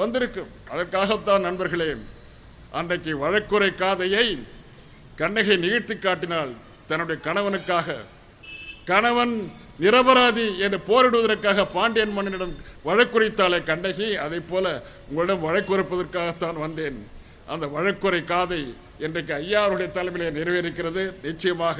வந்திருக்கும் 0.00 0.50
அதற்காகத்தான் 0.72 1.46
நண்பர்களே 1.46 1.90
அன்றைக்கு 2.78 3.12
வழக்குரை 3.22 3.70
காதையை 3.82 4.26
கண்ணகை 5.20 5.56
நிகழ்த்தி 5.64 5.94
காட்டினால் 5.96 6.52
தன்னுடைய 6.88 7.18
கணவனுக்காக. 7.24 7.88
கணவன் 8.90 9.34
நிரபராதி 9.82 10.46
என்று 10.64 10.78
போரிடுவதற்காக 10.88 11.64
பாண்டியன் 11.74 12.14
மன்னனிடம் 12.16 12.54
வழக்குரைத்தாலே 12.88 13.58
கண்ணகி 13.70 14.08
அதை 14.24 14.40
போல 14.50 14.66
உங்களிடம் 15.08 15.44
வழக்குரைப்பதற்காகத்தான் 15.46 16.58
வந்தேன். 16.64 16.98
அந்த 17.52 17.66
வழக்குரை 17.76 18.22
காதை 18.24 18.62
இன்றைக்கு 19.04 19.32
ஐயாருடைய 19.42 19.88
தலைமையிலே 19.96 20.30
நிறைவேறிக்கிறது. 20.38 21.04
நிச்சயமாக 21.22 21.78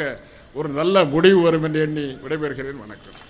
ஒரு 0.52 0.68
நல்ல 0.68 1.04
முடிவு 1.04 1.40
வரும் 1.40 1.62
என்று 1.62 1.80
எண்ணி 1.80 2.02
விடைபெறுகிறேன். 2.02 2.80
வணக்கம். 2.84 3.29